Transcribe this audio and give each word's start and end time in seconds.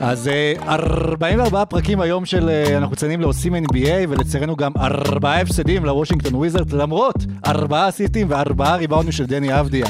אז 0.00 0.28
אה, 0.28 0.52
44 0.68 1.64
פרקים 1.64 2.00
היום 2.00 2.24
של 2.26 2.48
אה, 2.48 2.76
אנחנו 2.76 2.92
מציינים 2.92 3.20
לעושים 3.20 3.54
NBA 3.54 3.88
ולצערנו 4.08 4.56
גם 4.56 4.72
ארבעה 4.76 5.40
הפסדים 5.40 5.84
לוושינגטון 5.84 6.34
וויזרד 6.34 6.72
למרות 6.72 7.16
ארבעה 7.46 7.90
אסיסטים 7.90 8.26
וארבעה 8.30 8.76
ריבאונדים 8.76 9.12
של 9.12 9.26
דני 9.26 9.60
אבדיה. 9.60 9.86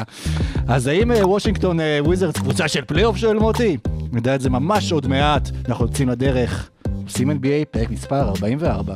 אז 0.69 0.87
האם 0.87 1.13
אה, 1.13 1.27
וושינגטון 1.27 1.81
אה, 1.81 1.99
וויזרדס 2.03 2.39
קבוצה 2.39 2.69
של 2.69 2.85
פלייאוף 2.85 3.17
שואל 3.17 3.39
מוטי? 3.39 3.77
נדע 4.13 4.35
את 4.35 4.41
זה 4.41 4.51
ממש 4.51 4.93
עוד 4.93 5.07
מעט, 5.07 5.51
אנחנו 5.69 5.85
יוצאים 5.85 6.09
לדרך. 6.09 6.71
עושים 7.05 7.31
NBA 7.31 7.65
פרק 7.71 7.91
מספר 7.91 8.29
44. 8.29 8.95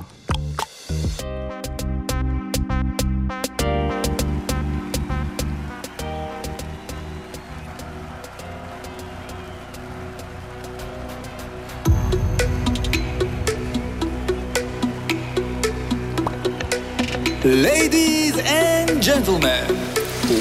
Ladies 17.45 18.39
and 18.39 19.03
gentlemen, 19.03 19.67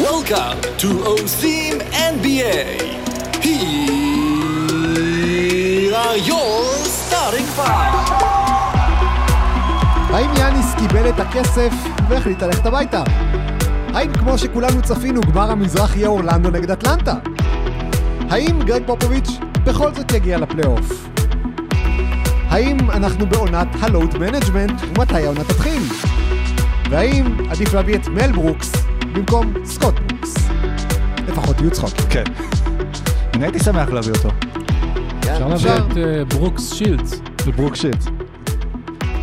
welcome 0.05 0.61
to 0.77 0.87
OSIM 1.01 1.81
NBA. 2.13 2.77
Here 3.41 3.55
are 5.95 6.17
your 6.17 6.61
starting 6.85 7.47
five. 7.57 8.21
האם 10.13 10.29
יאניס 10.37 10.75
קיבל 10.79 11.09
את 11.09 11.19
הכסף 11.19 11.73
והחליט 12.09 12.43
ללכת 12.43 12.65
הביתה? 12.65 13.03
האם 13.93 14.13
כמו 14.13 14.37
שכולנו 14.37 14.81
צפינו, 14.81 15.21
גמר 15.21 15.51
המזרח 15.51 15.95
יהיה 15.95 16.07
אורלנדו 16.07 16.49
נגד 16.49 16.71
אטלנטה? 16.71 17.15
האם 18.29 18.63
גרג 18.63 18.83
פופוביץ' 18.85 19.29
בכל 19.63 19.93
זאת 19.93 20.11
יגיע 20.11 20.37
לפלייאוף? 20.37 21.07
האם 22.49 22.91
אנחנו 22.91 23.25
בעונת 23.25 23.67
ה 23.81 23.88
load 23.88 24.17
management 24.17 24.81
ומתי 24.87 25.25
העונה 25.25 25.43
תתחיל? 25.43 25.81
והאם 26.91 27.37
עדיף 27.49 27.73
להביא 27.73 27.95
את 27.95 28.07
מל 28.07 28.31
ברוקס 28.31 28.71
במקום 29.13 29.53
סקוט 29.65 29.93
ברוקס? 29.99 30.33
לפחות 31.27 31.59
יהיו 31.59 31.71
צחוקים. 31.71 32.05
כן. 32.09 32.23
אני 33.33 33.43
הייתי 33.45 33.59
שמח 33.59 33.89
להביא 33.89 34.13
אותו. 34.13 34.29
אפשר 35.19 35.47
להביא 35.47 35.71
את 35.71 35.97
אה, 35.97 36.25
ברוקס 36.25 36.73
שילדס. 36.73 37.21
של 37.45 37.51
ברוק 37.51 37.75
שיט. 37.75 38.03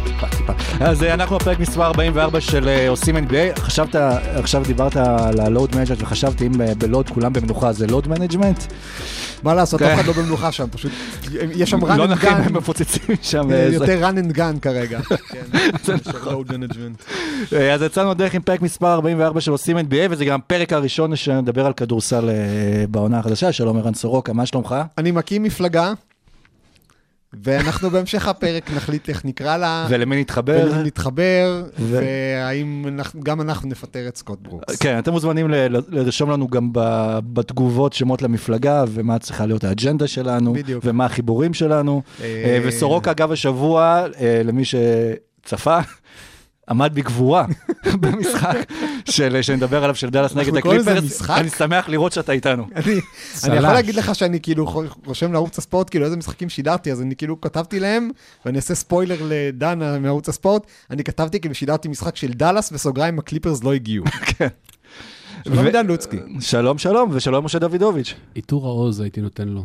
טיפה, 0.05 0.27
טיפה. 0.37 0.53
אז 0.81 1.03
אה, 1.03 1.15
אנחנו 1.15 1.39
בפרק 1.39 1.59
מספר 1.59 1.83
44 1.83 2.41
של 2.41 2.69
אה, 2.69 2.89
עושים 2.89 3.17
NBA. 3.17 3.61
חשבת, 3.61 3.95
עכשיו 4.37 4.63
דיברת 4.65 4.97
על 4.97 5.41
ה 5.41 5.48
load 5.48 5.77
management 5.77 6.03
וחשבתי 6.03 6.47
אם 6.47 6.53
בלוד 6.79 7.11
כולם 7.11 7.33
במנוחה 7.33 7.73
זה 7.73 7.87
load 7.87 8.09
management. 8.09 8.65
מה 9.43 9.55
לעשות, 9.55 9.81
כן. 9.81 9.87
אף 9.87 9.95
אחד 9.95 10.07
לא 10.07 10.13
במנוחה 10.13 10.53
שם, 10.53 10.67
פשוט 10.71 10.93
יש 11.55 11.71
שם 11.71 11.85
run 11.85 11.97
לא 11.97 12.05
and 12.05 12.09
נחים, 12.09 12.31
gun, 12.31 12.35
הם 12.35 12.57
מפוצצים 12.57 13.17
שם. 13.23 13.51
אה, 13.53 13.57
אה, 13.57 13.73
יותר 13.73 14.09
run 14.09 14.33
and 14.33 14.37
gun 14.37 14.61
כרגע. 14.63 15.01
כן. 15.33 15.45
אה, 17.53 17.75
אז 17.75 17.83
יצאנו 17.83 18.15
דרך 18.15 18.35
עם 18.35 18.43
פרק 18.43 18.63
מספר 18.63 18.93
44 18.93 19.41
של 19.41 19.51
עושים 19.51 19.79
NBA 19.79 20.07
וזה 20.11 20.25
גם 20.25 20.41
הפרק 20.41 20.73
הראשון 20.73 21.17
שנדבר 21.17 21.67
על 21.67 21.73
כדורסל 21.73 22.29
אה, 22.29 22.85
בעונה 22.89 23.19
החדשה. 23.19 23.53
שלום 23.53 23.77
ערן 23.79 23.95
סורוקה, 23.95 24.33
מה 24.33 24.47
שלומך? 24.47 24.75
אני 24.99 25.11
מקים 25.11 25.43
מפלגה, 25.43 25.93
ואנחנו 27.33 27.91
בהמשך 27.91 28.29
הפרק 28.29 28.71
נחליט 28.71 29.09
איך 29.09 29.25
נקרא 29.25 29.57
לה, 29.57 29.87
ולמי 29.91 30.21
נתחבר? 30.21 30.69
ונתחבר, 30.75 31.65
ו- 31.79 32.01
והאם 32.01 32.85
אנחנו- 32.89 33.21
גם 33.21 33.41
אנחנו 33.41 33.69
נפטר 33.69 34.09
את 34.09 34.17
סקוט 34.17 34.39
ברוקס. 34.43 34.77
כן, 34.77 34.99
אתם 34.99 35.13
מוזמנים 35.13 35.51
ל- 35.51 35.77
ל- 35.77 35.83
לרשום 35.89 36.31
לנו 36.31 36.49
גם 36.49 36.69
ב- 36.73 37.19
בתגובות 37.33 37.93
שמות 37.93 38.23
למפלגה, 38.23 38.85
ומה 38.89 39.19
צריכה 39.19 39.47
להיות 39.47 39.65
האג'נדה 39.65 40.07
שלנו, 40.07 40.53
בדיוק. 40.53 40.85
ומה 40.87 41.05
החיבורים 41.05 41.55
שלנו. 41.55 42.03
אה, 42.21 42.25
אה, 42.45 42.61
וסורוקה, 42.65 43.11
אגב, 43.11 43.33
השבוע, 43.33 44.05
אה, 44.21 44.41
למי 44.45 44.63
שצפה, 44.65 45.79
עמד 46.69 46.91
בגבורה 46.95 47.47
במשחק 48.01 48.57
של, 49.05 49.43
שנדבר 49.43 49.85
עליו 49.85 49.95
של 49.95 50.11
דאלאס 50.11 50.35
נגד 50.35 50.57
הקליפרס. 50.57 51.31
אני 51.31 51.51
שמח 51.51 51.89
לראות 51.89 52.13
שאתה 52.13 52.33
איתנו. 52.33 52.67
אני 52.77 52.83
אני 52.95 53.01
צל"ש. 53.35 53.45
יכול 53.47 53.61
להגיד 53.61 53.95
לך 53.95 54.15
שאני 54.15 54.41
כאילו 54.41 54.85
רושם 55.07 55.33
לערוץ 55.33 55.59
הספורט, 55.59 55.91
כאילו 55.91 56.05
איזה 56.05 56.17
משחקים 56.17 56.49
שידרתי, 56.49 56.93
אז 56.93 57.03
אני 57.03 57.17
כאילו 57.17 57.41
כתבתי 57.41 57.81
להם, 57.81 58.11
ואני 58.45 58.57
אעשה 58.57 58.75
ספוילר 58.75 59.17
לדנה 59.29 59.99
מערוץ 59.99 60.29
הספורט, 60.29 60.67
אני 60.91 61.05
כתבתי 61.05 61.41
כאילו 61.41 61.55
שידרתי 61.55 61.89
משחק 61.89 62.17
של 62.17 62.33
דאלאס, 62.33 62.71
בסוגריים 62.71 63.19
הקליפרס 63.19 63.65
לא 63.65 63.75
הגיעו. 63.75 64.05
כן. 64.39 64.49
שלום 65.45 65.59
ו- 65.59 65.65
עידן 65.67 65.87
לוצקי. 65.87 66.17
שלום, 66.41 66.79
שלום, 66.79 67.11
ושלום 67.13 67.45
משה 67.45 67.59
דוידוביץ'. 67.59 68.15
עיטור 68.35 68.67
העוז 68.67 69.01
הייתי 69.01 69.21
נותן 69.21 69.49
לו. 69.49 69.65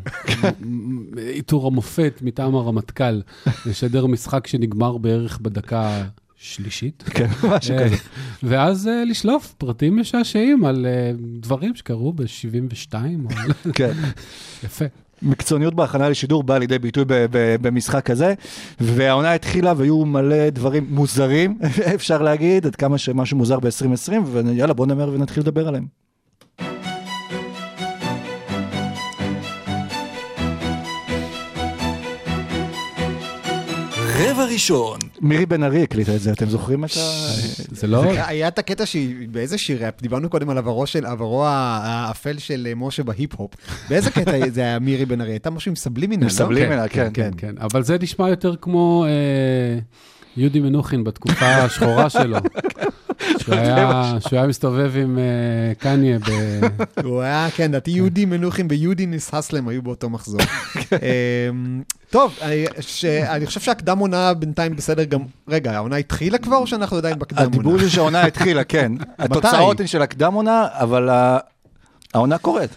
עיטור 1.18 1.68
המופת 1.68 2.20
מטעם 2.22 2.56
הרמטכ"ל, 2.56 3.22
לשדר 3.66 4.06
משחק 4.06 4.48
שנגמר 4.48 4.98
בערך 4.98 5.40
בדקה 5.42 6.04
שלישית. 6.44 7.04
כן, 7.04 7.28
משהו 7.50 7.76
אה, 7.76 7.86
כזה. 7.86 7.96
ואז 8.44 8.88
אה, 8.88 9.04
לשלוף 9.06 9.54
פרטים 9.58 10.00
משעשעים 10.00 10.66
על 10.66 10.86
אה, 10.86 11.12
דברים 11.40 11.76
שקרו 11.76 12.14
ב-72, 12.14 12.94
כן. 13.76 13.94
יפה. 14.64 14.86
מקצועניות 15.22 15.74
בהכנה 15.74 16.10
לשידור 16.10 16.44
באה 16.44 16.60
לידי 16.60 16.80
ביטוי 16.80 17.06
במשחק 17.62 18.10
הזה, 18.10 18.34
והעונה 18.80 19.34
התחילה 19.34 19.74
והיו 19.78 20.06
מלא 20.06 20.50
דברים 20.50 20.88
מוזרים, 20.90 21.58
אפשר 21.96 22.22
להגיד, 22.22 22.66
עד 22.66 22.76
כמה 22.76 22.98
שמשהו 22.98 23.38
מוזר 23.38 23.60
ב-2020, 23.60 24.12
ויאללה 24.26 24.74
בוא 24.74 24.86
נאמר 24.86 25.10
ונתחיל 25.10 25.44
לדבר 25.44 25.68
עליהם. 25.68 26.03
רבע 34.16 34.46
ראשון. 34.46 35.00
מירי 35.22 35.46
בן 35.46 35.64
ארי 35.64 35.84
הקליטה 35.84 36.16
את 36.16 36.22
זה, 36.22 36.32
אתם 36.32 36.50
זוכרים 36.50 36.86
את 36.86 36.90
ה... 36.98 37.32
זה 37.72 37.88
לא... 37.88 38.04
היה 38.04 38.48
את 38.48 38.60
הקטע 38.60 38.86
שהיא, 38.86 39.28
באיזה 39.32 39.58
שיר, 39.58 39.84
דיברנו 40.02 40.30
קודם 40.30 40.50
על 40.50 40.58
עברו 40.58 40.88
של, 40.88 41.06
עברו 41.06 41.46
האפל 41.46 42.38
של 42.38 42.68
אה, 42.70 42.76
משה 42.76 43.04
בהיפ-הופ. 43.04 43.52
באיזה 43.90 44.12
קטע 44.12 44.32
זה 44.54 44.62
היה 44.62 44.80
מירי 44.80 45.06
בן 45.06 45.22
ארי? 45.22 45.32
הייתה 45.32 45.50
משהו 45.50 45.70
עם 45.70 45.76
סבלימינל, 45.76 46.24
לא? 46.24 46.30
סבלימינל, 46.30 46.86
כן. 46.90 47.10
כן, 47.14 47.32
כן. 47.38 47.56
אבל 47.60 47.84
זה 47.84 47.98
נשמע 48.02 48.30
יותר 48.30 48.56
כמו 48.56 49.06
אה, 49.08 49.80
יהודי 50.38 50.60
מנוחין 50.60 51.04
בתקופה 51.04 51.46
השחורה 51.46 52.10
שלו. 52.10 52.38
שהוא 53.40 53.56
היה- 53.56 54.48
מסתובב 54.48 54.92
עם 54.98 55.18
אה, 55.20 55.24
קניה 55.76 56.20
ב... 56.20 56.24
הוא 57.04 57.22
היה, 57.22 57.48
כן, 57.56 57.70
לדעתי 57.72 57.92
יהודי 57.92 58.26
מנוחין 58.26 58.68
ויהודי 58.70 59.06
ניסה 59.06 59.41
סלם 59.41 59.68
היו 59.68 59.82
באותו 59.82 60.10
מחזור. 60.10 60.42
אמ, 60.92 61.82
טוב, 62.10 62.34
אני- 62.42 62.66
ש- 62.80 63.06
אני 63.06 63.46
חושב 63.46 63.60
שהקדם 63.60 63.98
עונה 63.98 64.34
בינתיים 64.34 64.76
בסדר 64.76 65.04
גם... 65.04 65.20
רגע, 65.48 65.72
העונה 65.76 65.96
התחילה 65.96 66.38
כבר 66.38 66.58
או 66.58 66.68
שאנחנו 66.68 66.98
עדיין 66.98 67.20
בקדם 67.20 67.44
הדיבור 67.44 67.72
עונה? 67.72 67.84
זה 67.84 67.90
שהעונה 67.90 68.22
התחילה, 68.26 68.64
כן. 68.64 68.92
התוצאות 69.20 69.80
הן 69.80 69.88
של 69.88 70.02
הקדם 70.02 70.34
עונה, 70.34 70.68
אבל 70.72 71.10
העונה 72.14 72.38
קורית. 72.38 72.70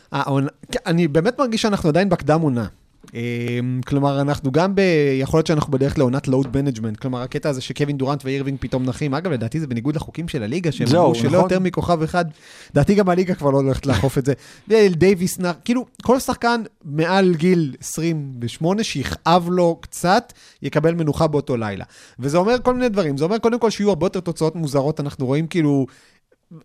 כן, 0.73 0.79
אני 0.87 1.09
באמת 1.09 1.39
מרגיש 1.39 1.63
שאנחנו 1.63 1.89
עדיין 1.89 2.09
בקדם 2.09 2.41
עונה. 2.41 2.67
אמ, 3.15 3.81
כלומר, 3.87 4.21
אנחנו 4.21 4.53
גם 4.53 4.75
ב... 4.75 4.81
יכול 5.21 5.39
להיות 5.39 5.47
שאנחנו 5.47 5.73
בדרך 5.73 5.99
לעונת 5.99 6.29
load 6.29 6.57
management. 6.57 6.97
כלומר, 6.97 7.23
הקטע 7.23 7.49
הזה 7.49 7.61
שקווין 7.61 7.97
דורנט 7.97 8.25
ואירווינג 8.25 8.59
פתאום 8.61 8.85
נחים. 8.85 9.15
אגב, 9.15 9.33
לדעתי 9.33 9.61
זה 9.61 9.67
בניגוד 9.67 9.97
לחוקים 9.97 10.29
של 10.29 10.43
הליגה, 10.43 10.73
שהם 10.73 10.89
אמרו 10.97 11.15
שלא 11.15 11.29
נכון. 11.29 11.41
יותר 11.41 11.61
מכוכב 11.61 12.03
אחד. 12.03 12.25
לדעתי 12.71 12.95
גם 12.95 13.09
הליגה 13.09 13.35
כבר 13.35 13.51
לא 13.51 13.57
הולכת 13.57 13.87
לאכוף 13.87 14.19
את 14.19 14.27
זה. 14.27 14.33
דייוויס 14.99 15.39
נח, 15.39 15.57
כאילו, 15.65 15.87
כל 16.03 16.19
שחקן 16.19 16.63
מעל 16.85 17.35
גיל 17.35 17.75
28 17.81 18.85
שיכאב 18.85 19.49
לו 19.51 19.79
קצת, 19.81 20.33
יקבל 20.63 20.95
מנוחה 20.95 21.27
באותו 21.27 21.57
לילה. 21.57 21.85
וזה 22.19 22.39
אומר 22.39 22.57
כל 22.63 22.75
מיני 22.75 22.89
דברים. 22.89 23.17
זה 23.17 23.25
אומר 23.25 23.39
קודם 23.39 23.59
כל 23.59 23.71
שיהיו 23.71 23.89
הרבה 23.89 24.07
יותר 24.07 24.21
תוצאות 24.21 24.57
מוזרות. 24.57 25.01
אנחנו 25.01 25.27
רואים 25.27 25.47
כאילו... 25.47 25.87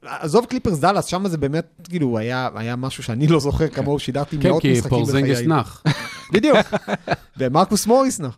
עזוב 0.06 0.46
קליפרס 0.46 0.80
דאלאס, 0.80 1.06
שם 1.06 1.28
זה 1.28 1.38
באמת, 1.38 1.66
כאילו, 1.90 2.18
היה, 2.18 2.50
היה 2.56 2.76
משהו 2.76 3.04
שאני 3.04 3.28
לא 3.28 3.40
זוכר 3.40 3.68
כמוהו, 3.68 4.00
שידרתי 4.00 4.38
כן, 4.40 4.50
מאות 4.50 4.62
כי 4.62 4.72
משחקים 4.72 4.90
בחיי. 4.90 5.06
פורזינגס 5.06 5.40
נח. 5.48 5.84
בדיוק. 6.32 6.58
ומרקוס 7.38 7.88
מוריס 7.88 8.20
נח. 8.20 8.38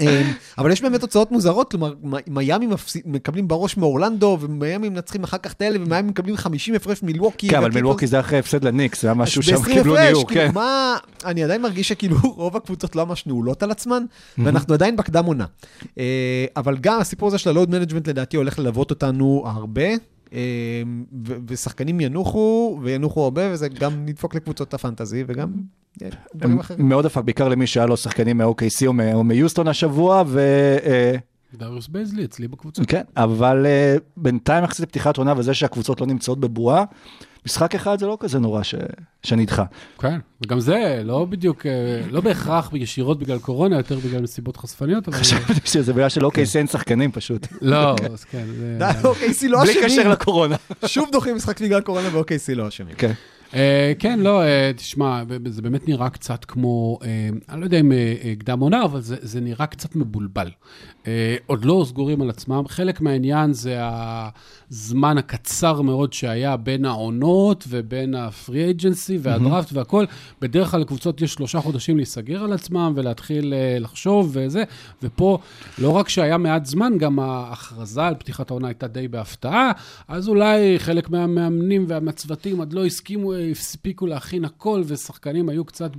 אמ, 0.00 0.32
אבל 0.58 0.70
יש 0.70 0.82
באמת 0.82 1.00
תוצאות 1.00 1.32
מוזרות, 1.32 1.70
כלומר, 1.70 1.94
מיאמי 2.26 2.66
מקבלים 3.04 3.48
בראש 3.48 3.76
מאורלנדו, 3.76 4.38
ומיאמי 4.40 4.88
מנצחים 4.88 5.24
אחר 5.24 5.38
כך 5.38 5.52
את 5.52 5.62
האלה, 5.62 5.78
ומיאמי 5.80 6.10
מקבלים 6.10 6.36
50 6.36 6.74
הפרש 6.74 7.02
מילווקי. 7.02 7.48
כן, 7.48 7.56
אבל 7.56 7.70
מילווקי 7.74 8.06
זה 8.06 8.20
אחרי 8.20 8.38
הפסד 8.38 8.64
לניקס, 8.64 9.02
זה 9.02 9.08
היה 9.08 9.14
משהו 9.14 9.42
שם, 9.42 9.56
ב-20 9.56 9.64
קיבלו 9.64 9.96
הפרש, 9.96 10.08
ניור, 10.08 10.28
כאילו, 10.28 10.40
כן. 10.40 10.50
מה... 10.54 10.96
אני 11.24 11.44
עדיין 11.44 11.62
מרגיש 11.62 11.88
שכאילו 11.88 12.16
רוב 12.36 12.56
הקבוצות 12.56 12.96
לא 12.96 13.06
ממש 13.06 13.26
נעולות 13.26 13.62
על 13.62 13.70
עצמן, 13.70 14.04
ואנחנו 14.38 14.74
עדיין 14.74 14.96
בקדם 14.96 15.24
עונה. 15.24 15.44
אה, 15.98 16.44
אבל 16.56 16.76
גם 16.80 17.00
הסיפור 17.00 17.28
הזה 17.28 17.38
של 17.38 17.50
ה 17.50 17.54
load 17.54 17.70
management 17.70 18.08
לדעתי 18.08 18.36
הולך 18.36 18.58
ללוות 18.58 18.90
אותנו 18.90 19.44
הרבה. 19.46 19.88
אה, 20.32 20.82
ושחקנים 21.46 22.00
ינוחו, 22.00 22.78
וינוחו 22.82 23.24
הרבה, 23.24 23.52
וזה 23.52 23.68
גם 23.68 24.06
דפוק 24.06 24.34
לקבוצות 24.34 24.74
הפנטזי, 24.74 25.24
וגם 25.26 25.52
אה, 26.02 26.08
דברים 26.34 26.58
אחרים. 26.58 26.88
מאוד 26.88 27.04
דפק, 27.04 27.22
בעיקר 27.24 27.48
למי 27.48 27.66
שהיה 27.66 27.86
לו 27.86 27.96
שחקנים 27.96 28.38
מ-OKC 28.38 28.86
או 29.14 29.24
מיוסטון 29.24 29.68
השבוע, 29.68 30.22
ו... 30.26 30.38
אה, 30.84 31.16
דריוס 31.54 31.88
בייזלי 31.88 32.24
אצלי 32.24 32.48
בקבוצה. 32.48 32.84
כן, 32.84 33.02
אבל 33.16 33.66
בינתיים 34.16 34.64
יחסית 34.64 34.82
לפתיחת 34.82 35.16
עונה 35.16 35.34
וזה 35.36 35.54
שהקבוצות 35.54 36.00
לא 36.00 36.06
נמצאות 36.06 36.40
בבועה, 36.40 36.84
משחק 37.46 37.74
אחד 37.74 37.98
זה 37.98 38.06
לא 38.06 38.16
כזה 38.20 38.38
נורא 38.38 38.62
ש- 38.62 38.74
שנדחה. 39.22 39.64
כן, 39.98 40.18
וגם 40.44 40.60
זה 40.60 41.02
לא 41.04 41.24
בדיוק, 41.24 41.66
אה, 41.66 41.72
לא 42.10 42.20
בהכרח 42.20 42.70
ישירות 42.74 43.18
בגלל 43.18 43.38
קורונה, 43.38 43.76
יותר 43.76 43.98
בגלל 43.98 44.22
מסיבות 44.22 44.56
חשפניות, 44.56 45.08
אבל... 45.08 45.16
חשבתי 45.16 45.52
שזה 45.64 45.92
בגלל 45.92 46.08
של 46.08 46.24
OKC 46.24 46.56
אין 46.58 46.66
שחקנים 46.66 47.12
פשוט. 47.12 47.46
לא, 47.62 47.96
אז 48.12 48.24
כן, 48.24 48.44
זה... 48.58 48.76
די, 48.78 48.84
OKC 49.02 49.48
לא 49.48 49.60
בלי 49.60 49.70
אשמים. 49.72 49.84
קשר 49.84 50.08
לקורונה. 50.08 50.56
שוב 50.86 51.08
דוחים 51.12 51.36
משחק 51.36 51.60
בגלל 51.60 51.80
קורונה 51.80 52.08
ו-OKC 52.16 52.54
לא 52.54 52.68
אשמים. 52.68 52.94
כן. 52.98 53.12
אה, 53.56 53.92
כן, 53.98 54.20
לא, 54.20 54.42
אה, 54.42 54.70
תשמע, 54.76 55.22
זה 55.46 55.62
באמת 55.62 55.88
נראה 55.88 56.10
קצת 56.10 56.44
כמו, 56.44 56.98
אה, 57.04 57.28
אני 57.48 57.60
לא 57.60 57.64
יודע 57.64 57.80
אם 57.80 57.92
קדם 58.38 58.60
עונה, 58.60 58.84
אבל 58.84 59.00
זה, 59.00 59.16
זה 59.20 59.40
נראה 59.40 59.66
קצת 59.66 59.96
מבולבל. 59.96 60.50
עוד 61.46 61.64
לא 61.64 61.84
סגורים 61.88 62.22
על 62.22 62.30
עצמם. 62.30 62.62
חלק 62.68 63.00
מהעניין 63.00 63.52
זה 63.52 63.78
הזמן 64.70 65.18
הקצר 65.18 65.80
מאוד 65.82 66.12
שהיה 66.12 66.56
בין 66.56 66.84
העונות 66.84 67.64
ובין 67.68 68.14
הפרי 68.14 68.70
אג'נסי 68.70 69.18
והדראפט 69.22 69.72
והכל. 69.72 70.04
בדרך 70.40 70.70
כלל 70.70 70.80
לקבוצות 70.80 71.20
יש 71.22 71.32
שלושה 71.32 71.60
חודשים 71.60 71.96
להיסגר 71.96 72.44
על 72.44 72.52
עצמם 72.52 72.92
ולהתחיל 72.96 73.54
לחשוב 73.80 74.30
וזה, 74.32 74.64
ופה 75.02 75.38
לא 75.78 75.90
רק 75.90 76.08
שהיה 76.08 76.38
מעט 76.38 76.66
זמן, 76.66 76.92
גם 76.98 77.18
ההכרזה 77.18 78.02
על 78.06 78.14
פתיחת 78.14 78.50
העונה 78.50 78.68
הייתה 78.68 78.86
די 78.86 79.08
בהפתעה, 79.08 79.72
אז 80.08 80.28
אולי 80.28 80.78
חלק 80.78 81.10
מהמאמנים 81.10 81.84
והצוותים 81.88 82.58
עוד 82.58 82.72
לא 82.72 82.86
הסכימו, 82.86 83.32
הספיקו 83.50 84.06
להכין 84.06 84.44
הכל, 84.44 84.82
ושחקנים 84.86 85.48
היו 85.48 85.64
קצת 85.64 85.90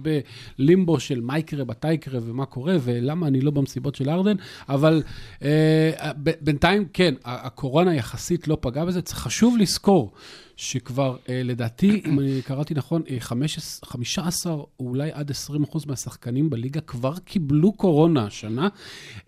בלימבו 0.57 0.99
של 0.99 1.21
מה 1.21 1.39
יקרה, 1.39 1.65
מתי 1.65 1.93
יקרה 1.93 2.19
ומה 2.23 2.45
קורה, 2.45 2.75
ולמה 2.81 3.27
אני 3.27 3.41
לא 3.41 3.51
במסיבות 3.51 3.95
של 3.95 4.09
ארדן, 4.09 4.35
אבל 4.69 5.03
אה, 5.43 6.11
ב- 6.23 6.31
בינתיים, 6.41 6.85
כן, 6.93 7.13
הקורונה 7.25 7.95
יחסית 7.95 8.47
לא 8.47 8.57
פגעה 8.61 8.85
בזה. 8.85 9.01
חשוב 9.09 9.57
לזכור 9.57 10.11
שכבר, 10.57 11.15
אה, 11.29 11.41
לדעתי, 11.43 12.01
אם 12.05 12.19
אני 12.19 12.41
קראתי 12.41 12.73
נכון, 12.73 13.01
אה, 13.09 13.15
15, 13.19 13.89
15 13.89 14.53
או 14.53 14.67
אולי 14.79 15.09
עד 15.13 15.31
20 15.31 15.63
אחוז 15.63 15.85
מהשחקנים 15.85 16.49
בליגה 16.49 16.81
כבר 16.81 17.13
קיבלו 17.25 17.71
קורונה 17.71 18.25
השנה, 18.25 18.67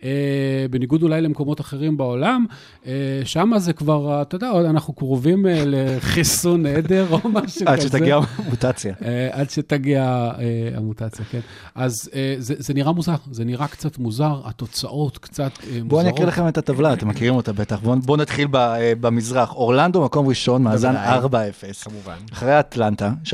אה, 0.03 0.65
בניגוד 0.69 1.03
אולי 1.03 1.21
למקומות 1.21 1.61
אחרים 1.61 1.97
בעולם. 1.97 2.45
אה, 2.85 3.21
שם 3.25 3.51
זה 3.57 3.73
כבר, 3.73 4.11
אה, 4.11 4.21
אתה 4.21 4.35
יודע, 4.35 4.51
אנחנו 4.69 4.93
קרובים 4.93 5.47
אה, 5.47 5.63
לחיסון 5.65 6.65
עדר 6.65 7.05
או 7.11 7.29
משהו 7.29 7.61
כזה. 7.65 7.69
עד 7.71 7.81
שתגיע 7.81 8.19
המוטציה. 8.37 8.93
אה, 9.05 9.29
עד 9.31 9.49
שתגיע 9.49 10.03
אה, 10.39 10.77
המוטציה, 10.77 11.25
כן. 11.25 11.39
אז 11.75 12.09
אה, 12.13 12.35
זה, 12.37 12.53
זה 12.57 12.73
נראה 12.73 12.91
מוזר, 12.91 13.15
זה 13.31 13.45
נראה 13.45 13.67
קצת 13.67 13.97
מוזר, 13.97 14.41
התוצאות 14.45 15.17
קצת 15.17 15.51
אה, 15.63 15.67
מוזרות. 15.69 15.87
בואו 15.87 16.01
אני 16.01 16.09
אקריא 16.09 16.27
לכם 16.27 16.47
את 16.47 16.57
הטבלה, 16.57 16.93
אתם 16.93 17.07
מכירים 17.07 17.35
אותה 17.35 17.53
בטח. 17.53 17.79
בואו 17.79 17.99
בואו 17.99 18.17
נתחיל 18.17 18.47
אה, 18.55 18.93
במזרח. 19.01 19.53
אורלנדו 19.55 20.03
מקום 20.03 20.27
ראשון, 20.27 20.63
מאזן. 20.63 20.95
4-0. 21.25 21.83
כמובן. 21.83 22.17
אחרי 22.33 22.59
אטלנטה, 22.59 23.11
3-0. 23.25 23.29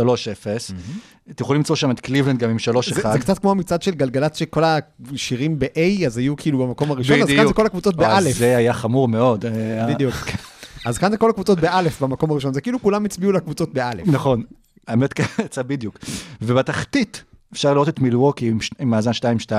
אתם 1.32 1.44
יכולים 1.44 1.60
למצוא 1.60 1.76
שם 1.76 1.92
את 1.92 2.00
קליבלנד 2.00 2.40
גם 2.40 2.50
עם 2.50 2.58
3-1. 2.58 2.60
זה, 2.96 3.02
זה 3.14 3.20
קצת 3.20 3.40
כמו 3.40 3.52
המצעד 3.52 3.82
של 3.82 3.92
גלגלצ, 3.92 4.38
שכל 4.38 4.64
השירים 4.64 5.60
ב-A, 5.60 6.06
אז 6.06 6.18
היו 6.18 6.36
כאילו 6.36 6.68
במקום 6.68 6.92
הראשון, 6.92 7.22
אז 7.22 7.28
כאן 7.28 7.36
בדיוק. 7.36 7.48
זה 7.48 7.54
כל 7.54 7.66
הקבוצות 7.66 8.00
אה, 8.00 8.00
באלף. 8.00 8.38
זה 8.38 8.58
היה 8.58 8.74
חמור 8.74 9.08
מאוד. 9.08 9.46
אה, 9.46 9.94
בדיוק. 9.94 10.16
אז 10.86 10.98
כאן 10.98 11.12
זה 11.12 11.18
כל 11.18 11.30
הקבוצות 11.30 11.60
באלף 11.60 12.02
במקום 12.02 12.32
הראשון, 12.32 12.54
זה 12.54 12.62
כאילו 12.62 12.82
כולם 12.82 13.06
הצביעו 13.06 13.32
לקבוצות 13.32 13.74
באלף. 13.74 14.08
נכון, 14.08 14.44
האמת 14.88 15.14
כן, 15.14 15.24
יצא 15.46 15.62
בדיוק. 15.62 16.00
ובתחתית 16.42 17.24
אפשר 17.54 17.74
לראות 17.74 17.90
את 17.90 18.00
מילווקי 18.00 18.48
עם, 18.48 18.58
עם 18.80 18.90
מאזן 18.90 19.12
2-2, 19.12 19.52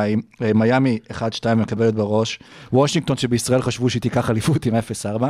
אה, 0.43 0.52
מיאמי 0.55 0.99
1-2 1.11 1.55
מקבלת 1.56 1.94
בראש, 1.94 2.38
וושינגטון 2.73 3.17
שבישראל 3.17 3.62
חשבו 3.62 3.90
שהיא 3.90 4.02
תיקח 4.02 4.31
אליפות 4.31 4.67
עם 4.67 4.75
0-4. 4.75 5.25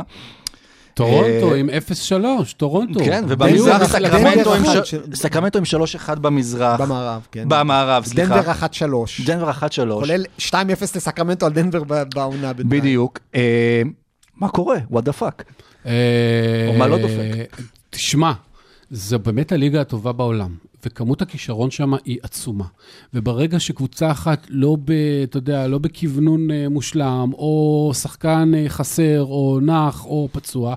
טורונטו 0.97 1.53
אה, 1.53 1.59
עם 1.59 1.69
0-3, 1.69 2.13
טורונטו. 2.57 2.99
כן, 2.99 3.23
ובמזרח 3.27 3.83
סקרמנטו. 3.87 4.53
עם 4.55 4.65
אחד 4.65 4.83
ש- 4.83 4.89
של- 4.91 5.15
סקרמנטו 5.15 5.57
עם 5.59 5.63
3-1 5.65 6.19
במזרח. 6.19 6.81
במערב, 6.81 7.27
כן. 7.31 7.43
במערב, 7.47 8.03
סליחה. 8.05 8.35
דנבר 8.41 8.51
1-3. 8.51 9.25
דנבר 9.25 9.49
1-3. 9.51 9.63
כולל 9.99 10.25
2-0 10.39 10.51
לסקרמנטו 10.95 11.45
על 11.45 11.51
דנבר 11.53 11.83
ב- 11.87 12.03
בעונה 12.15 12.53
בינתיים. 12.53 12.81
בדיוק. 12.81 13.19
אה, 13.35 13.81
מה 14.37 14.49
קורה? 14.49 14.77
what 14.91 15.03
the 15.09 15.21
fuck? 15.21 15.43
אה, 15.85 15.91
או 16.67 16.77
מה 16.77 16.87
לא 16.87 16.97
דופק? 16.97 17.57
תשמע, 17.89 18.31
זו 18.91 19.19
באמת 19.19 19.51
הליגה 19.51 19.81
הטובה 19.81 20.11
בעולם, 20.11 20.49
וכמות 20.87 21.21
הכישרון 21.21 21.71
שם 21.71 21.93
היא 22.05 22.17
עצומה. 22.21 22.65
וברגע 23.13 23.59
שקבוצה 23.59 24.11
אחת 24.11 24.47
לא, 24.49 24.77
ב, 24.85 24.91
אתה 25.23 25.37
יודע, 25.37 25.67
לא 25.67 25.77
בכוונון 25.77 26.51
אה, 26.51 26.69
מושלם, 26.69 27.29
או 27.33 27.91
שחקן 27.93 28.51
אה, 28.55 28.69
חסר, 28.69 29.23
או 29.23 29.59
נח, 29.61 30.05
או 30.05 30.29
פצוע. 30.31 30.75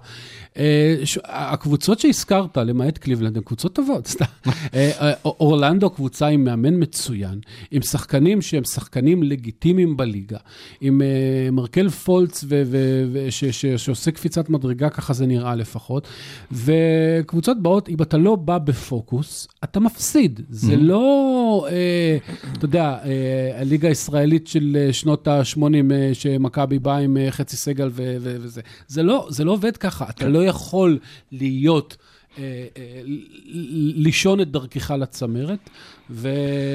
הקבוצות 1.24 2.00
שהזכרת, 2.00 2.56
למעט 2.56 2.98
קליבלנד, 2.98 3.36
הן 3.36 3.42
קבוצות 3.42 3.74
טובות, 3.74 4.06
סתם. 4.06 4.24
אה, 4.74 4.90
אה, 5.00 5.12
אורלנדו 5.24 5.90
קבוצה 5.90 6.26
עם 6.26 6.44
מאמן 6.44 6.82
מצוין, 6.82 7.40
עם 7.70 7.82
שחקנים 7.82 8.42
שהם 8.42 8.64
שחקנים 8.64 9.22
לגיטימיים 9.22 9.96
בליגה, 9.96 10.38
עם 10.80 11.02
אה, 11.02 11.50
מרקל 11.52 11.88
פולץ, 11.88 12.44
שעושה 13.76 14.10
קפיצת 14.10 14.48
מדרגה, 14.48 14.90
ככה 14.90 15.12
זה 15.12 15.26
נראה 15.26 15.54
לפחות. 15.54 16.08
וקבוצות 16.52 17.62
באות, 17.62 17.88
אם 17.88 18.02
אתה 18.02 18.16
לא 18.16 18.36
בא 18.36 18.58
בפוקוס, 18.58 19.48
אתה 19.64 19.80
מפסיד. 19.80 20.40
זה 20.50 20.76
לא, 20.76 21.66
אה, 21.70 22.16
אתה 22.52 22.64
יודע, 22.64 22.98
אה, 23.04 23.60
הליגה 23.60 23.88
הישראלית 23.88 24.46
של 24.46 24.76
אה, 24.80 24.92
שנות 24.92 25.28
ה-80, 25.28 25.62
אה, 25.92 26.10
שמכבי 26.12 26.78
באה 26.78 26.98
עם 26.98 27.16
אה, 27.16 27.30
חצי 27.30 27.56
סגל 27.56 27.90
וזה. 27.94 28.60
זה 28.88 29.02
לא, 29.02 29.26
זה 29.30 29.44
לא 29.44 29.52
עובד 29.52 29.76
ככה, 29.76 30.04
אתה 30.10 30.28
לא 30.28 30.44
יכול 30.44 30.50
להיות... 31.32 31.97
אה, 32.38 32.67
אה, 32.76 33.02
לישון 33.97 34.41
את 34.41 34.50
דרכך 34.50 34.91
לצמרת, 34.91 35.70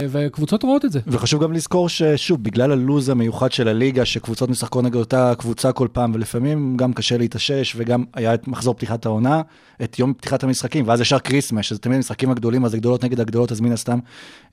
וקבוצות 0.09 0.63
רואות 0.63 0.85
את 0.85 0.91
זה. 0.91 0.99
וחשוב 1.07 1.43
גם 1.43 1.53
לזכור 1.53 1.89
ששוב, 1.89 2.43
בגלל 2.43 2.71
הלו"ז 2.71 3.09
המיוחד 3.09 3.51
של 3.51 3.67
הליגה, 3.67 4.05
שקבוצות 4.05 4.49
משחקות 4.49 4.83
נגד 4.83 4.95
אותה 4.95 5.33
קבוצה 5.37 5.71
כל 5.71 5.87
פעם, 5.92 6.11
ולפעמים 6.15 6.77
גם 6.77 6.94
קשה 6.94 7.18
להתאושש, 7.18 7.73
וגם 7.77 8.04
היה 8.13 8.33
את 8.33 8.47
מחזור 8.47 8.73
פתיחת 8.73 9.06
העונה, 9.06 9.42
את 9.83 9.99
יום 9.99 10.13
פתיחת 10.13 10.44
המשחקים, 10.44 10.87
ואז 10.87 11.01
ישר 11.01 11.19
כריסמס, 11.19 11.65
שזה 11.65 11.80
תמיד 11.80 11.95
המשחקים 11.95 12.31
הגדולים, 12.31 12.65
אז 12.65 12.73
הגדולות 12.73 13.04
נגד 13.04 13.19
הגדולות, 13.19 13.51
אז 13.51 13.61
מן 13.61 13.71
הסתם 13.71 13.99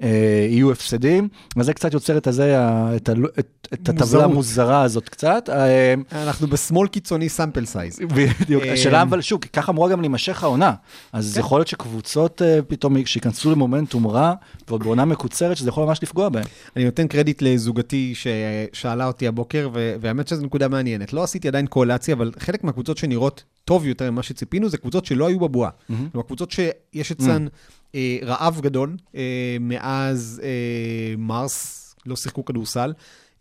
אה, 0.03 0.09
יהיו 0.51 0.73
הפסדים, 0.73 1.29
וזה 1.57 1.73
קצת 1.75 1.95
יוצר 1.95 2.17
את 2.17 2.27
הזה, 2.27 2.59
ה- 2.61 2.97
את, 2.97 3.09
ה- 3.09 3.13
את, 3.39 3.69
את 3.75 3.89
הטבלה. 3.89 4.25
המוזרה 4.25 4.83
הזאת 4.83 5.09
קצת. 5.09 5.49
אה, 5.53 5.95
אנחנו 6.23 6.47
בשמאל 6.47 6.89
קיצוני 6.89 7.29
sample 7.29 7.65
size. 7.65 7.99
בדיוק, 8.41 8.63
אה, 8.63 8.73
השאלה 8.73 9.03
אבל 9.03 9.21
שוב, 9.21 9.41
ככה 9.53 9.73
אמורה 9.73 9.89
גם 9.89 10.01
להימשך 10.01 10.43
העונה. 10.45 10.73
אז 11.13 11.39
יכול 11.39 11.59
להיות 11.59 11.69
שקבוצות 11.69 12.43
אה, 12.43 12.59
פתאום, 12.69 12.97
שייכנסו 13.07 13.51
למומנטום 13.51 14.07
רע, 14.07 14.33
ועוד 14.73 14.83
בעונה 14.83 15.05
מקוצרת, 15.05 15.57
שזה 15.57 15.69
יכול 15.69 15.85
ממש 15.85 16.03
לפגוע 16.03 16.29
בהם. 16.29 16.45
אני 16.77 16.85
נותן 16.85 17.09
קרדיט 17.09 17.43
לזוגתי 17.43 18.15
ששאלה 18.15 19.07
אותי 19.07 19.27
הבוקר, 19.27 19.69
והאמת 19.73 20.29
שזו 20.29 20.47
נקודה 20.47 20.69
מעניינת. 20.69 21.13
לא 21.13 21.23
עשיתי 21.23 21.49
עדיין 21.49 21.67
קורלציה, 21.67 22.15
אבל 22.15 22.33
חלק 22.39 22.65
מהקבוצות 22.65 22.99
שנראות 22.99 23.45
טוב 23.65 23.87
יותר 23.87 24.11
ממה 24.11 24.23
שציפינו, 24.23 24.69
זה 24.69 24.79
קבוצות 24.79 25.05
שלא 25.05 25.29
היו 25.29 25.41
בבועה. 25.41 25.71
כלומר, 26.13 26.27
קבוצות 26.27 26.51
שיש 26.51 27.13
אצלן 27.13 27.47
אה, 27.95 28.19
רעב 28.23 28.61
גדול 28.61 28.97
אה, 29.15 29.57
מאז 29.61 30.41
אה, 30.45 31.17
מרס, 31.19 31.95
לא 32.07 32.17
שיחקו 32.17 32.45
כדורסל. 32.45 32.93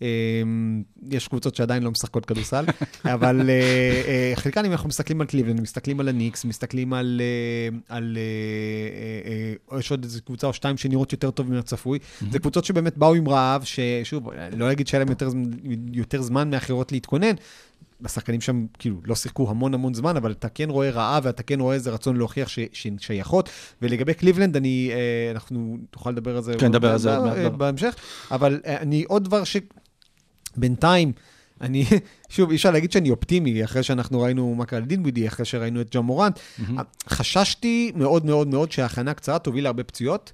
אה, 0.02 0.08
יש 1.10 1.28
קבוצות 1.28 1.56
שעדיין 1.56 1.84
לא 1.84 1.92
משחקות 1.92 2.26
כדורסל, 2.26 2.66
אבל 3.06 3.50
אה, 3.50 4.02
אה, 4.08 4.32
חלקן, 4.36 4.66
אם 4.66 4.72
אנחנו 4.72 4.90
מסתכלים 4.90 5.22
על 5.22 5.28
קליבלנד, 5.28 5.62
מסתכלים 5.62 6.00
על 6.00 6.10
הניקס, 6.10 6.46
מסתכלים 6.46 6.94
על... 6.94 7.22
אה, 7.22 7.96
על 7.96 8.18
יש 9.80 9.92
עוד 9.92 10.04
איזו 10.04 10.22
קבוצה 10.26 10.48
או 10.48 10.54
שתיים 10.54 10.78
שנראות 10.78 11.12
יותר 11.12 11.32
טוב 11.32 11.50
מן 11.50 11.58
הצפוי. 11.58 12.00
זה 12.32 12.40
קבוצות 12.40 12.66
שבאמת 12.66 12.98
באו 12.98 13.16
עם 13.16 13.30
רעב, 13.30 13.64
ששוב, 13.64 14.30
לא 14.58 14.72
אגיד 14.72 14.88
שהיה 14.88 15.00
להם 15.00 15.10
יותר, 15.10 15.30
יותר 15.94 16.22
זמן 16.22 16.50
מאחרות 16.50 16.92
להתכונן. 16.92 17.36
השחקנים 18.06 18.42
שם 18.42 18.66
כאילו 18.80 18.96
לא 19.06 19.16
שיחקו 19.16 19.50
המון 19.50 19.74
המון 19.74 19.94
זמן, 19.94 20.18
אבל 20.18 20.32
אתה 20.32 20.50
כן 20.50 20.70
רואה 20.70 20.90
רעב 20.90 21.24
ואתה 21.26 21.44
כן 21.44 21.60
רואה 21.60 21.76
איזה 21.76 21.92
רצון 21.92 22.18
להוכיח 22.18 22.48
שהן 22.74 22.98
שייכות. 23.00 23.50
ולגבי 23.82 24.14
קליבלנד, 24.14 24.56
אני, 24.56 24.90
אה, 24.94 25.32
אנחנו 25.32 25.78
נוכל 25.96 26.12
לדבר 26.12 26.36
על 26.38 26.44
זה 26.44 26.54
כן, 26.60 26.68
נדבר 26.68 26.92
על 26.92 26.98
זה 26.98 27.18
אה, 27.18 27.44
לא. 27.44 27.50
בהמשך, 27.50 27.96
אבל 28.32 28.60
אני 28.66 29.04
עוד 29.08 29.24
דבר 29.24 29.44
ש... 29.44 29.58
בינתיים, 30.58 31.12
אני, 31.62 31.86
שוב, 32.30 32.50
אי 32.50 32.56
אפשר 32.56 32.72
להגיד 32.72 32.92
שאני 32.92 33.10
אופטימי, 33.10 33.64
אחרי 33.64 33.84
שאנחנו 33.84 34.22
ראינו 34.22 34.56
מה 34.56 34.66
קרה 34.66 34.80
לדינבידי, 34.80 35.28
אחרי 35.28 35.46
שראינו 35.46 35.82
את 35.82 35.88
ג'ון 35.92 36.06
מורנט. 36.06 36.40
חששתי 37.10 37.92
מאוד 37.96 38.26
מאוד 38.26 38.48
מאוד 38.48 38.72
שההכנה 38.72 39.14
קצרה 39.14 39.40
תוביל 39.40 39.64
להרבה 39.64 39.84
פציעות. 39.84 40.32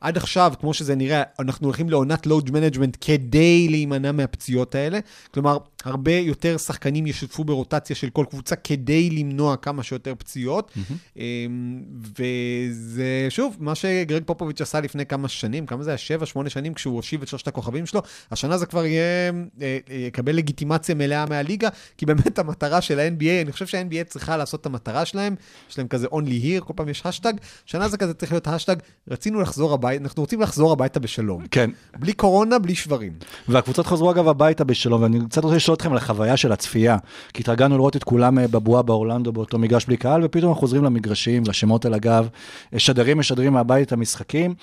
עד 0.00 0.16
עכשיו, 0.16 0.52
כמו 0.60 0.74
שזה 0.74 0.94
נראה, 0.94 1.22
אנחנו 1.38 1.66
הולכים 1.66 1.90
לעונת 1.90 2.26
load 2.26 2.50
management 2.50 2.96
כדי 3.00 3.68
להימנע 3.68 4.12
מהפציעות 4.12 4.74
האלה. 4.74 4.98
כלומר, 5.30 5.58
הרבה 5.84 6.12
יותר 6.12 6.56
שחקנים 6.58 7.06
ישתפו 7.06 7.44
ברוטציה 7.44 7.96
של 7.96 8.10
כל 8.10 8.24
קבוצה 8.30 8.56
כדי 8.56 9.10
למנוע 9.10 9.56
כמה 9.56 9.82
שיותר 9.82 10.14
פציעות. 10.18 10.72
אמ, 11.16 11.82
וזה, 12.02 13.26
שוב, 13.28 13.56
מה 13.60 13.74
שגרג 13.74 14.22
פופוביץ' 14.26 14.60
עשה 14.60 14.80
לפני 14.80 15.06
כמה 15.06 15.28
שנים, 15.28 15.66
כמה 15.66 15.82
זה 15.82 15.90
היה? 15.90 15.98
שבע, 15.98 16.26
שמונה 16.26 16.50
שנים, 16.50 16.74
כשהוא 16.74 16.96
הושיב 16.96 17.22
את 17.22 17.28
שלושת 17.28 17.48
הכוכבים 17.48 17.86
שלו, 17.86 18.02
השנה 18.30 18.58
זה 18.58 18.66
כבר 18.66 18.84
יהיה, 18.84 19.32
אה, 19.62 19.78
אה, 19.90 19.96
יקבל 19.96 20.36
לגיטימציה 20.36 20.94
מלאה 20.94 21.26
מהליגה, 21.26 21.68
כי 21.98 22.06
באמת 22.06 22.38
המטרה 22.38 22.80
של 22.80 22.98
ה-NBA, 23.00 23.42
אני 23.42 23.52
חושב 23.52 23.66
שה-NBA 23.66 24.04
צריכה 24.04 24.36
לעשות 24.36 24.60
את 24.60 24.66
המטרה 24.66 25.04
שלהם, 25.04 25.34
יש 25.70 25.78
להם 25.78 25.88
כזה 25.88 26.06
only 26.06 26.44
here, 26.44 26.64
כל 26.64 26.72
פעם 26.76 26.88
יש 26.88 27.02
השטג, 27.06 27.32
שנה 27.66 27.88
זה 27.88 27.96
כזה 27.96 28.14
צריך 28.14 28.32
להיות 28.32 28.46
השטג, 28.46 28.76
רצינו 29.08 29.40
לחזור 29.40 29.74
הביתה, 29.74 29.89
אנחנו 29.98 30.22
רוצים 30.22 30.40
לחזור 30.40 30.72
הביתה 30.72 31.00
בשלום. 31.00 31.46
כן. 31.50 31.70
בלי 31.98 32.12
קורונה, 32.12 32.58
בלי 32.58 32.74
שברים. 32.74 33.12
והקבוצות 33.48 33.86
חזרו 33.86 34.10
אגב 34.10 34.28
הביתה 34.28 34.64
בשלום, 34.64 35.02
ואני 35.02 35.18
קצת 35.28 35.44
רוצה 35.44 35.56
לשאול 35.56 35.74
אתכם 35.74 35.90
על 35.90 35.96
החוויה 35.96 36.36
של 36.36 36.52
הצפייה, 36.52 36.96
כי 37.34 37.42
התרגלנו 37.42 37.76
לראות 37.76 37.96
את 37.96 38.04
כולם 38.04 38.38
אה, 38.38 38.48
בבועה 38.48 38.82
באורלנדו 38.82 39.32
באותו 39.32 39.58
מגרש 39.58 39.84
בלי 39.86 39.96
קהל, 39.96 40.24
ופתאום 40.24 40.48
אנחנו 40.48 40.60
חוזרים 40.60 40.84
למגרשים, 40.84 41.42
לשמות 41.46 41.84
על 41.84 41.94
הגב, 41.94 42.28
אה, 42.74 42.78
שדרים 42.78 43.18
משדרים 43.18 43.52
מהבית 43.52 43.92
המשחקים. 43.92 44.54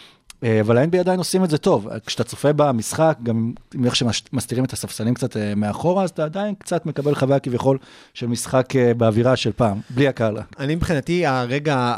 אה, 0.43 0.61
אבל 0.61 0.77
ה-NBA 0.77 0.99
עדיין 0.99 1.19
עושים 1.19 1.43
את 1.43 1.49
זה 1.49 1.57
טוב. 1.57 1.87
כשאתה 2.05 2.23
צופה 2.23 2.53
במשחק, 2.53 3.17
גם 3.23 3.53
עם 3.73 3.85
איך 3.85 3.95
שמסתירים 3.95 4.65
את 4.65 4.73
הספסלים 4.73 5.13
קצת 5.13 5.37
מאחורה, 5.55 6.03
אז 6.03 6.09
אתה 6.09 6.23
עדיין 6.23 6.55
קצת 6.55 6.85
מקבל 6.85 7.15
חוויה 7.15 7.39
כביכול 7.39 7.77
של 8.13 8.27
משחק 8.27 8.73
באווירה 8.97 9.35
של 9.35 9.51
פעם, 9.51 9.79
בלי 9.89 10.07
הקהל. 10.07 10.37
אני 10.59 10.75
מבחינתי, 10.75 11.25
הרגע 11.25 11.95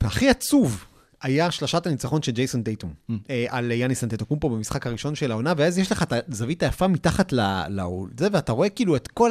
הכי 0.00 0.28
עצוב 0.28 0.84
היה 1.22 1.50
שלשת 1.50 1.86
הניצחון 1.86 2.22
של 2.22 2.32
ג'ייסון 2.32 2.62
דייטום 2.62 2.92
Mm. 3.10 3.12
אה, 3.30 3.46
על 3.48 3.70
יאניס 3.70 4.04
אנטטוקומפו 4.04 4.50
במשחק 4.50 4.86
הראשון 4.86 5.14
של 5.14 5.30
העונה, 5.30 5.52
ואז 5.56 5.78
יש 5.78 5.92
לך 5.92 6.02
את 6.02 6.12
הזווית 6.28 6.62
היפה 6.62 6.86
מתחת 6.86 7.32
לזה, 7.32 8.28
ואתה 8.32 8.52
רואה 8.52 8.68
כאילו 8.68 8.96
את 8.96 9.08
כל 9.08 9.30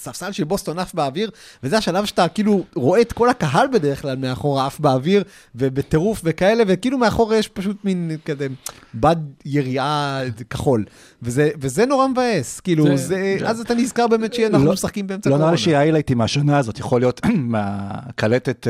הספסל 0.00 0.32
של 0.32 0.44
בוסטון 0.44 0.78
עף 0.78 0.94
באוויר, 0.94 1.30
וזה 1.62 1.78
השלב 1.78 2.04
שאתה 2.04 2.28
כאילו 2.28 2.64
רואה 2.74 3.00
את 3.00 3.12
כל 3.12 3.28
הקהל 3.28 3.66
בדרך 3.72 4.02
כלל 4.02 4.16
מאחורה 4.16 4.66
עף 4.66 4.80
באוויר, 4.80 5.22
ובטירוף 5.54 6.20
וכאלה, 6.24 6.64
וכאילו 6.66 6.98
מאחורה 6.98 7.36
יש 7.36 7.48
פשוט 7.48 7.76
מין 7.84 8.10
כזה 8.24 8.46
בד 8.94 9.16
יריעה 9.44 10.20
כחול. 10.50 10.84
וזה, 11.22 11.50
וזה 11.60 11.86
נורא 11.86 12.06
מבאס, 12.08 12.60
כאילו, 12.60 12.84
זה- 12.84 12.96
זה, 12.96 13.36
אז 13.46 13.60
אתה 13.60 13.74
נזכר 13.74 14.06
באמת 14.06 14.34
שאנחנו 14.34 14.66
לא- 14.66 14.72
משחקים 14.72 15.06
באמצע 15.06 15.30
לא 15.30 15.34
קורונה. 15.34 15.44
נראה 15.44 15.52
לי 15.56 15.62
שהיא 15.62 15.76
היילייטים 15.76 16.18
מהשנה 16.18 16.58
הזאת, 16.58 16.78
יכול 16.78 17.00
להיות 17.00 17.20
מהקלטת 17.52 18.66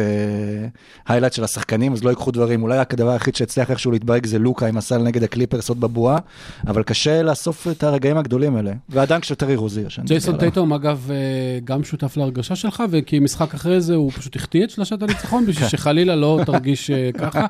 היילייט 1.09 1.33
של 1.33 1.45
השחקנים, 1.45 1.93
אז 1.93 2.05
לא 2.05 2.11
ייקחו 2.11 2.31
דברים. 2.31 2.63
אולי 2.63 2.79
רק 2.79 2.95
הדבר 2.95 3.11
היחיד 3.11 3.37
שהצליח 3.37 3.71
איכשהו 3.71 3.91
להתברג 3.93 4.27
זה 4.27 4.39
לוקה 4.39 4.67
עם 4.67 4.77
הסל 4.77 4.99
נגד 4.99 5.23
הקליפרס 5.23 5.69
עוד 5.69 5.81
בבועה, 5.81 6.19
אבל 6.67 6.83
קשה 6.83 7.23
לאסוף 7.23 7.67
את 7.71 7.83
הרגעים 7.83 8.17
הגדולים 8.17 8.57
האלה. 8.57 8.73
ועדיין 8.89 9.21
כשטרי 9.21 9.57
רוזי 9.57 9.81
ישן. 9.81 10.03
ג'ייסון 10.05 10.37
טייטום, 10.37 10.73
אגב, 10.73 11.09
אה, 11.11 11.16
גם 11.65 11.85
שותף 11.85 12.17
להרגשה 12.17 12.57
שלך, 12.57 12.83
וכי 12.91 13.19
משחק 13.19 13.55
אחרי 13.55 13.81
זה 13.81 13.95
הוא 13.95 14.11
פשוט 14.11 14.37
החטיא 14.37 14.65
את 14.65 14.71
שלושת 14.71 15.03
הניצחון, 15.03 15.47
בשביל 15.47 15.69
שחלילה 15.69 16.17
לא 16.17 16.41
תרגיש 16.47 16.91
אה, 16.91 17.11
ככה. 17.19 17.47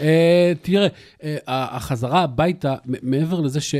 אה, 0.00 0.52
תראה, 0.62 0.86
אה, 1.22 1.36
החזרה 1.48 2.22
הביתה, 2.22 2.74
מעבר 3.02 3.40
לזה 3.40 3.60
ש... 3.60 3.74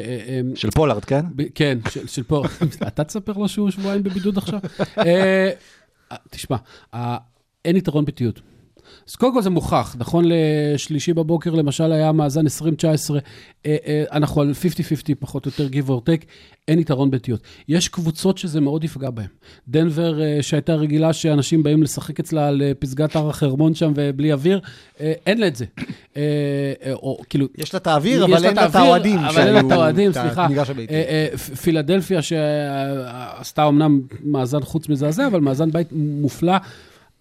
של 0.55 0.71
פולארד, 0.71 1.05
כן? 1.05 1.21
כן, 1.55 1.79
של, 2.07 2.23
פה, 2.23 2.43
אתה 2.89 3.05
תספר 3.05 3.33
לו 3.33 3.49
שהוא 3.49 3.71
שבועיים 3.71 4.03
בבידוד 4.03 4.39
עכשיו? 4.39 4.61
תשמע, 6.31 6.57
אין 7.65 7.77
יתרון 7.77 8.05
ביתיות. 8.05 8.41
אז 9.09 9.17
קודם 9.17 9.35
כל 9.35 9.43
זה 9.43 9.51
מוכח, 9.51 9.97
נכון 9.99 10.25
לשלישי 10.29 11.13
בבוקר 11.13 11.55
למשל 11.55 11.93
היה 11.93 12.13
מאזן 12.13 12.41
2019, 12.41 13.19
אה, 13.67 13.77
אה, 13.87 14.05
אנחנו 14.13 14.41
על 14.41 14.53
50-50 15.11 15.15
פחות 15.19 15.47
או 15.47 15.51
יותר 15.51 15.79
give 15.79 15.89
or 15.89 16.11
take, 16.11 16.25
אין 16.69 16.79
יתרון 16.79 17.11
ביתיות. 17.11 17.41
יש 17.69 17.89
קבוצות 17.89 18.39
שזה 18.39 18.61
מאוד 18.61 18.85
יפגע 18.85 19.11
בהן. 19.11 19.27
דנבר 19.69 20.23
אה, 20.23 20.39
שהייתה 20.43 20.75
רגילה 20.75 21.13
שאנשים 21.13 21.63
באים 21.63 21.83
לשחק 21.83 22.21
אצלה 22.21 22.49
על 22.49 22.63
פסגת 22.79 23.17
הר 23.17 23.29
החרמון 23.29 23.75
שם 23.75 23.93
ובלי 23.97 24.33
אוויר, 24.33 24.61
אין 25.01 25.39
לה 25.39 25.47
את 25.47 25.57
זה. 25.57 25.65
או 26.93 27.19
כאילו, 27.29 27.47
יש 27.59 27.75
לה 27.75 27.81
את 27.81 27.87
האוויר, 27.87 28.25
אבל 28.25 28.45
אין 28.45 28.57
לה 28.57 28.67
את 28.67 28.75
האוהדים. 28.75 29.19
אבל 29.19 29.43
אין 29.47 29.55
לה 29.55 29.61
את 29.61 29.71
האוהדים, 29.71 30.13
סליחה. 30.13 30.47
פילדלפיה 31.63 32.23
שעשתה 32.23 33.69
אמנם 33.69 34.01
מאזן 34.25 34.61
חוץ 34.61 34.89
מזעזע, 34.89 35.27
אבל 35.27 35.41
מאזן 35.41 35.71
בית 35.71 35.89
מופלא. 35.93 36.57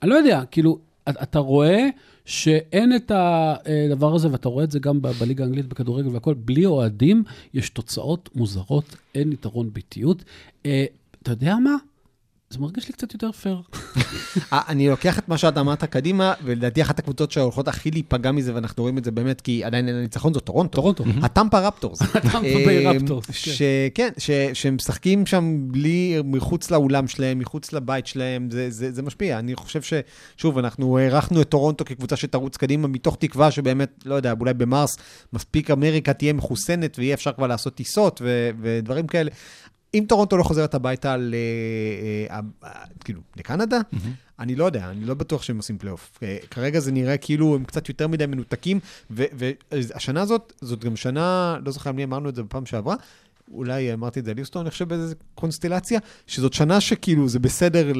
אני 0.01 0.09
לא 0.09 0.15
יודע, 0.15 0.41
כאילו, 0.51 0.79
אתה- 1.09 1.39
רואה 1.39 1.89
שאין 2.25 2.95
את 2.95 3.11
הדבר 3.15 4.15
הזה, 4.15 4.31
ואתה 4.31 4.49
רואה 4.49 4.63
את 4.63 4.71
זה 4.71 4.79
גם 4.79 5.01
בליגה 5.01 5.43
האנגלית 5.43 5.65
בכדורגל 5.67 6.07
והכל, 6.09 6.33
בלי 6.33 6.65
אוהדים 6.65 7.23
יש 7.53 7.69
תוצאות 7.69 8.29
מוזרות, 8.35 8.95
אין 9.15 9.31
יתרון 9.31 9.69
ביתיות. 9.73 10.23
אה, 10.65 10.85
אתה 11.23 11.31
יודע 11.31 11.55
מה? 11.55 11.75
זה 12.55 12.61
מרגיש 12.61 12.87
לי 12.87 12.93
קצת 12.93 13.13
יותר 13.13 13.31
פייר. 13.31 13.61
אה, 14.53 14.61
אני 14.67 14.89
לוקח 14.89 15.19
את 15.19 15.29
מה 15.29 15.37
שאתה 15.37 15.59
אמרת 15.59 15.83
קדימה, 15.83 16.33
ולדעתי 16.43 16.81
אחת 16.81 16.99
הקבוצות 16.99 17.31
שהולכות 17.31 17.67
הכי 17.67 17.91
להיפגע 17.91 18.31
מזה, 18.31 18.55
ואנחנו 18.55 18.83
רואים 18.83 18.97
את 18.97 19.03
זה 19.03 19.11
באמת, 19.11 19.41
כי 19.41 19.63
עדיין 19.63 19.87
אין 19.87 19.95
הניצחון, 19.95 20.33
זו 20.33 20.39
טורונטו. 20.39 20.75
טורונטו. 20.75 21.03
הטמפה 21.21 21.59
רפטורס. 21.59 22.01
הטמפה 22.15 22.39
ביי 22.39 22.87
אה, 22.87 22.91
רפטורס, 22.91 23.25
כן. 23.25 23.33
שכן, 23.33 24.09
ש- 24.17 24.31
שהם 24.53 24.75
משחקים 24.75 25.25
שם 25.25 25.57
בלי, 25.71 26.21
מחוץ 26.23 26.71
לאולם 26.71 27.07
שלהם, 27.07 27.39
מחוץ 27.39 27.73
לבית 27.73 28.07
שלהם, 28.07 28.49
זה- 28.69 29.01
משפיע. 29.01 29.39
אני 29.39 29.55
חושב 29.55 29.81
ש... 29.81 29.93
שוב, 30.37 30.57
אנחנו 30.57 30.97
הערכנו 30.97 31.41
את 31.41 31.49
טורונטו 31.49 31.85
כקבוצה 31.85 32.15
שתרוץ 32.15 32.57
קדימה, 32.57 32.87
מתוך 32.87 33.15
תקווה 33.19 33.51
שבאמת, 33.51 34.03
לא 34.05 34.15
יודע, 34.15 34.33
אולי 34.39 34.53
במרס 34.53 34.97
מספיק 35.33 35.71
אמריקה 35.71 36.13
תהיה 36.13 36.33
מחוסנת, 36.33 36.99
ויהיה 36.99 37.13
אפשר 37.13 37.31
כבר 37.33 37.47
לעשות 37.47 37.75
טיסות 37.75 38.21
ודברים 38.61 39.07
כאלה. 39.07 39.31
אם 39.95 40.05
טורונטו 40.07 40.37
לא 40.37 40.43
חוזרת 40.43 40.73
הביתה 40.73 41.17
ל... 41.17 41.35
אה, 42.29 42.39
אה, 42.63 42.71
כאילו, 43.03 43.21
לקנדה, 43.37 43.79
אני 44.39 44.55
לא 44.55 44.65
יודע, 44.65 44.89
אני 44.89 45.05
לא 45.05 45.13
בטוח 45.13 45.43
שהם 45.43 45.57
עושים 45.57 45.77
פלייאוף. 45.77 46.19
אה, 46.23 46.37
כרגע 46.51 46.79
זה 46.79 46.91
נראה 46.91 47.17
כאילו 47.17 47.55
הם 47.55 47.63
קצת 47.63 47.89
יותר 47.89 48.07
מדי 48.07 48.25
מנותקים, 48.25 48.79
והשנה 49.09 50.21
הזאת, 50.21 50.53
זאת 50.61 50.85
גם 50.85 50.95
שנה, 50.95 51.57
לא 51.65 51.71
זוכר 51.71 51.91
מי 51.91 52.03
אמרנו 52.03 52.29
את 52.29 52.35
זה 52.35 52.43
בפעם 52.43 52.65
שעברה, 52.65 52.95
אולי 53.51 53.93
אמרתי 53.93 54.19
את 54.19 54.25
זה 54.25 54.31
על 54.31 54.39
יוסטון, 54.39 54.61
אני 54.61 54.71
חושב 54.71 54.89
באיזה 54.89 55.15
קונסטלציה, 55.35 55.99
שזאת 56.27 56.53
שנה 56.53 56.81
שכאילו 56.81 57.29
זה 57.29 57.39
בסדר 57.39 57.91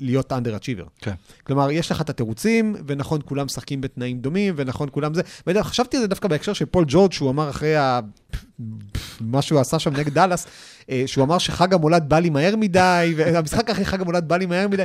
להיות 0.00 0.32
underachiever. 0.32 0.84
כן. 0.98 1.14
כלומר, 1.44 1.70
יש 1.70 1.90
לך 1.90 2.00
את 2.00 2.10
התירוצים, 2.10 2.76
ונכון, 2.86 3.20
כולם 3.24 3.46
משחקים 3.46 3.80
בתנאים 3.80 4.18
דומים, 4.18 4.54
ונכון, 4.56 4.88
כולם 4.92 5.14
זה. 5.14 5.22
ואתה 5.46 5.62
חשבתי 5.62 5.96
על 5.96 6.02
זה 6.02 6.08
דווקא 6.08 6.28
בהקשר 6.28 6.52
של 6.52 6.64
פול 6.64 6.84
ג'ורג', 6.88 7.12
שהוא 7.12 7.30
אמר 7.30 7.50
אחרי 7.50 7.76
ה... 7.76 8.00
מה 9.20 9.42
שהוא 9.42 9.60
עשה 9.60 9.78
שם 9.78 9.96
נגד 9.96 10.14
דאלאס, 10.14 10.46
אה, 10.46 10.50
שהוא 11.06 11.24
אמר 11.24 11.38
שחג 11.38 11.74
המולד 11.74 12.08
בא 12.08 12.18
לי 12.18 12.30
מהר 12.30 12.56
מדי, 12.56 13.14
והמשחק 13.16 13.70
אחרי 13.70 13.84
חג 13.84 14.00
המולד 14.00 14.28
בא 14.28 14.36
לי 14.36 14.46
מהר 14.46 14.68
מדי. 14.68 14.82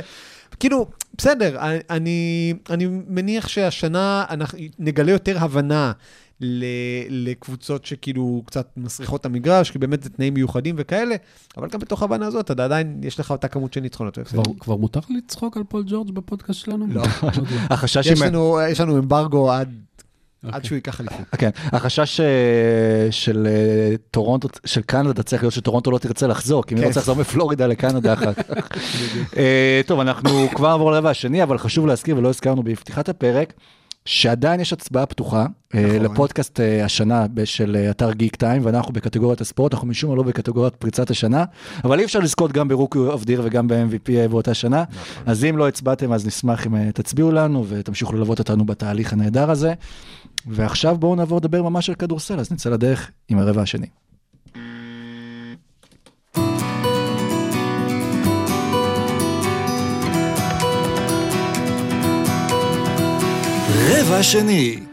כאילו, 0.60 0.86
בסדר, 1.18 1.56
אני, 1.90 2.54
אני 2.70 2.86
מניח 3.08 3.48
שהשנה 3.48 4.24
אנחנו 4.30 4.58
נגלה 4.78 5.12
יותר 5.12 5.36
הבנה 5.38 5.92
ל, 6.40 6.64
לקבוצות 7.10 7.84
שכאילו 7.84 8.42
קצת 8.46 8.68
מסריחות 8.76 9.20
את 9.20 9.26
המגרש, 9.26 9.70
כי 9.70 9.78
באמת 9.78 10.02
זה 10.02 10.10
תנאים 10.10 10.34
מיוחדים 10.34 10.74
וכאלה, 10.78 11.14
אבל 11.56 11.68
גם 11.68 11.80
בתוך 11.80 12.02
ההבנה 12.02 12.26
הזאת, 12.26 12.50
אתה 12.50 12.64
עדיין, 12.64 13.00
יש 13.02 13.20
לך 13.20 13.30
אותה 13.30 13.48
כמות 13.48 13.72
של 13.72 13.80
ניצחונות. 13.80 14.18
כבר- 14.24 14.42
כבר 14.60 14.76
מותר 14.76 15.00
לצחוק 15.18 15.56
על 15.56 15.62
פול 15.68 15.84
ג'ורג' 15.86 16.10
בפודקאסט 16.10 16.60
שלנו? 16.60 16.86
לא. 16.86 17.02
לא. 17.22 17.28
החשש 17.70 18.06
יש 18.06 18.22
עם... 18.22 18.28
לנו, 18.28 18.58
יש 18.70 18.80
לנו 18.80 18.98
אמברגו 18.98 19.52
עד, 19.52 19.68
עד 20.42 20.54
אוקיי. 20.54 20.66
שהוא 20.66 20.76
ייקח 20.76 21.00
אליפות. 21.00 21.26
כן, 21.38 21.50
החשש 21.64 22.20
אה, 22.20 22.26
של 23.10 23.46
אה, 23.50 23.96
טורונטו, 24.10 24.48
של 24.64 24.82
קנדה 24.82 25.22
צריך 25.22 25.42
להיות 25.42 25.54
שטורונטו 25.54 25.90
לא 25.90 25.98
תרצה 25.98 26.26
לחזור, 26.26 26.64
כי 26.64 26.74
מי 26.74 26.80
כן. 26.80 26.86
רוצה 26.86 27.00
לחזור 27.00 27.16
מפלורידה 27.16 27.66
לקנדה 27.66 28.12
אחר 28.12 28.32
כך. 28.34 28.44
אה, 29.36 29.80
טוב, 29.86 30.00
אנחנו 30.00 30.48
כבר 30.54 30.68
נעבור 30.68 30.92
לרבע 30.92 31.10
השני, 31.10 31.42
אבל 31.42 31.58
חשוב 31.58 31.86
להזכיר, 31.86 32.16
ולא 32.16 32.28
הזכרנו 32.28 32.62
בפתיחת 32.62 33.08
הפרק, 33.08 33.52
שעדיין 34.04 34.60
יש 34.60 34.72
הצבעה 34.72 35.06
פתוחה 35.06 35.46
נכון. 35.74 35.90
לפודקאסט 36.02 36.60
השנה 36.84 37.26
של 37.44 37.86
אתר 37.90 38.12
גיק 38.12 38.36
טיים, 38.36 38.64
ואנחנו 38.64 38.92
בקטגוריית 38.92 39.40
הספורט, 39.40 39.74
אנחנו 39.74 39.88
משום 39.88 40.10
מה 40.10 40.16
לא 40.16 40.22
בקטגוריית 40.22 40.76
פריצת 40.76 41.10
השנה, 41.10 41.44
אבל 41.84 41.98
אי 41.98 42.04
אפשר 42.04 42.18
לזכות 42.18 42.52
גם 42.52 42.68
ב-rookie 42.68 42.98
of 42.98 43.24
the 43.24 43.31
year 43.31 43.40
וגם 43.44 43.68
ב-MVP 43.68 44.28
באותה 44.30 44.54
שנה, 44.54 44.84
אז 45.26 45.44
אם 45.44 45.56
לא 45.56 45.68
הצבעתם, 45.68 46.12
אז 46.12 46.26
נשמח 46.26 46.66
אם 46.66 46.90
תצביעו 46.90 47.30
לנו 47.30 47.64
ותמשיכו 47.68 48.12
ללוות 48.12 48.38
אותנו 48.38 48.66
בתהליך 48.66 49.12
הנהדר 49.12 49.50
הזה. 49.50 49.74
ועכשיו 50.46 50.96
בואו 50.98 51.16
נעבור 51.16 51.38
לדבר 51.38 51.62
ממש 51.62 51.88
על 51.88 51.94
כדורסל, 51.94 52.40
אז 52.40 52.52
נצא 52.52 52.70
לדרך 52.70 53.10
עם 53.28 53.38
הרבע 53.38 53.62
השני. 53.62 53.86
רבע 63.90 64.22
שני. 64.22 64.87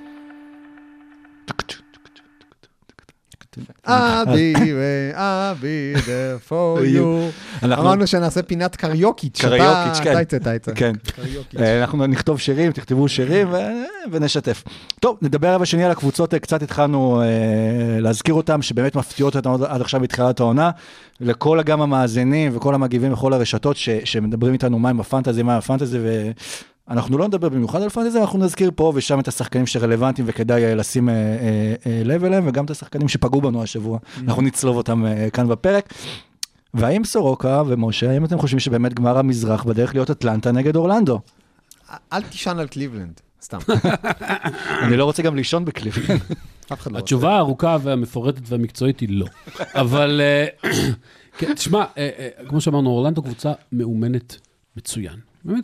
Be 5.61 5.95
there 5.95 6.49
for 6.49 6.79
you. 6.95 7.65
אמרנו 7.65 8.07
שנעשה 8.07 8.41
פינת 8.41 8.75
קריוקיץ'. 8.75 9.41
קריוקיץ', 9.41 9.99
כן. 10.03 10.11
אתה 10.11 10.19
הצאת 10.19 10.47
את 10.47 10.65
זה. 10.65 10.71
כן. 10.75 10.93
אה, 11.59 11.81
אנחנו 11.81 12.07
נכתוב 12.07 12.39
שירים, 12.39 12.71
תכתבו 12.71 13.07
שירים 13.07 13.47
ו- 13.51 13.57
ונשתף. 14.11 14.63
טוב, 14.99 15.17
נדבר 15.21 15.55
אבל 15.55 15.65
שני 15.65 15.83
על 15.83 15.91
הקבוצות, 15.91 16.33
אה, 16.33 16.39
קצת 16.39 16.63
התחלנו 16.63 17.21
אה, 17.21 17.27
להזכיר 17.99 18.33
אותן, 18.33 18.61
שבאמת 18.61 18.95
מפתיעות 18.95 19.35
אותנו 19.35 19.65
עד 19.65 19.81
עכשיו 19.81 19.99
בתחילת 19.99 20.39
העונה. 20.39 20.69
לכל 21.21 21.61
גם 21.63 21.81
המאזינים 21.81 22.57
וכל 22.57 22.75
המגיבים 22.75 23.11
בכל 23.11 23.33
הרשתות 23.33 23.77
שמדברים 24.03 24.53
איתנו 24.53 24.79
מה 24.79 24.89
עם 24.89 24.99
הפנטזי, 24.99 25.43
מה 25.43 25.51
עם 25.51 25.57
הפנטזי, 25.57 25.99
ואנחנו 26.87 27.17
לא 27.17 27.27
נדבר 27.27 27.49
במיוחד 27.49 27.81
על 27.81 27.89
פנטזי, 27.89 28.19
אנחנו 28.19 28.39
נזכיר 28.39 28.71
פה 28.75 28.91
ושם 28.95 29.19
את 29.19 29.27
השחקנים 29.27 29.65
שרלוונטיים 29.65 30.27
וכדאי 30.29 30.75
לשים 30.75 31.09
אה, 31.09 31.13
אה, 31.13 31.75
אה, 31.85 32.01
לב 32.05 32.23
אליהם, 32.23 32.47
וגם 32.47 32.65
את 32.65 32.69
השחקנים 32.69 33.07
שפגעו 33.07 33.41
בנו 33.41 33.63
השבוע, 33.63 33.99
אנחנו 34.17 34.41
נצלוב 34.41 34.77
אותם 34.77 35.05
אה, 35.05 35.29
כאן 35.29 35.47
בפרק. 35.47 35.93
והאם 36.73 37.03
סורוקה 37.03 37.63
ומשה, 37.67 38.11
האם 38.11 38.25
אתם 38.25 38.39
חושבים 38.39 38.59
שבאמת 38.59 38.93
גמר 38.93 39.17
המזרח 39.17 39.63
בדרך 39.63 39.93
להיות 39.93 40.11
אטלנטה 40.11 40.51
נגד 40.51 40.75
אורלנדו? 40.75 41.19
אל 42.13 42.21
תישן 42.21 42.59
על 42.59 42.67
קליבלנד, 42.67 43.21
סתם. 43.41 43.57
אני 44.83 44.97
לא 44.97 45.05
רוצה 45.05 45.23
גם 45.23 45.35
לישון 45.35 45.65
בקליבלנד. 45.65 46.21
לא. 46.91 46.97
התשובה 46.97 47.35
הארוכה 47.35 47.77
והמפורטת 47.81 48.41
והמקצועית 48.45 48.99
היא 48.99 49.09
לא. 49.11 49.25
אבל 49.75 50.21
כן, 51.37 51.53
תשמע, 51.53 51.83
כמו 52.47 52.61
שאמרנו, 52.61 52.89
אורלנדו 52.89 53.23
קבוצה 53.23 53.51
מאומנת 53.71 54.37
מצוין. 54.77 55.19
באמת, 55.45 55.63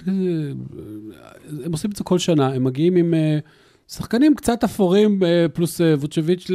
הם 1.65 1.71
עושים 1.71 1.91
את 1.91 1.95
זה 1.95 2.03
כל 2.03 2.19
שנה, 2.19 2.53
הם 2.53 2.63
מגיעים 2.63 2.95
עם 2.95 3.13
אה, 3.13 3.39
שחקנים 3.87 4.35
קצת 4.35 4.63
אפורים, 4.63 5.23
אה, 5.23 5.45
פלוס 5.53 5.81
אה, 5.81 5.93
ווצ'ביץ' 5.93 6.51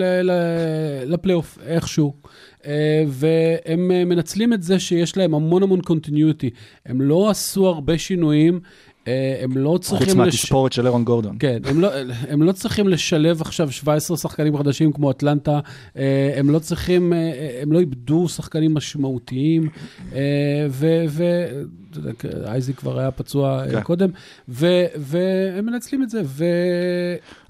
לפלייאוף, 1.07 1.59
איכשהו. 1.63 2.15
והם 3.09 3.89
מנצלים 3.89 4.53
את 4.53 4.63
זה 4.63 4.79
שיש 4.79 5.17
להם 5.17 5.35
המון 5.35 5.63
המון 5.63 5.81
קונטיניוטי. 5.81 6.51
הם 6.87 7.01
לא 7.01 7.31
עשו 7.31 7.67
הרבה 7.67 7.99
שינויים, 7.99 8.61
הם 9.43 9.57
לא 9.57 9.79
צריכים... 9.81 10.07
חוץ 10.07 10.09
לש- 10.09 10.15
מהתספורת 10.17 10.73
של 10.73 10.87
אירון 10.87 11.05
גורדון. 11.05 11.37
כן, 11.39 11.59
הם 11.65 11.81
לא, 11.81 11.89
הם 12.29 12.43
לא 12.43 12.53
צריכים 12.53 12.89
לשלב 12.89 13.41
עכשיו 13.41 13.71
17 13.71 14.17
שחקנים 14.17 14.59
חדשים 14.59 14.93
כמו 14.93 15.11
אטלנטה, 15.11 15.61
אה, 15.97 16.35
הם 16.37 16.51
לא 16.51 16.59
צריכים, 16.59 17.13
אה, 17.13 17.59
הם 17.63 17.73
לא 17.73 17.79
איבדו 17.81 18.29
שחקנים 18.29 18.75
משמעותיים, 18.75 19.69
אה, 20.15 20.21
ו... 20.71 21.05
ו 21.09 21.25
אתה 21.91 21.99
יודע, 22.27 22.51
אייזיק 22.53 22.77
כבר 22.77 22.99
היה 22.99 23.11
פצוע 23.11 23.63
אה, 23.65 23.71
כן. 23.71 23.81
קודם, 23.81 24.09
ו, 24.49 24.85
והם 24.97 25.67
מנצלים 25.67 26.03
את 26.03 26.11
זה, 26.11 26.21
ו... 26.25 26.45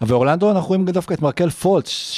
ואורלנדו 0.01 0.51
אנחנו 0.51 0.69
רואים 0.69 0.85
דווקא 0.85 1.15
את 1.15 1.23
מרקל 1.23 1.51
פולץ, 1.51 2.11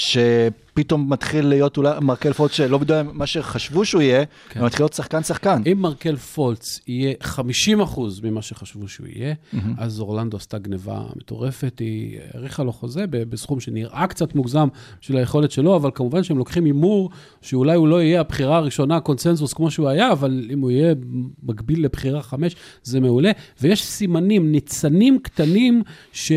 שפתאום 0.79 1.13
מתחיל 1.13 1.47
להיות 1.47 1.77
אולי 1.77 1.91
מרקל 2.01 2.33
פולץ 2.33 2.53
שלא 2.53 2.79
בדיוק 2.79 2.99
מה 3.13 3.27
שחשבו 3.27 3.85
שהוא 3.85 4.03
יהיה, 4.03 4.25
כן. 4.49 4.65
מתחיל 4.65 4.83
להיות 4.83 4.93
שחקן 4.93 5.23
שחקן. 5.23 5.63
אם 5.73 5.79
מרקל 5.79 6.17
פולץ 6.17 6.81
יהיה 6.87 7.15
50 7.21 7.81
אחוז 7.81 8.21
ממה 8.21 8.43
שחשבו 8.43 8.89
שהוא 8.89 9.07
יהיה, 9.07 9.35
אז 9.79 10.01
אורלנדו 10.01 10.37
עשתה 10.37 10.59
גניבה 10.59 11.03
מטורפת, 11.17 11.79
היא 11.79 12.19
האריכה 12.35 12.63
לו 12.63 12.73
חוזה 12.73 13.05
בסכום 13.11 13.61
שנראה 13.61 14.07
קצת 14.07 14.35
מוגזם 14.35 14.69
בשביל 15.01 15.19
היכולת 15.19 15.51
שלו, 15.51 15.77
אבל 15.77 15.91
כמובן 15.95 16.23
שהם 16.23 16.39
לוקחים 16.39 16.65
הימור, 16.65 17.11
שאולי 17.43 17.77
הוא 17.77 17.89
לא 17.89 18.03
יהיה 18.03 18.21
הבחירה 18.21 18.57
הראשונה, 18.57 19.01
קונצנזוס 19.01 19.53
כמו 19.53 19.71
שהוא 19.71 19.89
היה, 19.89 20.13
אבל 20.13 20.49
אם 20.53 20.61
הוא 20.61 20.71
יהיה 20.71 20.95
מקביל 21.43 21.85
לבחירה 21.85 22.23
חמש, 22.23 22.57
זה 22.83 23.01
מעולה. 23.01 23.31
ויש 23.61 23.85
סימנים, 23.85 24.53
ניצנים 24.53 25.19
קטנים, 25.19 25.83
ש... 26.13 26.33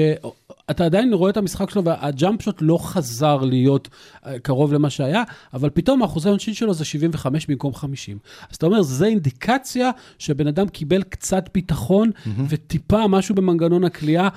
אתה 0.71 0.85
עדיין 0.85 1.13
רואה 1.13 1.29
את 1.29 1.37
המשחק 1.37 1.69
שלו, 1.69 1.83
והג'אמפ 1.83 2.41
שוט 2.41 2.57
לא 2.61 2.77
חזר 2.81 3.37
להיות 3.37 3.89
אה, 4.25 4.39
קרוב 4.39 4.73
למה 4.73 4.89
שהיה, 4.89 5.23
אבל 5.53 5.69
פתאום 5.69 6.01
האחוזי 6.01 6.27
העונשין 6.29 6.53
שלו 6.53 6.73
זה 6.73 6.85
75 6.85 7.47
במקום 7.47 7.73
50. 7.73 8.17
אז 8.49 8.55
אתה 8.55 8.65
אומר, 8.65 8.81
זה 8.81 9.05
אינדיקציה 9.05 9.91
שבן 10.19 10.47
אדם 10.47 10.67
קיבל 10.67 11.03
קצת 11.03 11.49
ביטחון 11.53 12.11
וטיפה 12.49 13.07
משהו 13.07 13.35
במנגנון 13.35 13.83
הכלייה. 13.83 14.29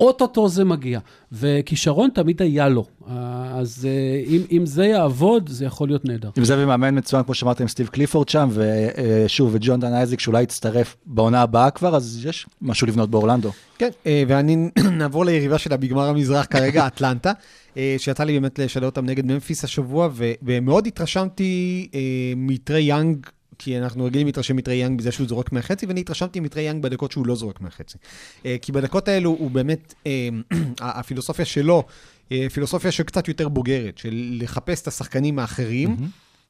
אוטוטו 0.00 0.48
זה 0.48 0.64
מגיע, 0.64 1.00
וכישרון 1.32 2.10
תמיד 2.14 2.42
היה 2.42 2.68
לו. 2.68 2.84
אה, 3.08 3.14
אז 3.54 3.88
אה, 3.88 4.22
אם, 4.26 4.42
אם 4.52 4.66
זה 4.66 4.84
יעבוד, 4.84 5.48
זה 5.48 5.64
יכול 5.64 5.88
להיות 5.88 6.04
נהדר. 6.04 6.30
עם 6.36 6.44
זה 6.44 6.54
ומאמן 6.58 6.98
מצוין, 6.98 7.22
כמו 7.22 7.34
שאמרת, 7.34 7.60
עם 7.60 7.68
סטיב 7.68 7.86
קליפורד 7.86 8.28
שם, 8.28 8.48
ושוב, 8.52 9.50
וג'ון 9.52 9.80
דן 9.80 9.92
אייזיק 9.92 10.20
שאולי 10.20 10.42
יצטרף 10.42 10.96
בעונה 11.06 11.42
הבאה 11.42 11.70
כבר, 11.70 11.96
אז 11.96 12.20
יש 12.26 12.46
משהו 12.62 12.86
לבנות 12.86 13.10
באורלנדו. 13.10 13.50
כן, 13.78 13.90
אה, 14.06 14.22
ואני 14.28 14.56
נעבור 14.98 15.24
ליריבה 15.24 15.58
שלה 15.58 15.76
בגמר 15.76 16.08
המזרח 16.08 16.46
כרגע, 16.50 16.86
אטלנטה, 16.96 17.32
אה, 17.76 17.94
שיצא 17.98 18.24
לי 18.24 18.32
באמת 18.32 18.58
לשדר 18.58 18.86
אותם 18.86 19.06
נגד 19.06 19.26
ממפיס 19.26 19.64
השבוע, 19.64 20.08
ו- 20.12 20.32
ומאוד 20.42 20.86
התרשמתי 20.86 21.88
אה, 21.94 22.00
מטרי 22.36 22.82
יאנג, 22.82 23.26
כי 23.58 23.78
אנחנו 23.78 24.04
רגילים 24.04 24.26
להתרשם 24.26 24.56
מטרי 24.56 24.74
יאנג 24.74 24.98
בזה 24.98 25.12
שהוא 25.12 25.28
זורק 25.28 25.52
מהחצי, 25.52 25.86
ואני 25.86 26.00
התרשמתי 26.00 26.40
מטרי 26.40 26.62
יאנג 26.62 26.82
בדקות 26.82 27.12
שהוא 27.12 27.26
לא 27.26 27.34
זורק 27.34 27.60
מהחצי. 27.60 27.98
אה, 28.46 28.56
כי 28.62 28.72
בדקות 28.72 29.08
האלו 29.08 29.30
הוא 29.30 29.50
באמת, 29.50 29.94
אה, 30.06 30.28
הפילוסופיה 30.80 31.44
שלו, 31.44 31.84
אה, 32.32 32.46
פילוסופיה 32.52 32.92
שקצת 32.92 33.28
יותר 33.28 33.48
בוגרת, 33.48 33.98
של 33.98 34.38
לחפש 34.40 34.82
את 34.82 34.88
השחקנים 34.88 35.38
האחרים. 35.38 35.96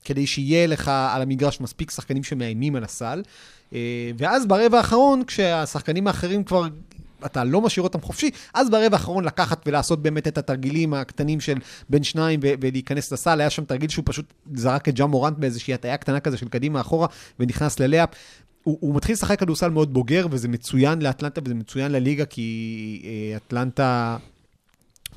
כדי 0.06 0.26
שיהיה 0.26 0.66
לך 0.66 0.88
על 0.88 1.22
המגרש 1.22 1.60
מספיק 1.60 1.90
שחקנים 1.90 2.24
שמאיימים 2.24 2.76
על 2.76 2.84
הסל. 2.84 3.22
ואז 4.18 4.46
ברבע 4.46 4.78
האחרון, 4.78 5.24
כשהשחקנים 5.24 6.06
האחרים 6.06 6.44
כבר, 6.44 6.68
אתה 7.26 7.44
לא 7.44 7.60
משאיר 7.60 7.84
אותם 7.84 8.00
חופשי, 8.00 8.30
אז 8.54 8.70
ברבע 8.70 8.96
האחרון 8.96 9.24
לקחת 9.24 9.62
ולעשות 9.66 10.02
באמת 10.02 10.28
את 10.28 10.38
התרגילים 10.38 10.94
הקטנים 10.94 11.40
של 11.40 11.58
בין 11.88 12.02
שניים 12.02 12.40
ו- 12.42 12.54
ולהיכנס 12.60 13.12
לסל. 13.12 13.40
היה 13.40 13.50
שם 13.50 13.64
תרגיל 13.64 13.88
שהוא 13.88 14.02
פשוט 14.06 14.32
זרק 14.54 14.88
את 14.88 14.94
ג'ה 14.94 15.06
מורנט 15.06 15.38
באיזושהי 15.38 15.74
הטעיה 15.74 15.96
קטנה 15.96 16.20
כזה 16.20 16.36
של 16.36 16.48
קדימה 16.48 16.80
אחורה, 16.80 17.06
ונכנס 17.40 17.80
ללאפ. 17.80 18.08
הוא, 18.62 18.78
הוא 18.80 18.96
מתחיל 18.96 19.12
לשחק 19.12 19.40
כדורסל 19.40 19.70
מאוד 19.70 19.92
בוגר, 19.92 20.26
וזה 20.30 20.48
מצוין 20.48 21.02
לאטלנטה 21.02 21.40
וזה 21.44 21.54
מצוין 21.54 21.92
לליגה, 21.92 22.24
כי 22.24 23.02
אה, 23.04 23.36
אטלנטה... 23.36 24.16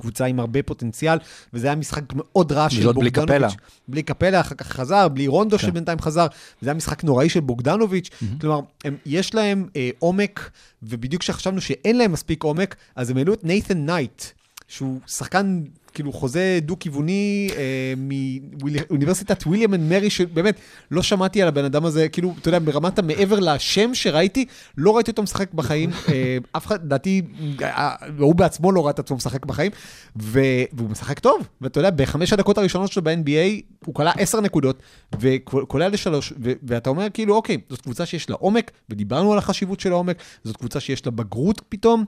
קבוצה 0.00 0.24
עם 0.24 0.40
הרבה 0.40 0.62
פוטנציאל, 0.62 1.18
וזה 1.52 1.66
היה 1.66 1.76
משחק 1.76 2.02
מאוד 2.14 2.52
רע 2.52 2.70
של 2.70 2.80
וזאת 2.80 2.96
בלי 2.96 3.10
בוגדנוביץ'. 3.10 3.52
קפלה. 3.52 3.64
בלי 3.88 4.02
קפלה, 4.02 4.40
אחר 4.40 4.54
כך 4.54 4.66
חזר, 4.66 5.08
בלי 5.08 5.26
רונדו 5.26 5.58
כן. 5.58 5.66
שבינתיים 5.66 6.00
חזר, 6.00 6.26
וזה 6.62 6.70
היה 6.70 6.74
משחק 6.74 7.04
נוראי 7.04 7.28
של 7.28 7.40
בוגדנוביץ'. 7.40 8.10
כלומר, 8.40 8.60
הם, 8.84 8.96
יש 9.06 9.34
להם 9.34 9.68
אה, 9.76 9.90
עומק, 9.98 10.50
ובדיוק 10.82 11.22
כשחשבנו 11.22 11.60
שאין 11.60 11.98
להם 11.98 12.12
מספיק 12.12 12.42
עומק, 12.42 12.76
אז 12.96 13.10
הם 13.10 13.16
העלו 13.16 13.34
את 13.34 13.44
נייתן 13.44 13.86
נייט, 13.86 14.22
שהוא 14.68 15.00
שחקן, 15.06 15.62
כאילו, 15.94 16.12
חוזה 16.12 16.58
דו-כיווני 16.62 17.48
אה, 17.56 17.94
מאוניברסיטת 17.96 19.46
וויליאם 19.46 19.74
אנד 19.74 19.90
מרי, 19.90 20.10
שבאמת, 20.10 20.60
לא 20.90 21.02
שמעתי 21.02 21.42
על 21.42 21.48
הבן 21.48 21.64
אדם 21.64 21.84
הזה, 21.84 22.08
כאילו, 22.08 22.34
אתה 22.40 22.48
יודע, 22.48 22.58
ברמת 22.58 22.98
המעבר 22.98 23.40
לשם 23.40 23.94
שראיתי, 23.94 24.46
לא 24.76 24.96
ראיתי 24.96 25.10
אותו 25.10 25.22
משחק 25.22 25.54
בחיים. 25.54 25.90
אה, 26.08 26.38
אף 26.52 26.66
אחד, 26.66 26.84
לדעתי, 26.84 27.22
אה, 27.62 27.94
הוא 28.18 28.34
בעצמו 28.34 28.72
לא 28.72 28.82
ראה 28.82 28.90
את 28.90 28.98
עצמו 28.98 29.16
משחק 29.16 29.46
בחיים, 29.46 29.70
ו, 30.22 30.40
והוא 30.72 30.90
משחק 30.90 31.18
טוב. 31.18 31.48
ואתה 31.60 31.80
יודע, 31.80 31.90
בחמש 31.90 32.32
הדקות 32.32 32.58
הראשונות 32.58 32.92
שלו 32.92 33.04
ב-NBA, 33.04 33.62
הוא 33.86 33.94
כלה 33.94 34.10
עשר 34.10 34.40
נקודות, 34.40 34.82
וכולל 35.20 35.92
לשלוש, 35.92 36.32
ו- 36.42 36.52
ואתה 36.62 36.90
אומר, 36.90 37.06
כאילו, 37.14 37.34
אוקיי, 37.34 37.58
זאת 37.68 37.80
קבוצה 37.80 38.06
שיש 38.06 38.30
לה 38.30 38.36
עומק, 38.36 38.70
ודיברנו 38.90 39.32
על 39.32 39.38
החשיבות 39.38 39.80
של 39.80 39.92
העומק, 39.92 40.16
זאת 40.44 40.56
קבוצה 40.56 40.80
שיש 40.80 41.06
לה 41.06 41.12
בגרות 41.12 41.62
פתאום, 41.68 42.04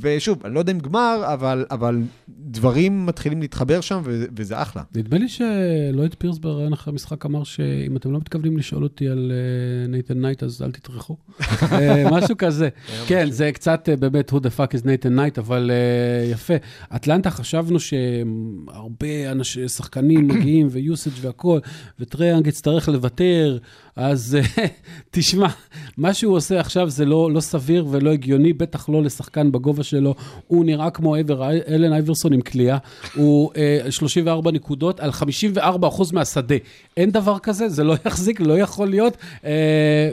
ושוב, 0.00 0.46
אני 0.46 0.54
לא 0.54 0.58
יודע 0.58 0.72
אם 0.72 0.78
גמר, 0.78 1.22
אבל, 1.32 1.64
אבל 1.70 2.02
דברים 2.28 3.06
מתחילים 3.06 3.40
להתחבר 3.40 3.80
שם, 3.80 4.00
ו- 4.04 4.24
וזה 4.36 4.62
אחלה. 4.62 4.82
נדמה 4.94 5.18
לי 5.18 5.28
שלויד 5.28 6.14
פירס 6.18 6.38
בראיון 6.38 6.72
אחרי 6.72 6.92
המשחק 6.92 7.26
אמר 7.26 7.44
שאם 7.44 7.96
אתם 7.96 8.12
לא 8.12 8.18
מתכוונים 8.18 8.56
לשאול 8.56 8.82
אותי 8.82 9.08
על 9.08 9.32
אה, 9.34 9.86
נייתן 9.88 10.20
נייט, 10.20 10.42
אז 10.42 10.62
אל 10.62 10.72
תטרחו. 10.72 11.16
אה, 11.72 12.10
משהו 12.10 12.36
כזה. 12.38 12.68
כן, 13.06 13.30
זה 13.30 13.52
קצת 13.52 13.88
אה, 13.88 13.96
באמת 13.96 14.30
who 14.30 14.36
the 14.36 14.58
fuck 14.58 14.80
is 14.80 14.84
נייתן 14.86 15.14
נייט, 15.14 15.38
אבל 15.38 15.70
אה, 15.70 16.30
יפה. 16.30 16.54
אטלנטה 16.96 17.30
חשבנו 17.30 17.78
שהרבה 17.80 19.30
אנשים, 19.32 19.68
שחקנים 19.68 20.28
מגיעים 20.28 20.68
ו-usage 20.72 21.12
והכול, 21.20 21.60
וטריאנג 21.98 22.46
יצטרך 22.46 22.88
לוותר, 22.88 23.58
אז 23.96 24.38
אה, 24.40 24.66
תשמע, 25.10 25.46
מה 25.96 26.14
שהוא 26.14 26.36
עושה 26.36 26.60
עכשיו 26.60 26.90
זה 26.90 27.04
לא, 27.04 27.32
לא 27.32 27.40
סביר 27.40 27.86
ולא 27.90 28.12
הגיוני, 28.12 28.52
בטח 28.52 28.88
לא 28.88 29.02
לשחקן 29.02 29.52
בגובה 29.52 29.82
שלו. 29.82 30.14
הוא 30.46 30.64
נראה 30.64 30.90
כמו 30.90 31.20
אבר, 31.20 31.50
אלן 31.68 31.92
אייברסון 31.92 32.32
עם 32.32 32.40
כליאה. 32.40 32.78
הוא 33.14 33.50
אה, 33.56 33.90
34 33.90 34.50
נקודות 34.50 35.00
על 35.00 35.12
54 35.12 35.88
אחוז 35.88 36.12
מהשדה. 36.12 36.54
אין 36.96 37.10
דבר 37.10 37.38
כזה, 37.38 37.68
זה 37.68 37.84
לא 37.84 37.94
יחזיק, 38.06 38.40
לא 38.40 38.58
יכול 38.58 38.88
להיות. 38.88 39.16
אה, 39.44 39.50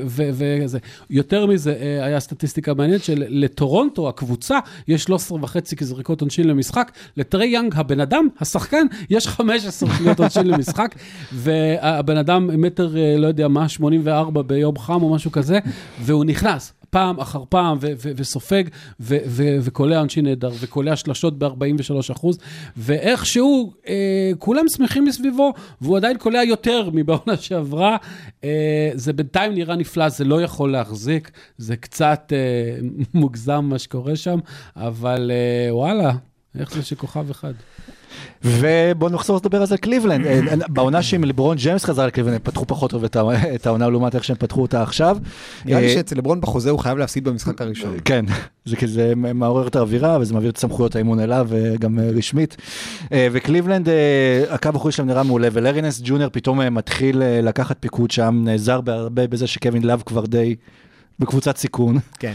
וזה. 0.05 0.79
יותר 1.09 1.45
מזה, 1.45 1.77
אה, 1.81 2.05
היה 2.05 2.19
סטטיסטיקה 2.19 2.73
מעניינת 2.73 3.03
שלטורונטו, 3.03 4.09
הקבוצה, 4.09 4.59
יש 4.87 5.03
13 5.03 5.37
וחצי 5.41 5.75
כזריקות 5.75 6.21
עונשין 6.21 6.47
למשחק. 6.47 6.91
לטרי 7.17 7.47
יאנג, 7.47 7.73
הבן 7.75 7.99
אדם, 7.99 8.27
השחקן, 8.39 8.85
יש 9.09 9.27
15 9.27 9.89
שניות 9.97 10.19
עונשין 10.19 10.47
למשחק. 10.47 10.95
והבן 11.33 12.17
אדם 12.17 12.61
מטר, 12.61 12.97
אה, 12.97 13.15
לא 13.17 13.27
יודע 13.27 13.47
מה, 13.47 13.67
84 13.71 14.41
ביום 14.41 14.79
חם 14.79 15.03
או 15.03 15.15
משהו 15.15 15.31
כזה, 15.31 15.59
והוא 16.01 16.25
נכנס. 16.25 16.73
פעם 16.91 17.19
אחר 17.19 17.43
פעם, 17.49 17.77
ו- 17.81 17.91
ו- 17.97 18.11
וסופג, 18.15 18.63
ו- 18.99 19.17
ו- 19.25 19.57
וקולע 19.61 19.99
עונשין 19.99 20.25
נהדר, 20.25 20.51
וקולע 20.59 20.95
שלשות 20.95 21.39
ב-43 21.39 22.11
אחוז, 22.11 22.37
ואיכשהו 22.77 23.73
אה, 23.87 24.31
כולם 24.39 24.65
שמחים 24.75 25.05
מסביבו, 25.05 25.53
והוא 25.81 25.97
עדיין 25.97 26.17
קולע 26.17 26.43
יותר 26.43 26.89
מבעונה 26.93 27.37
שעברה. 27.37 27.97
אה, 28.43 28.91
זה 28.93 29.13
בינתיים 29.13 29.53
נראה 29.53 29.75
נפלא, 29.75 30.09
זה 30.09 30.23
לא 30.23 30.41
יכול 30.41 30.71
להחזיק, 30.71 31.31
זה 31.57 31.75
קצת 31.75 32.33
אה, 32.35 32.87
מוגזם 33.13 33.65
מה 33.69 33.79
שקורה 33.79 34.15
שם, 34.15 34.39
אבל 34.75 35.31
אה, 35.31 35.75
וואלה, 35.75 36.11
איך 36.59 36.73
זה 36.73 36.83
שכוכב 36.83 37.29
אחד. 37.29 37.53
ובואו 38.43 39.09
נחזור 39.09 39.37
לדבר 39.37 39.59
על 39.61 39.67
זה 39.67 39.77
קליבלנד. 39.77 40.25
אה, 40.25 40.39
בעונה 40.69 41.01
שעם 41.01 41.23
לברון 41.23 41.57
ג'יימס 41.57 41.85
חזר 41.85 42.05
לקליבלנד, 42.05 42.35
הם 42.35 42.41
פתחו 42.43 42.65
פחות 42.65 42.91
טוב 42.91 43.03
את 43.55 43.65
העונה 43.67 43.89
לעומת 43.89 44.15
איך 44.15 44.23
שהם 44.23 44.37
פתחו 44.39 44.61
אותה 44.61 44.83
עכשיו. 44.83 45.17
נראה 45.65 45.79
לי 45.79 45.87
אה, 45.87 45.93
שאצל 45.93 46.17
לברון 46.17 46.41
בחוזה 46.41 46.69
הוא 46.69 46.79
חייב 46.79 46.97
להפסיד 46.97 47.23
במשחק 47.23 47.61
הראשון. 47.61 47.97
כן, 48.05 48.25
זה 48.65 48.75
כזה 48.75 49.13
מעורר 49.15 49.67
את 49.67 49.75
האווירה 49.75 50.17
וזה 50.21 50.33
מעביר 50.33 50.49
את 50.49 50.57
סמכויות 50.57 50.95
האימון 50.95 51.19
אליו 51.19 51.49
אה, 51.53 51.77
גם 51.79 51.99
אה, 51.99 52.09
רשמית. 52.09 52.57
אה, 53.11 53.27
וקליבלנד, 53.31 53.89
אה, 53.89 54.43
הקו 54.49 54.69
החוץ 54.75 54.95
שלהם 54.95 55.07
נראה 55.07 55.23
מעולה, 55.23 55.47
ולארי 55.51 55.79
נאנס 55.79 56.01
ג'וניור 56.03 56.29
פתאום 56.29 56.61
אה, 56.61 56.69
מתחיל 56.69 57.21
אה, 57.23 57.41
לקחת 57.41 57.77
פיקוד 57.79 58.11
שם, 58.11 58.41
נעזר 58.43 58.81
בהרבה 58.81 59.27
בזה 59.27 59.47
שקווין 59.47 59.83
לאב 59.83 60.03
כבר 60.05 60.25
די 60.25 60.55
בקבוצת 61.19 61.57
סיכון, 61.57 61.97
כן. 62.19 62.33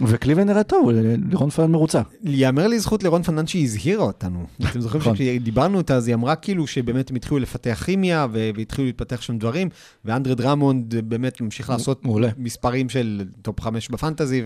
וקליבלנד 0.00 0.50
נראה 0.50 0.62
טוב, 0.62 0.88
אה, 0.88 0.94
לירון 1.30 1.50
פנן 1.50 1.70
מרוצה. 1.72 2.00
ייאמר 2.24 2.66
לזכות 2.66 3.02
לירון 3.02 3.22
פנן 3.22 3.46
שהיא 3.46 3.64
הזהירה 3.64 4.04
אותנו. 4.04 4.46
אתם 4.70 4.80
זוכרים 4.80 5.00
נכון. 5.00 5.16
שכשדיברנו 5.16 5.78
איתה, 5.78 5.94
אז 5.94 6.08
היא 6.08 6.14
אמרה 6.14 6.36
כאילו 6.36 6.66
שבאמת 6.66 7.10
הם 7.10 7.16
התחילו 7.16 7.38
לפתח 7.38 7.82
כימיה, 7.84 8.26
והתחילו 8.32 8.86
להתפתח 8.86 9.20
שם 9.20 9.38
דברים, 9.38 9.68
ואנדרה 10.04 10.34
דרמונד 10.34 10.94
באמת 11.08 11.40
ממשיך 11.40 11.70
לעשות. 11.70 12.02
מספרים 12.38 12.88
של 12.88 13.24
top 13.42 13.60
חמש 13.60 13.88
בפנטזי, 13.88 14.42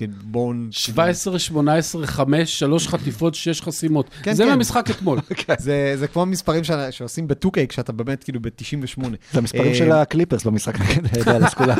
ובואו... 0.00 0.52
17, 0.70 1.38
18, 1.38 2.06
5, 2.06 2.58
3 2.58 2.88
חטיפות, 2.88 3.34
6 3.34 3.62
חסימות. 3.62 4.10
כן, 4.22 4.32
זה 4.32 4.42
כן. 4.42 4.48
מהמשחק 4.48 4.90
אתמול. 4.96 5.18
זה, 5.58 5.94
זה 5.96 6.06
כמו 6.08 6.22
המספרים 6.22 6.62
שעושים 6.90 7.28
ב-2K 7.28 7.66
כשאתה 7.68 7.92
באמת 7.92 8.24
כאילו 8.24 8.40
ב-98. 8.40 9.02
זה 9.32 9.38
המספרים 9.38 9.70
אה, 9.70 9.74
של 9.74 9.92
הקליפרס 9.92 10.44
במשחק 10.44 10.80
נגד 10.80 11.18
דאלאס 11.24 11.54
כולם, 11.54 11.78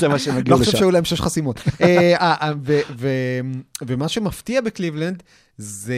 זה 0.00 0.08
מה 0.08 0.18
שהם 0.18 0.34
לא 0.34 0.38
הגיעו 0.38 0.58
חושב 0.58 0.70
לשם. 0.70 0.78
שהיו 0.78 0.90
להם 0.90 1.04
שש 1.04 1.20
חסימות. 1.20 1.60
אה, 1.98 2.16
אה, 2.16 2.52
אה, 3.04 3.40
ומה 3.86 4.08
שמפתיע 4.08 4.60
בקליבלנד, 4.60 5.22
זה 5.58 5.94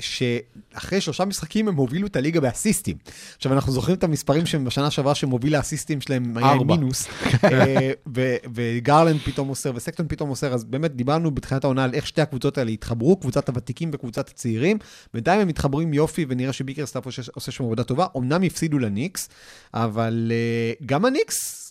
שאחרי 0.00 1.00
שלושה 1.00 1.24
משחקים 1.24 1.68
הם 1.68 1.76
הובילו 1.76 2.06
את 2.06 2.16
הליגה 2.16 2.40
באסיסטים. 2.40 2.96
עכשיו, 3.36 3.52
אנחנו 3.52 3.72
זוכרים 3.72 3.96
את 3.96 4.04
המספרים 4.04 4.46
שהם 4.46 4.64
בשנה 4.64 4.90
שעברה 4.90 5.14
שמוביל 5.14 5.54
האסיסטים 5.54 6.00
שלהם 6.00 6.36
היה 6.36 6.52
עם. 6.52 6.66
מינוס, 6.66 7.06
אה, 7.44 7.90
ו- 8.16 8.36
וגרלנד 8.54 9.20
פתאום 9.20 9.48
מוסר 9.48 9.72
וסקסטון 9.74 10.06
פתאום 10.08 10.28
מוסר, 10.28 10.54
אז 10.54 10.64
באמת 10.64 10.96
דיברנו 10.96 11.30
בתחילת 11.30 11.64
העונה 11.64 11.84
על 11.84 11.94
איך 11.94 12.06
שתי 12.06 12.20
הקבוצות 12.20 12.58
האלה 12.58 12.70
התחברו, 12.70 13.16
קבוצת 13.16 13.48
הוותיקים 13.48 13.90
וקבוצת 13.92 14.28
הצעירים. 14.28 14.78
בינתיים 15.14 15.40
הם 15.40 15.48
מתחברים 15.48 15.94
יופי, 15.94 16.26
ונראה 16.28 16.52
שביקרסטאפ 16.52 17.06
עושה, 17.34 17.52
שם 17.52 17.64
עבודה 17.64 17.84
טובה. 17.84 18.06
אמנם 18.16 18.42
הפסידו 18.42 18.78
לניקס, 18.78 19.28
אבל 19.74 20.32
אה, 20.34 20.86
גם 20.86 21.04
הניקס... 21.04 21.64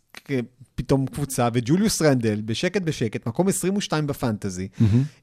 פתאום 0.78 1.06
קבוצה, 1.06 1.48
וג'וליוס 1.54 2.02
רנדל, 2.02 2.42
בשקט 2.46 2.82
בשקט, 2.82 3.28
מקום 3.28 3.48
22 3.48 4.08
בפנטזי. 4.08 4.68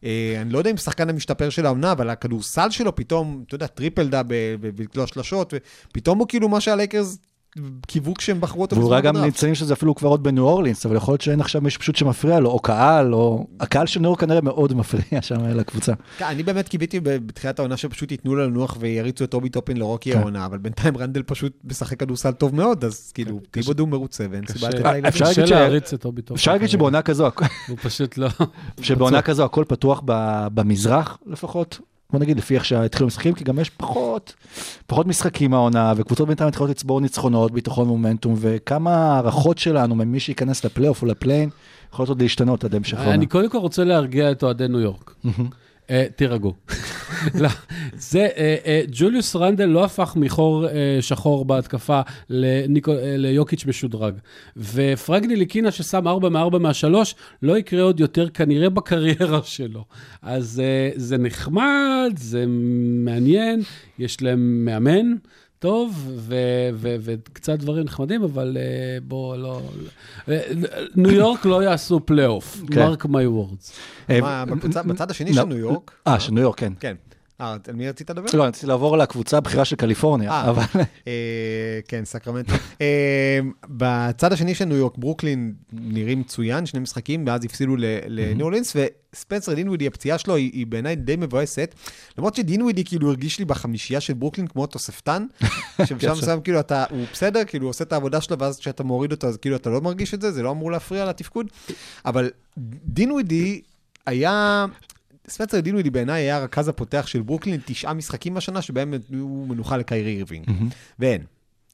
אה, 0.05 0.38
אני 0.40 0.51
לא 0.51 0.59
יודע 0.59 0.71
אם 0.71 0.77
שחקן 0.77 1.11
המשתפר 1.11 1.51
של 1.51 1.67
העונה, 1.67 1.93
אבל 1.93 2.11
הכדורסל 2.11 2.71
שלו 2.71 2.95
פתאום, 2.95 3.45
אתה 3.47 3.55
יודע, 3.55 3.67
טריפל 3.67 4.09
דאבל 4.09 4.37
ולקלוע 4.61 5.07
שלשות, 5.07 5.55
ופתאום 5.90 6.19
הוא 6.19 6.29
כאילו 6.29 6.49
מה 6.49 6.61
שהלייקרס 6.61 7.19
קיוו 7.87 8.14
כשהם 8.14 8.40
בחרו 8.40 8.62
אותו 8.62 8.77
והוא 8.77 8.85
בזמנו 8.85 8.92
ראה 8.95 9.01
גם 9.01 9.17
הדראפט. 9.17 9.27
ניצנים 9.35 9.55
שזה 9.55 9.75
אפילו 9.75 9.95
כבר 9.95 10.09
עוד 10.09 10.23
בניו 10.23 10.45
אורלינס, 10.45 10.87
אבל 10.87 10.97
יכול 10.97 11.12
להיות 11.12 11.21
שאין 11.21 11.40
עכשיו 11.40 11.61
מישהו 11.62 11.81
פשוט 11.81 11.97
שמפריע 11.97 12.40
לו, 12.40 12.51
או 12.51 12.59
קהל, 12.59 13.14
או... 13.14 13.47
הקהל 13.61 13.87
של 13.87 14.01
ניו 14.01 14.17
כנראה 14.17 14.40
מאוד 14.40 14.75
מפריע 14.75 15.23
שם 15.23 15.45
לקבוצה. 15.45 15.93
כן, 16.19 16.25
אני 16.25 16.43
באמת 16.43 16.69
קיוויתי 16.69 17.01
בתחילת 17.03 17.59
העונה 17.59 17.77
שפשוט 17.77 18.11
ייתנו 18.11 18.35
לו 18.35 18.47
לנוח 18.47 18.77
ויריצו 18.81 19.25
את 19.25 19.31
אובי 19.31 19.49
טופין 19.49 19.77
ל-rookie 19.77 20.12
כן. 20.12 20.19
העונה, 20.19 20.47
אבל 20.47 20.59
בינתיים 20.59 20.97
רנדל 20.97 21.23
פשוט 21.23 21.53
משחק 21.64 22.01
כדורסל 22.01 22.33
טוב 22.33 22.55
מאוד, 22.55 22.85
אז 22.85 23.12
כאילו, 23.14 23.40
טיבודו 23.51 23.87
מרוצה 23.87 24.27
ואין 24.31 24.45
סיבה 24.47 24.69
לתת 24.69 24.79
קשה- 25.17 25.45
להריץ 25.45 25.93
את 25.93 26.05
אובי 26.05 26.23
טופין. 26.23 26.35
אפשר 26.37 26.53
להגיד 26.53 26.69
שבעונה 26.69 27.03
כזו, 27.03 27.29
הוא 27.69 27.79
פשוט 27.83 28.19
לא... 28.19 28.29
שבעונה 28.81 29.23
כזו 29.23 29.45
הכל 29.45 29.64
פתוח 29.69 30.03
ב- 30.05 30.47
במזרח 30.55 31.19
לפחות. 31.27 31.79
בוא 32.11 32.21
נגיד 32.21 32.38
לפי 32.38 32.55
איך 32.55 32.64
שהתחילו 32.64 33.07
משחקים, 33.07 33.35
כי 33.35 33.45
גם 33.45 33.59
יש 33.59 33.71
פחות, 33.71 34.35
פחות 34.87 35.07
משחקים 35.07 35.55
העונה, 35.55 35.93
וקבוצות 35.97 36.29
בינתיים 36.29 36.49
מתחילות 36.49 36.71
לצבור 36.71 37.01
ניצחונות, 37.01 37.53
ביטחון 37.53 37.88
ומומנטום, 37.88 38.35
וכמה 38.38 38.95
הערכות 38.95 39.59
שלנו 39.59 39.95
ממי 39.95 40.21
שייכנס 40.21 40.64
לפלייאוף 40.64 41.03
או 41.03 41.07
לפליין, 41.07 41.49
יכולות 41.93 42.09
עוד 42.09 42.23
להשתנות 42.23 42.64
עד 42.64 42.75
המשך 42.75 42.99
העונה. 42.99 43.14
אני 43.14 43.27
קודם 43.27 43.51
כל 43.51 43.59
רוצה 43.59 43.85
להרגיע 43.85 44.31
את 44.31 44.43
אוהדי 44.43 44.69
ניו 44.69 44.81
יורק. 44.81 45.14
אה, 45.90 46.07
תירגעו. 46.17 46.53
לא, 47.41 47.49
זה, 47.97 48.29
אה, 48.37 48.57
אה, 48.67 48.83
ג'וליוס 48.93 49.37
רנדל 49.37 49.65
לא 49.65 49.85
הפך 49.85 50.13
מחור 50.17 50.69
אה, 50.69 50.99
שחור 51.01 51.45
בהתקפה 51.45 52.01
אה, 52.01 52.65
ליוקיץ' 53.17 53.67
משודרג. 53.67 54.15
ופרגני 54.57 55.37
ליקינה 55.37 55.71
ששם 55.71 56.09
4 56.09 56.29
מ-4 56.29 56.59
מה-3, 56.59 56.95
לא 57.43 57.59
יקרה 57.59 57.83
עוד 57.83 58.01
יותר 58.01 58.29
כנראה 58.29 58.71
בקריירה 58.71 59.41
שלו. 59.43 59.85
אז 60.23 60.63
אה, 60.65 60.91
זה 60.97 61.19
נחמד, 61.19 62.13
זה 62.17 62.45
מעניין, 63.05 63.63
יש 63.99 64.23
להם 64.23 64.65
מאמן. 64.65 65.15
טוב, 65.59 66.09
ו- 66.17 66.69
ו- 66.75 66.97
וקצת 67.01 67.59
דברים 67.59 67.85
נחמדים, 67.85 68.23
אבל 68.23 68.57
אה, 68.61 68.99
בואו 69.03 69.37
לא... 69.37 69.61
אה, 70.29 70.41
ניו 70.97 71.11
יורק 71.11 71.45
לא 71.45 71.63
יעשו 71.65 72.01
פלייאוף. 72.07 72.63
mark 72.70 73.07
my 73.07 73.27
words. 73.27 73.73
אה, 74.11 74.45
בצד 74.87 75.11
השני 75.11 75.35
של 75.35 75.45
ניו 75.45 75.59
יורק, 75.59 75.91
אה, 76.07 76.21
של 76.21 76.33
ניו 76.33 76.43
יורק, 76.43 76.59
כן. 76.59 76.73
כן. 76.81 76.95
אה, 77.40 77.57
על 77.68 77.75
מי 77.75 77.88
רצית 77.88 78.11
לדבר? 78.11 78.27
לא, 78.35 78.42
אני 78.42 78.49
רציתי 78.49 78.66
לעבור 78.66 78.99
לקבוצה 78.99 79.37
הבכירה 79.37 79.64
של 79.64 79.77
קליפורניה, 79.77 80.31
אה. 80.31 80.51
אבל 80.51 80.62
אה, 81.07 81.81
כן, 81.88 82.05
סקרמנטו. 82.05 82.53
אה, 82.81 83.38
בצד 83.68 84.33
השני 84.33 84.55
של 84.55 84.64
ניו 84.64 84.77
יורק, 84.77 84.99
ברוקלין 84.99 85.55
נראים 85.73 86.20
מצוין, 86.20 86.66
שני 86.66 86.81
משחקים, 86.81 87.27
ואז 87.27 87.44
הפסידו 87.44 87.77
לניו 88.07 88.44
אורלינס, 88.44 88.77
וספנסר 88.77 89.55
דינווידי, 89.55 89.87
הפציעה 89.87 90.18
שלו 90.18 90.37
היא 90.37 90.66
בעיניי 90.66 90.97
די 90.97 91.16
מבואסת. 91.16 91.75
למרות 92.18 92.35
שדינווידי 92.35 92.85
כאילו 92.85 93.09
הרגיש 93.09 93.38
לי 93.38 93.44
בחמישייה 93.44 94.01
של 94.01 94.14
ברוקלין 94.14 94.47
כמו 94.47 94.66
תוספתן, 94.66 95.27
שבשלב 95.87 96.12
מסוים 96.12 96.40
כאילו 96.40 96.61
אתה, 96.61 96.85
הוא 96.90 97.05
בסדר, 97.12 97.44
כאילו 97.44 97.64
הוא 97.64 97.70
עושה 97.70 97.85
את 97.85 97.92
העבודה 97.92 98.20
שלו, 98.20 98.38
ואז 98.38 98.59
כשאתה 98.59 98.85
מוריד 98.85 99.12
אותו, 99.12 99.27
אז 99.27 99.37
כאילו 99.37 99.57
אתה 99.57 99.70
לא 99.70 99.81
מרגיש 99.81 100.14
את 100.14 100.20
זה, 100.20 100.33
זה 100.33 100.42
לא 100.42 100.51
אמור 100.51 100.73
להפריע 100.73 101.05
לתפקוד. 101.05 101.47
אבל 102.05 102.31
דינווידי 102.87 103.61
היה... 104.07 104.66
ספנסר 105.29 105.61
דינווידי 105.61 105.91
בעיניי 105.91 106.23
היה 106.23 106.37
הרכז 106.37 106.69
הפותח 106.69 107.07
של 107.07 107.23
ברוקלין, 107.23 107.61
תשעה 107.65 107.95
משחקים 107.95 108.37
השנה, 108.37 108.63
שבהם 108.63 108.95
הוא 109.21 109.49
מנוחה 109.49 109.77
לקיירי 109.77 110.17
אירווינג. 110.17 110.47
ואין. 110.99 111.23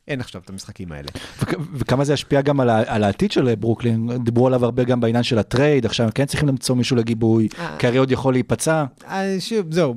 אין 0.09 0.21
עכשיו 0.21 0.41
את 0.45 0.51
המשחקים 0.51 0.93
האלה. 0.93 1.09
וכ- 1.43 1.55
וכמה 1.75 2.05
זה 2.05 2.13
ישפיע 2.13 2.41
גם 2.41 2.61
על, 2.61 2.71
על 2.71 3.05
העתיד 3.05 3.33
של 3.33 3.55
ברוקלין, 3.55 4.11
דיברו 4.25 4.47
עליו 4.47 4.65
הרבה 4.65 4.85
גם 4.85 5.01
בעניין 5.01 5.23
של 5.23 5.39
ה-trade, 5.39 5.87
עכשיו 5.87 6.07
הם 6.07 6.13
כן 6.13 6.25
צריכים 6.25 6.49
למצוא 6.49 6.77
מישהו 6.77 6.97
לגיבוי, 6.97 7.49
אה. 7.59 7.77
הרי 7.83 7.99
עוד 7.99 8.11
יכול 8.11 8.35
להיפצע. 8.35 8.85
אה, 9.09 9.37
שוב, 9.41 9.73
זהו, 9.73 9.95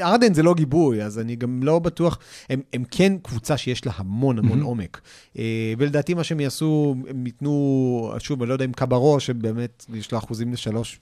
ארדן 0.00 0.34
זה 0.34 0.42
לא 0.42 0.54
גיבוי, 0.54 1.02
אז 1.02 1.18
אני 1.18 1.36
גם 1.36 1.62
לא 1.62 1.78
בטוח, 1.78 2.18
הם, 2.50 2.60
הם 2.72 2.84
כן 2.90 3.12
קבוצה 3.22 3.56
שיש 3.56 3.86
לה 3.86 3.92
המון 3.96 4.38
המון 4.38 4.60
עומק. 4.62 5.00
אה, 5.38 5.44
ולדעתי 5.78 6.14
מה 6.14 6.24
שהם 6.24 6.40
יעשו, 6.40 6.96
הם 7.08 7.26
ייתנו, 7.26 8.12
שוב, 8.18 8.42
אני 8.42 8.48
לא 8.48 8.54
יודע 8.54 8.64
אם 8.64 8.72
קברו, 8.72 9.20
שבאמת 9.20 9.86
יש 9.94 10.12
לו 10.12 10.18
אחוזים 10.18 10.52
לשלוש 10.52 11.00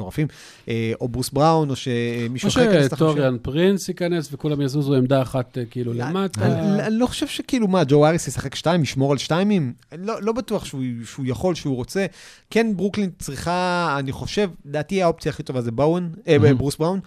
מטורפים, 0.00 0.26
אה, 0.68 0.92
או 1.00 1.08
ברוס 1.08 1.30
בראון, 1.30 1.70
או 1.70 1.76
שמישהו 1.76 2.46
או 2.46 2.52
אחר 2.52 2.60
ייכנס 2.60 2.92
לחמישייה. 2.92 2.96
שטוריאן 2.96 3.36
פרינס 3.42 3.88
ייכנס 3.88 4.28
וכולם 4.32 4.60
יזוזו 4.60 4.94
עמדה 4.94 5.22
אחת 5.22 5.58
אה, 5.58 5.64
כאילו 5.70 5.92
למטה. 5.92 6.46
אני 6.86 6.98
לא 6.98 7.06
חושב 7.06 7.26
שכאילו, 7.26 7.68
מה, 7.68 7.84
ג'ו 7.84 8.06
אריס 8.06 8.28
ישחק 8.28 8.54
שתיים, 8.54 8.82
ישמור 8.82 9.12
על 9.12 9.18
שתיימים? 9.18 9.72
לא, 9.98 10.22
לא 10.22 10.32
בטוח 10.32 10.64
שהוא, 10.64 10.82
יכול, 11.24 11.54
שהוא 11.54 11.76
רוצה. 11.76 12.06
כן, 12.50 12.76
ברוקלין 12.76 13.10
צריכה, 13.18 13.96
אני 13.98 14.12
חושב, 14.12 14.50
לדעתי 14.64 15.02
האופציה 15.02 15.30
הכי 15.30 15.42
טובה 15.42 15.60
זה 15.60 15.70
בראון, 15.70 16.10
אה, 16.28 16.54
ברוס 16.56 16.76
בראון, 16.76 17.00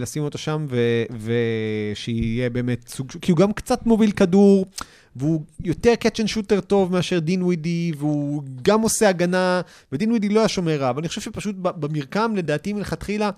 לשים 0.00 0.22
אותו 0.22 0.38
שם, 0.38 0.66
ושיהיה 1.20 2.50
באמת 2.50 2.88
סוג, 2.88 3.06
כי 3.20 3.32
הוא 3.32 3.38
גם 3.38 3.52
קצת 3.52 3.86
מוביל 3.86 4.10
כדור, 4.10 4.66
והוא 5.16 5.42
יותר 5.64 5.94
catch 5.94 6.20
and 6.20 6.28
shooter 6.28 6.60
טוב 6.60 6.92
מאשר 6.92 7.18
דינווידי, 7.18 7.92
והוא 7.98 8.42
גם 8.62 8.80
עושה 8.80 9.08
הגנה, 9.08 9.60
ודינווידי 9.92 10.28
לא 10.28 10.40
היה 10.40 10.48
שומר 10.48 10.76
רע, 10.80 10.90
אבל 10.90 10.98
אני 10.98 11.08
חושב 11.08 11.20
שפשוט 11.20 11.56
במרקם, 11.58 12.32
לדעתי 12.36 12.72
מלכתחילה, 12.72 13.30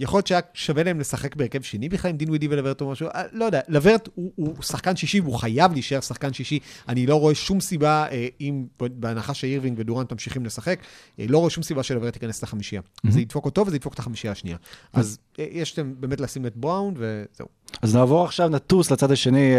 יכול 0.00 0.18
להיות 0.18 0.26
שהיה 0.26 0.40
שווה 0.54 0.82
להם 0.82 1.00
לשחק 1.00 1.36
בהרכב 1.36 1.62
שני 1.62 1.88
בכלל 1.88 2.10
עם 2.10 2.16
דינווידי 2.16 2.48
ולוורט 2.48 2.80
או 2.80 2.90
משהו, 2.90 3.08
אה, 3.14 3.22
לא 3.32 3.44
יודע, 3.44 3.60
לוורט 3.68 4.08
הוא, 4.14 4.32
הוא 4.34 4.62
שחקן 4.62 4.96
שישי 4.96 5.20
והוא 5.20 5.38
חייב 5.38 5.72
להישאר 5.72 6.00
שחקן 6.00 6.32
שישי, 6.32 6.58
אני 6.88 7.06
לא 7.06 7.16
רואה 7.16 7.34
שום 7.34 7.60
סיבה, 7.60 8.06
אה, 8.10 8.28
אם 8.40 8.64
בהנחה 8.80 9.34
שאירווינג 9.34 9.78
ודורנט 9.78 10.12
ממשיכים 10.12 10.44
לשחק, 10.44 10.80
אה, 11.18 11.24
לא 11.28 11.38
רואה 11.38 11.50
שום 11.50 11.62
סיבה 11.62 11.82
שלוורט 11.82 12.14
ייכנס 12.14 12.42
לחמישייה. 12.42 12.82
זה 13.08 13.20
ידפוק 13.20 13.44
אותו 13.44 13.66
וזה 13.66 13.76
ידפוק 13.76 13.94
את 13.94 13.98
החמישייה 13.98 14.32
השנייה. 14.32 14.56
אז 14.92 15.18
אה, 15.38 15.46
יש 15.50 15.78
להם 15.78 15.94
באמת 16.00 16.20
לשים 16.20 16.46
את 16.46 16.56
בראון 16.56 16.94
וזהו. 16.96 17.48
אז 17.82 17.96
נעבור 17.96 18.24
עכשיו, 18.24 18.48
נטוס 18.48 18.90
לצד 18.90 19.12
השני 19.12 19.54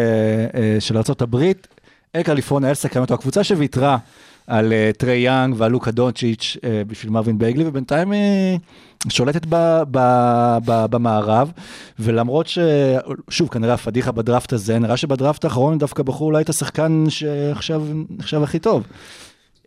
של 0.79 0.97
ארה"ב, 0.97 1.35
אל 2.15 2.23
קליפורניה, 2.23 2.69
אל 2.69 2.75
סקרמנטו, 2.75 3.13
הקבוצה 3.13 3.43
שוויתרה 3.43 3.97
על 4.51 4.73
אה, 4.73 4.91
טרי 4.97 5.17
יאנג 5.17 5.55
ועל 5.57 5.71
לוקה 5.71 5.91
דונצ'יץ' 5.91 6.57
אה, 6.63 6.81
בשביל 6.87 7.11
מרווין 7.11 7.37
בייגלי, 7.37 7.63
ובינתיים 7.67 8.11
היא 8.11 8.59
שולטת 9.09 9.45
ב, 9.49 9.81
ב, 9.91 9.97
ב, 10.65 10.85
במערב, 10.89 11.51
ולמרות 11.99 12.47
ש... 12.47 12.59
שוב, 13.29 13.49
כנראה 13.49 13.73
הפדיחה 13.73 14.11
בדראפט 14.11 14.53
הזה, 14.53 14.79
נראה 14.79 14.97
שבדראפט 14.97 15.45
האחרון 15.45 15.77
דווקא 15.77 16.03
בחרו 16.03 16.25
אולי 16.25 16.41
את 16.43 16.49
השחקן 16.49 17.03
שעכשיו 17.09 18.43
הכי 18.43 18.59
טוב. 18.59 18.83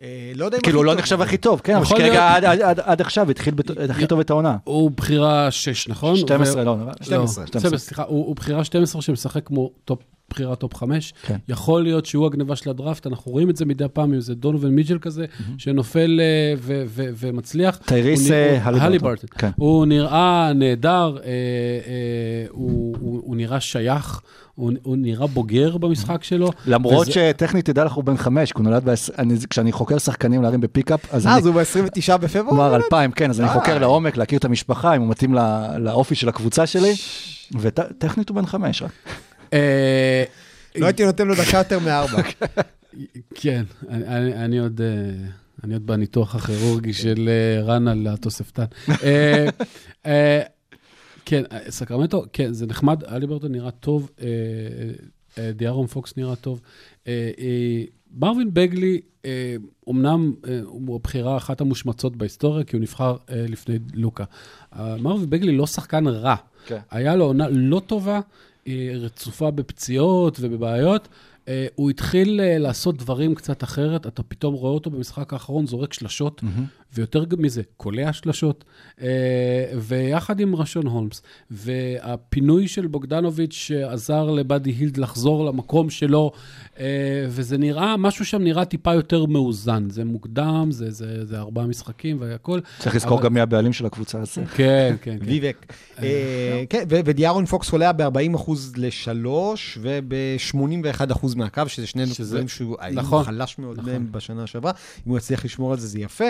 אה, 0.05 0.31
לא 0.35 0.45
יודע 0.45 0.57
אם 0.57 0.61
כאילו, 0.63 0.79
הכי 0.81 0.87
לא. 0.87 0.95
נחשב 0.95 1.21
הכי 1.21 1.37
טוב, 1.37 1.61
כן, 1.63 1.73
אבל 1.75 1.83
יכול 1.83 1.97
שכרגע. 1.97 2.35
עד- 2.35 2.45
עד- 2.45 2.61
עד- 2.61 2.79
עד 2.79 3.01
עכשיו 3.01 3.29
התחיל 3.31 3.53
בת- 3.53 3.89
הכי 3.89 4.07
טוב 4.07 4.19
את 4.19 4.29
העונה. 4.29 4.57
הוא 4.63 4.91
בחירה 4.91 5.51
6, 5.51 5.87
נכון? 5.87 6.15
12, 6.15 6.61
ו- 6.61 6.65
לא, 6.65 6.77
12. 7.01 7.47
12, 7.47 7.77
סליחה, 7.77 8.03
הוא 8.03 8.25
הוא 8.25 8.35
בחירה 8.35 8.63
12 8.63 9.01
שמשחק 9.01 9.41
כמו 9.47 9.71
טופ, 9.85 9.99
בחירה 10.29 10.55
טופ 10.55 10.73
5. 10.75 11.13
כן. 11.21 11.37
יכול 11.47 11.83
להיות 11.83 12.05
שהוא 12.05 12.25
הגניבה 12.25 12.55
של 12.55 12.69
הדראפט, 12.69 13.07
אנחנו 13.07 13.31
רואים 13.31 13.49
את 13.49 13.55
זה 13.55 13.65
מדי 13.65 13.85
פעם, 13.93 14.13
אם 14.13 14.19
זה 14.19 14.35
דונובן 14.35 14.69
מיטשל 14.69 14.97
כזה, 15.01 15.25
שנופל 15.57 16.19
אה, 16.19 16.53
ו- 16.57 16.83
ו- 16.87 17.09
ומצליח. 17.17 17.79
טייריז, 17.85 18.27
הוא 18.27 18.35
אה, 18.35 18.63
הוא- 18.69 18.77
הליברטון. 18.81 19.29
כן. 19.37 19.49
הוא 19.55 19.85
נראה 19.85 20.51
נהדר, 20.55 21.17
אה, 21.17 21.23
אה, 21.25 21.31
הוא- 22.49 22.95
הוא 22.99 23.21
הוא 23.25 23.35
נראה 23.35 23.59
שייך, 23.59 24.21
הוא 24.55 24.71
הוא 24.83 24.97
נראה 24.97 25.27
בוגר 25.27 25.77
במשחק 25.77 26.23
שלו. 26.23 26.51
למרות 26.65 27.07
וזה- 27.07 27.11
שטכנית 27.11 27.65
תדע 27.65 27.83
לך 27.83 27.93
הוא 27.93 28.03
בן 28.03 28.17
חמש, 28.17 28.51
כי 28.51 28.57
הוא 28.57 28.63
נולד, 28.63 28.83
בעש- 28.85 29.09
אני- 29.17 29.35
כשאני 29.49 29.71
חוקר 29.71 29.97
שחקנים 29.97 30.41
להרים 30.43 30.61
בפיקאפ, 30.61 31.13
אז 31.13 31.27
אה, 31.27 31.31
אני... 31.31 31.39
אז 31.39 31.45
הוא 31.45 31.55
ב-29 31.55 32.17
בפברואר? 32.17 32.49
כלומר, 32.49 32.75
אלפיים, 32.75 33.11
כן, 33.11 33.29
אז 33.29 33.39
אני 33.39 33.47
אה. 33.47 33.53
חוקר 33.53 33.77
לעומק, 33.79 34.17
להכיר 34.17 34.39
את 34.39 34.45
המשפחה, 34.45 34.95
אם 34.95 35.01
הוא 35.01 35.09
מתאים 35.09 35.33
לא- 35.33 35.41
לאופי 35.77 36.15
של 36.15 36.29
הקבוצה 36.29 36.65
שלי, 36.67 36.93
וטכנית 37.59 38.29
הוא 38.29 38.35
בן 38.35 38.45
חמש 38.45 38.81
רק. 38.81 38.91
אה, 39.53 40.23
לא 40.75 40.85
הייתי 40.85 41.05
נותן 41.05 41.27
לו 41.27 41.35
דקה 41.35 41.57
יותר 41.57 41.79
מארבע. 41.79 42.21
כן, 43.41 43.63
אני, 43.89 44.05
אני, 44.07 44.33
אני 44.45 44.59
עוד... 44.59 44.81
אה, 44.81 45.27
אני 45.63 45.73
עוד 45.73 45.87
בניתוח 45.87 46.35
הכירורגי 46.35 46.93
של 46.93 47.29
אה, 47.29 47.63
רן 47.63 47.87
על 47.87 48.07
התוספתן. 48.09 48.63
כן, 51.25 51.43
אה, 51.51 51.71
סקרמנטו, 51.71 52.23
כן, 52.33 52.53
זה 52.53 52.65
נחמד, 52.65 53.03
אליברטון 53.03 53.51
נראה 53.51 53.71
טוב, 53.71 54.11
אה, 54.21 54.27
אה, 55.37 55.51
דיארון 55.51 55.87
פוקס 55.87 56.17
נראה 56.17 56.35
טוב. 56.35 56.61
מרווין 58.17 58.53
בגלי, 58.53 59.01
אומנם 59.87 60.33
הוא 60.65 60.95
הבחירה 60.95 61.37
אחת 61.37 61.61
המושמצות 61.61 62.15
בהיסטוריה, 62.15 62.63
כי 62.63 62.75
הוא 62.75 62.81
נבחר 62.81 63.15
לפני 63.29 63.79
לוקה. 63.93 64.23
מרווין 64.79 65.29
בגלי 65.29 65.57
לא 65.57 65.67
שחקן 65.67 66.07
רע. 66.07 66.35
כן. 66.65 66.77
היה 66.91 67.15
לו 67.15 67.25
עונה 67.25 67.49
לא 67.49 67.81
טובה, 67.87 68.19
רצופה 68.95 69.51
בפציעות 69.51 70.37
ובבעיות. 70.41 71.07
אה, 71.47 71.67
הוא 71.75 71.89
התחיל 71.89 72.41
אה, 72.41 72.57
לעשות 72.57 72.97
דברים 72.97 73.35
קצת 73.35 73.63
אחרת, 73.63 74.07
אתה 74.07 74.23
פתאום 74.23 74.53
רואה 74.53 74.71
אותו 74.71 74.89
במשחק 74.89 75.33
האחרון 75.33 75.67
זורק 75.67 75.93
שלשות, 75.93 76.43
ויותר 76.95 77.23
מזה, 77.37 77.61
קולע 77.77 78.13
שלשות, 78.13 78.63
אה, 79.01 79.07
ויחד 79.77 80.39
עם 80.39 80.55
ראשון 80.55 80.87
הולמס, 80.87 81.21
והפינוי 81.51 82.67
של 82.67 82.87
בוגדנוביץ' 82.87 83.53
שעזר 83.53 84.31
לבאדי 84.31 84.69
הילד 84.71 84.97
לחזור 84.97 85.45
למקום 85.45 85.89
שלו, 85.89 86.31
אה, 86.79 86.85
וזה 87.29 87.57
נראה, 87.57 87.97
משהו 87.97 88.25
שם 88.25 88.41
נראה 88.41 88.65
טיפה 88.65 88.93
יותר 88.93 89.25
מאוזן. 89.25 89.89
זה 89.89 90.05
מוקדם, 90.05 90.67
זה, 90.71 90.91
זה, 90.91 91.25
זה 91.25 91.39
ארבעה 91.39 91.65
משחקים 91.67 92.17
והכל. 92.19 92.59
צריך 92.79 92.95
לזכור 92.95 93.17
אבל- 93.17 93.25
גם 93.25 93.33
מי 93.33 93.39
הבעלים 93.41 93.73
של 93.73 93.85
הקבוצה 93.85 94.19
הזאת. 94.21 94.39
כן, 94.57 94.95
כן, 95.01 95.17
כן. 95.19 95.25
ויבק. 95.25 95.73
אה, 96.03 96.63
כן, 96.69 96.83
ו- 96.89 96.99
ודיארון 97.05 97.45
פוקס 97.45 97.71
עולה 97.71 97.91
ב-40% 97.93 98.51
ל-3 98.77 99.27
וב-81% 99.81 101.35
מהקו, 101.35 101.61
שזה 101.67 101.87
שני 101.87 102.03
דברים 102.19 102.47
שהוא 102.47 102.77
נכון, 102.93 103.23
חלש 103.23 103.57
מאוד 103.59 103.77
נכון. 103.79 103.91
מהם 103.91 104.07
בשנה 104.11 104.47
שעברה. 104.47 104.71
אם 105.07 105.11
הוא 105.11 105.17
יצליח 105.17 105.45
לשמור 105.45 105.71
על 105.71 105.79
זה, 105.79 105.87
זה 105.87 105.99
יפה. 105.99 106.25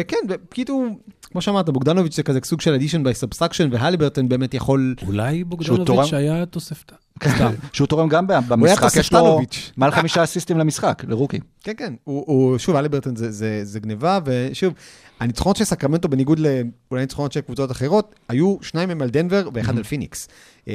וכן, 0.00 0.16
בקיצור, 0.26 0.86
כמו 1.22 1.40
שאמרת, 1.40 1.68
בוגדנוביץ' 1.68 2.16
זה 2.16 2.22
כזה 2.22 2.40
סוג 2.44 2.60
של 2.60 2.74
addition 2.74 3.02
by 3.06 3.10
subtraction, 3.10 3.68
והליברטון 3.70 4.28
באמת 4.28 4.54
יכול... 4.54 4.94
אולי 5.06 5.44
בוגדנוביץ' 5.44 6.12
היה 6.12 6.46
תוספתן. 6.46 6.94
סתם. 7.28 7.52
שהוא 7.72 7.86
תורם 7.86 8.08
גם 8.08 8.26
במשחק, 8.26 8.96
יש 8.96 9.12
לו. 9.12 9.40
מעל 9.76 9.90
חמישה 9.90 10.24
אסיסטים 10.24 10.58
למשחק, 10.58 11.02
לרוקי. 11.08 11.38
כן, 11.64 11.72
כן, 11.76 11.94
הוא, 12.04 12.24
הוא 12.26 12.58
שוב, 12.58 12.76
הליברטון 12.76 13.16
זה, 13.16 13.30
זה, 13.30 13.60
זה 13.64 13.80
גניבה, 13.80 14.18
ושוב, 14.24 14.74
הניצחונות 15.20 15.56
של 15.56 15.64
סקרמנטו, 15.64 16.08
בניגוד 16.08 16.38
לאולי 16.38 17.02
ניצחונות 17.02 17.32
של 17.32 17.40
קבוצות 17.40 17.70
אחרות, 17.70 18.14
היו 18.28 18.56
שניים 18.62 18.88
מהם 18.88 19.02
על 19.02 19.10
דנבר 19.10 19.48
ואחד 19.54 19.76
על 19.76 19.82
פיניקס. 19.82 20.28
אה, 20.68 20.74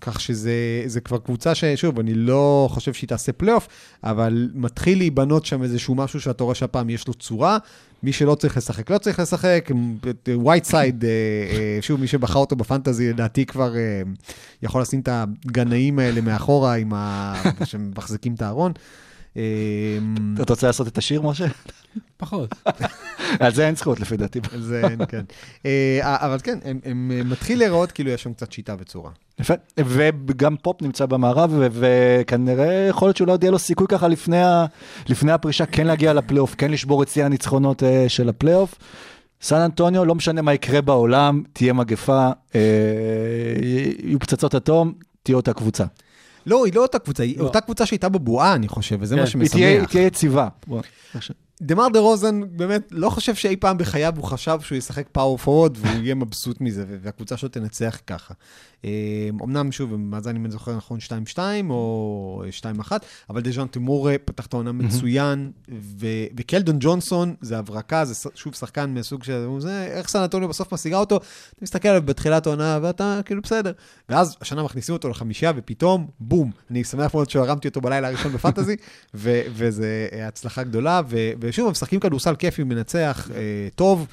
כך 0.00 0.20
שזה 0.20 0.82
זה 0.86 1.00
כבר 1.00 1.18
קבוצה 1.18 1.54
ששוב, 1.54 1.98
אני 1.98 2.14
לא 2.14 2.68
חושב 2.70 2.92
שהיא 2.92 3.08
תעשה 3.08 3.32
פלייאוף, 3.32 3.68
אבל 4.04 4.50
מתחיל 4.54 4.98
להיבנות 4.98 5.46
שם 5.46 5.62
איזשהו 5.62 5.94
משהו 5.94 6.20
שאתה 6.20 6.44
רואה 6.44 6.54
שהפעם 6.54 6.90
יש 6.90 7.08
לו 7.08 7.14
צורה. 7.14 7.58
מי 8.02 8.12
שלא 8.12 8.34
צריך 8.34 8.56
לשחק, 8.56 8.90
לא 8.90 8.98
צריך 8.98 9.20
לשחק. 9.20 9.70
ווייט 10.28 10.64
סייד, 10.64 11.04
שוב, 11.80 12.00
מי 12.00 12.06
שבחר 12.06 12.38
אותו 12.38 12.56
בפנטזי, 12.56 13.08
לדעתי 13.08 13.46
כבר 13.46 13.76
אה, 13.76 14.02
יכול 14.62 14.82
לשים 14.82 15.00
את 15.00 15.08
הגנאים 15.74 15.98
האלה 15.98 16.20
מאחורה, 16.20 16.74
עם 16.74 16.92
ה... 16.94 17.34
שמחזיקים 17.64 18.34
את 18.34 18.42
הארון. 18.42 18.72
אה, 19.36 19.42
אתה 20.42 20.52
רוצה 20.52 20.66
לעשות 20.66 20.88
את 20.88 20.98
השיר, 20.98 21.22
משה? 21.22 21.46
פחות. 22.16 22.54
על 23.40 23.54
זה 23.54 23.66
אין 23.66 23.76
זכות, 23.76 24.00
לפי 24.00 24.16
דעתי. 24.16 24.40
על 24.52 24.60
זה 24.62 24.82
אין, 24.88 24.98
כן. 25.08 25.22
אה, 25.66 25.98
אבל 26.02 26.38
כן, 26.42 26.58
הם- 26.64 26.78
הם 26.84 27.10
אה, 27.14 27.22
מתחיל 27.24 27.58
להיראות 27.58 27.92
כאילו 27.92 28.10
יש 28.10 28.22
שם 28.22 28.32
קצת 28.32 28.52
שיטה 28.52 28.74
וצורה. 28.78 29.10
יפה. 29.40 29.54
וגם 30.26 30.56
פופ 30.62 30.82
נמצא 30.82 31.06
במערב, 31.06 31.50
וכנראה 31.72 32.86
יכול 32.90 33.08
להיות 33.08 33.16
שאולי 33.16 33.32
עוד 33.32 33.42
יהיה 33.42 33.50
לו 33.50 33.58
סיכוי 33.58 33.86
ככה 33.88 34.08
לפני, 34.08 34.42
ה- 34.42 34.66
לפני 35.08 35.32
הפרישה 35.32 35.66
כן 35.66 35.86
להגיע 35.86 36.12
לפלייאוף, 36.12 36.54
כן 36.58 36.70
לשבור 36.70 37.02
את 37.02 37.08
שיא 37.08 37.24
הניצחונות 37.24 37.82
אה, 37.82 38.04
של 38.08 38.28
הפלייאוף. 38.28 38.74
סן 39.42 39.60
אנטוניו, 39.60 40.04
לא 40.04 40.14
משנה 40.14 40.42
מה 40.42 40.54
יקרה 40.54 40.80
בעולם, 40.80 41.42
תהיה 41.52 41.72
מגפה, 41.72 42.30
אה, 42.54 42.60
יהיו 44.02 44.18
פצצות 44.20 44.54
אטום, 44.54 44.92
תהיה 45.24 45.36
אותה 45.36 45.52
קבוצה. 45.52 45.84
לא, 46.46 46.64
היא 46.64 46.74
לא 46.74 46.82
אותה 46.82 46.98
קבוצה, 46.98 47.22
היא 47.22 47.38
לא. 47.38 47.44
אותה 47.44 47.60
קבוצה 47.60 47.86
שהייתה 47.86 48.08
בבועה, 48.08 48.54
אני 48.54 48.68
חושב, 48.68 48.96
וזה 49.00 49.14
כן. 49.14 49.20
מה 49.38 49.48
תהיה, 49.48 49.68
היא 49.68 49.76
שמשמח. 49.78 49.90
תהיה 49.90 50.06
יציבה. 50.06 50.48
דמאר 51.62 51.88
דה 51.88 51.98
רוזן, 51.98 52.40
באמת, 52.56 52.88
לא 52.90 53.10
חושב 53.10 53.34
שאי 53.34 53.56
פעם 53.56 53.78
בחייו 53.78 54.12
הוא 54.16 54.24
חשב 54.24 54.58
שהוא 54.60 54.78
ישחק 54.78 55.08
פאוור 55.12 55.38
פורוורד 55.38 55.78
והוא 55.80 56.02
יהיה 56.02 56.14
מבסוט 56.14 56.60
מזה, 56.60 56.84
והקבוצה 57.02 57.36
שלו 57.36 57.48
תנצח 57.48 57.98
ככה. 58.06 58.34
אה, 58.84 59.28
אמנם, 59.42 59.72
שוב, 59.72 59.96
מאזן, 59.96 60.36
אם 60.36 60.44
אני 60.44 60.52
זוכר 60.52 60.76
נכון, 60.76 60.98
2-2 61.34 61.38
או 61.70 62.42
2-1, 62.80 62.92
אבל 63.30 63.40
דז'אן 63.40 63.66
תמורה 63.66 64.16
פתח 64.24 64.46
את 64.46 64.52
העונה 64.52 64.72
מצוין, 64.72 65.50
ו- 65.98 66.26
וקלדון 66.36 66.76
ג'ונסון 66.80 67.34
זה 67.40 67.58
הברקה, 67.58 68.04
זה 68.04 68.30
שוב 68.34 68.54
שחקן 68.54 68.94
מהסוג 68.94 69.24
של... 69.24 69.46
זה, 69.58 69.84
איך 69.84 70.08
סן 70.08 70.18
אנטוניו 70.18 70.48
בסוף 70.48 70.74
משיגה 70.74 70.96
אותו? 70.96 71.16
אתה 71.16 71.62
מסתכל 71.62 71.88
עליו 71.88 72.02
בתחילת 72.02 72.46
העונה 72.46 72.78
ואתה 72.82 73.20
כאילו 73.24 73.42
בסדר. 73.42 73.72
ואז 74.08 74.36
השנה 74.40 74.62
מכניסים 74.62 74.92
אותו 74.92 75.08
לחמישייה, 75.08 75.52
ופתאום, 75.56 76.06
בום. 76.20 76.50
אני 76.70 76.84
שמח 76.84 77.14
מאוד 77.14 77.30
שהרמתי 77.30 77.68
אותו 77.68 77.80
בלילה 77.80 78.08
הראשון 78.08 78.32
בפנטזי, 78.32 78.76
ו- 79.14 79.42
וזה 79.50 80.08
אה, 80.12 80.28
הצלחה 80.28 80.62
גדולה. 80.62 81.00
ו- 81.08 81.30
ושוב, 81.44 81.66
הם 81.66 81.70
משחקים 81.70 82.00
כדורסל 82.00 82.36
כיפי, 82.36 82.64
מנצח, 82.64 83.30
אה, 83.34 83.68
טוב. 83.74 84.06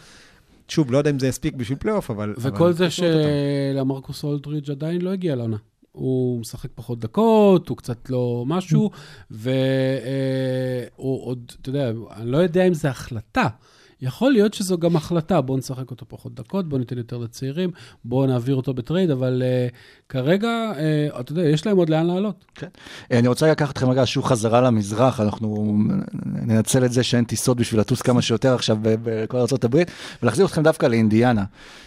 שוב, 0.67 0.91
לא 0.91 0.97
יודע 0.97 1.09
אם 1.09 1.19
זה 1.19 1.27
יספיק 1.27 1.55
בשביל 1.55 1.77
פלייאוף, 1.77 2.09
אבל... 2.09 2.33
וכל 2.37 2.63
אבל 2.63 2.73
זה. 2.73 2.87
שלמרקוס 2.89 4.23
אולדרידג' 4.23 4.69
עדיין 4.69 5.01
לא 5.01 5.09
הגיע 5.09 5.35
לעונה. 5.35 5.57
הוא 5.91 6.39
משחק 6.39 6.69
פחות 6.75 6.99
דקות, 6.99 7.69
הוא 7.69 7.77
קצת 7.77 8.09
לא 8.09 8.43
משהו, 8.47 8.91
והוא 9.31 11.25
עוד, 11.25 11.51
אתה 11.61 11.69
יודע, 11.69 11.91
אני 12.15 12.31
לא 12.31 12.37
יודע 12.37 12.67
אם 12.67 12.73
זו 12.73 12.87
החלטה. 12.87 13.47
יכול 14.01 14.31
להיות 14.31 14.53
שזו 14.53 14.77
גם 14.77 14.95
החלטה, 14.95 15.41
בואו 15.41 15.57
נשחק 15.57 15.91
אותו 15.91 16.05
פחות 16.07 16.35
דקות, 16.35 16.69
בואו 16.69 16.79
ניתן 16.79 16.97
יותר 16.97 17.17
לצעירים, 17.17 17.69
בואו 18.05 18.27
נעביר 18.27 18.55
אותו 18.55 18.73
בטרייד, 18.73 19.09
אבל 19.09 19.43
אה, 19.43 19.75
כרגע, 20.09 20.71
אה, 20.73 21.19
אתה 21.19 21.31
יודע, 21.31 21.41
יש 21.41 21.65
להם 21.65 21.77
עוד 21.77 21.89
לאן 21.89 22.05
לעלות. 22.07 22.45
כן. 22.55 22.67
אני 23.11 23.27
רוצה 23.27 23.51
לקחת 23.51 23.71
אתכם 23.71 23.89
רגע 23.89 24.01
שוב 24.05 24.25
חזרה 24.25 24.61
למזרח, 24.61 25.19
אנחנו 25.19 25.77
ננצל 26.25 26.85
את 26.85 26.91
זה 26.91 27.03
שאין 27.03 27.23
טיסות 27.23 27.57
בשביל 27.57 27.79
לטוס 27.79 28.01
כמה 28.01 28.21
שיותר 28.21 28.55
עכשיו 28.55 28.77
בכל 28.81 29.37
ארה"ב, 29.37 29.77
ולהחזיר 30.23 30.45
אתכם 30.45 30.63
דווקא 30.63 30.85
לאינדיאנה, 30.85 31.43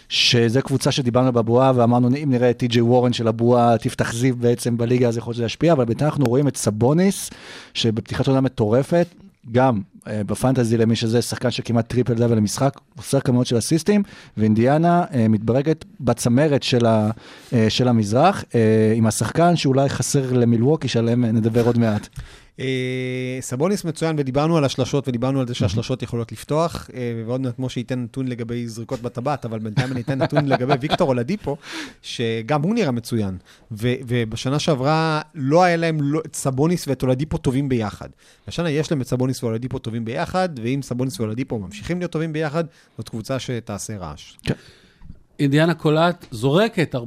שזו 0.09 0.61
קבוצה 0.61 0.91
שדיברנו 0.91 1.31
בבועה 1.31 1.71
ואמרנו, 1.75 2.07
אם 2.07 2.31
נראה 2.31 2.49
את 2.49 2.57
טי.ג'יי 2.57 2.81
וורן 2.81 3.13
של 3.13 3.27
הבועה, 3.27 3.77
תפתח 3.77 4.13
זיו 4.13 4.35
בעצם 4.35 4.77
בליגה, 4.77 5.07
אז 5.07 5.17
יכול 5.17 5.31
להיות 5.31 5.35
שזה 5.35 5.45
ישפיע, 5.45 5.73
אבל 5.73 5.85
בינתיים 5.85 6.09
אנחנו 6.09 6.25
רואים 6.25 6.47
את 6.47 6.57
סבוניס, 6.57 7.29
שבפתיחת 7.73 8.27
עונה 8.27 8.41
מטורפת, 8.41 9.07
גם 9.51 9.81
אה, 10.07 10.23
בפנטזי 10.23 10.77
למי 10.77 10.95
שזה 10.95 11.21
שחקן 11.21 11.51
שכמעט 11.51 11.89
טריפל 11.89 12.13
דאבל 12.13 12.37
למשחק, 12.37 12.79
עושה 12.97 13.19
כמויות 13.19 13.47
של 13.47 13.57
אסיסטים, 13.57 14.03
ואינדיאנה 14.37 15.03
אה, 15.13 15.27
מתברגת 15.27 15.85
בצמרת 15.99 16.63
של, 16.63 16.85
ה, 16.85 17.09
אה, 17.53 17.69
של 17.69 17.87
המזרח, 17.87 18.43
אה, 18.55 18.93
עם 18.95 19.07
השחקן 19.07 19.55
שאולי 19.55 19.89
חסר 19.89 20.33
למילווקי, 20.33 20.87
שעליהם 20.87 21.25
נדבר 21.25 21.65
עוד 21.65 21.77
מעט. 21.77 22.07
אה, 22.59 23.37
סבוניס 23.41 23.85
מצוין, 23.85 24.15
ודיברנו 24.19 24.57
על 24.57 24.65
השלשות, 24.65 25.07
ודיברנו 25.07 25.39
על 25.39 25.47
זה 25.47 25.53
שהשלשות 25.53 26.03
יכולות 26.03 26.31
לפתוח, 26.31 26.89
אה, 26.93 27.23
ועוד 27.25 27.41
מעט 27.41 27.59
משה 27.59 27.79
ייתן 27.79 28.03
נתון 28.03 28.27
לגבי 28.27 28.67
זריקות 28.67 29.01
בטבעת, 29.01 29.45
אבל 29.45 29.59
בינתיים 29.59 29.91
אני 29.91 30.01
אתן 30.01 30.21
נתון 30.21 30.45
לגבי 30.45 30.73
ויקטור 30.81 31.07
אולדיפו, 31.07 31.57
שגם 32.01 32.61
הוא 32.61 32.75
נראה 32.75 32.91
מצוין. 32.91 33.37
ובשנה 33.71 34.59
שעברה 34.59 35.21
לא 35.35 35.63
היה 35.63 35.75
להם 35.77 35.97
לא, 36.01 36.21
את 36.25 36.35
סבוניס 36.35 36.87
ואת 36.87 37.03
אולדיפו 37.03 37.37
טובים 37.37 37.69
ביחד. 37.69 38.09
השנה 38.47 38.69
יש 38.69 38.91
להם 38.91 39.01
את 39.01 39.07
סבוניס 39.07 39.43
ואולדיפו 39.43 39.79
טובים 39.79 40.05
ביחד, 40.05 40.49
ואם 40.63 40.79
סבוניס 40.81 41.19
ואולדיפו 41.19 41.59
ממשיכים 41.59 41.99
להיות 41.99 42.11
טובים 42.11 42.33
ביחד, 42.33 42.63
זאת 42.97 43.09
קבוצה 43.09 43.39
שתעשה 43.39 43.97
רעש. 43.97 44.37
אינדיאנה 45.39 45.73
קולט 45.73 46.25
זורקת 46.31 46.95
48% 46.95 46.97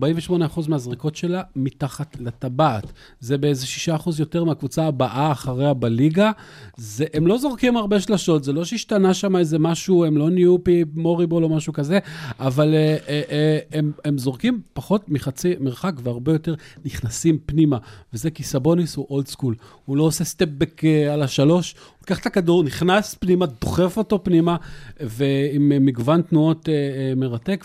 מהזריקות 0.69 1.17
שלה 1.17 1.43
מתחת 1.57 2.17
לטבעת. 2.21 2.93
זה 3.21 3.39
באיזה 3.39 3.67
6% 4.07 4.11
יותר 4.19 4.45
מהקבוצה 4.45 4.87
הבאה 4.87 5.33
אחריה 5.33 5.75
בליגה. 5.75 6.31
זה, 6.77 7.05
הם 7.15 7.27
לא 7.27 7.39
זורקים 7.39 7.77
הרבה 7.77 8.01
שלשות, 8.01 8.45
זה 8.45 8.53
לא 8.53 8.65
שהשתנה 8.65 9.15
שם 9.15 9.37
איזה 9.37 9.59
משהו, 9.59 10.05
הם 10.05 10.17
לא 10.17 10.31
נהיו 10.31 10.65
פי 10.65 10.85
מוריבול 10.95 11.45
או 11.45 11.49
משהו 11.49 11.73
כזה, 11.73 11.99
אבל 12.41 12.75
אה, 12.75 12.97
אה, 13.09 13.23
אה, 13.31 13.59
הם, 13.73 13.93
הם 14.05 14.19
זורקים 14.19 14.61
פחות 14.73 15.09
מחצי 15.09 15.55
מרחק 15.61 15.93
והרבה 16.03 16.33
יותר 16.33 16.55
נכנסים 16.85 17.39
פנימה. 17.47 17.79
וזה 18.13 18.31
כי 18.31 18.43
סבוניס 18.43 18.97
הוא 18.97 19.07
אולד 19.11 19.27
סקול. 19.27 19.55
הוא 19.85 19.97
לא 19.97 20.03
עושה 20.03 20.25
סטפבק 20.25 20.85
אה, 20.85 21.15
על 21.15 21.23
השלוש, 21.23 21.75
לוקח 22.11 22.21
את 22.21 22.27
הכדור, 22.27 22.65
נכנס 22.65 23.15
פנימה, 23.15 23.47
דוחף 23.61 23.97
אותו 23.97 24.25
פנימה, 24.25 24.57
ועם 25.01 25.73
מגוון 25.85 26.23
תנועות 26.23 26.69
אה, 26.69 26.75
אה, 26.75 27.15
מרתק, 27.17 27.65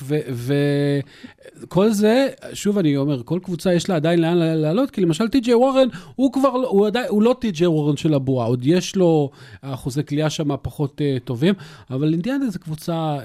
וכל 1.63 1.91
זה, 1.91 2.27
שוב 2.53 2.77
אני 2.77 2.97
אומר, 2.97 3.23
כל 3.23 3.39
קבוצה 3.43 3.73
יש 3.73 3.89
לה 3.89 3.95
עדיין 3.95 4.21
לאן 4.21 4.37
לעלות, 4.37 4.91
כי 4.91 5.01
למשל 5.01 5.27
טי.ג'יי 5.27 5.53
וורן, 5.53 5.87
הוא 6.15 6.33
כבר, 6.33 6.49
הוא 6.49 6.87
עדיין, 6.87 7.05
הוא 7.09 7.23
לא 7.23 7.35
טי.ג'יי 7.41 7.67
וורן 7.67 7.97
של 7.97 8.13
הבועה, 8.13 8.47
עוד 8.47 8.65
יש 8.65 8.95
לו 8.95 9.29
אחוזי 9.61 10.03
כליאה 10.03 10.29
שם 10.29 10.49
פחות 10.61 11.01
אה, 11.01 11.17
טובים, 11.23 11.53
אבל 11.89 12.13
אינדיאנה 12.13 12.49
זו 12.49 12.59
קבוצה 12.59 13.17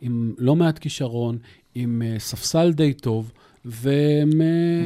עם 0.00 0.34
לא 0.38 0.56
מעט 0.56 0.78
כישרון, 0.78 1.38
עם 1.74 2.02
ספסל 2.18 2.72
די 2.72 2.92
טוב. 2.92 3.32
והם... 3.64 4.30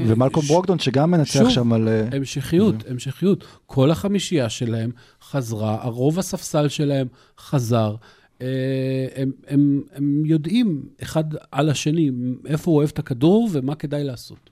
ומלקום 0.07 0.43
ש- 0.43 0.49
ברוקדון 0.49 0.79
שגם 0.79 1.11
מנצח 1.11 1.33
שוב, 1.33 1.51
שם 1.51 1.73
על... 1.73 1.89
המשכיות, 2.13 2.75
המשכיות. 2.91 3.45
כל 3.67 3.91
החמישייה 3.91 4.49
שלהם 4.49 4.91
חזרה, 5.31 5.79
הרוב 5.83 6.19
הספסל 6.19 6.69
שלהם 6.69 7.07
חזר. 7.39 7.95
אה, 8.43 9.07
הם, 9.15 9.33
הם, 9.47 9.83
הם 9.93 10.25
יודעים 10.25 10.89
אחד 11.03 11.25
על 11.53 11.71
השני 11.71 12.11
איפה 12.47 12.71
הוא 12.71 12.79
אוהב 12.79 12.89
את 12.93 12.99
הכדור 12.99 13.49
ומה 13.53 13.75
כדאי 13.75 14.05
לעשות. 14.05 14.51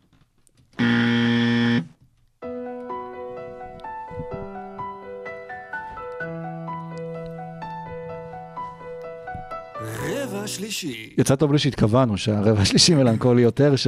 רבע 10.56 10.70
שלישי. 10.70 11.10
יצא 11.18 11.36
טוב 11.36 11.52
לי 11.52 11.58
שהתכוונו, 11.58 12.18
שהרבע 12.18 12.60
השלישי 12.60 12.94
מלנכולי 12.94 13.42
יותר, 13.42 13.76
ש- 13.76 13.86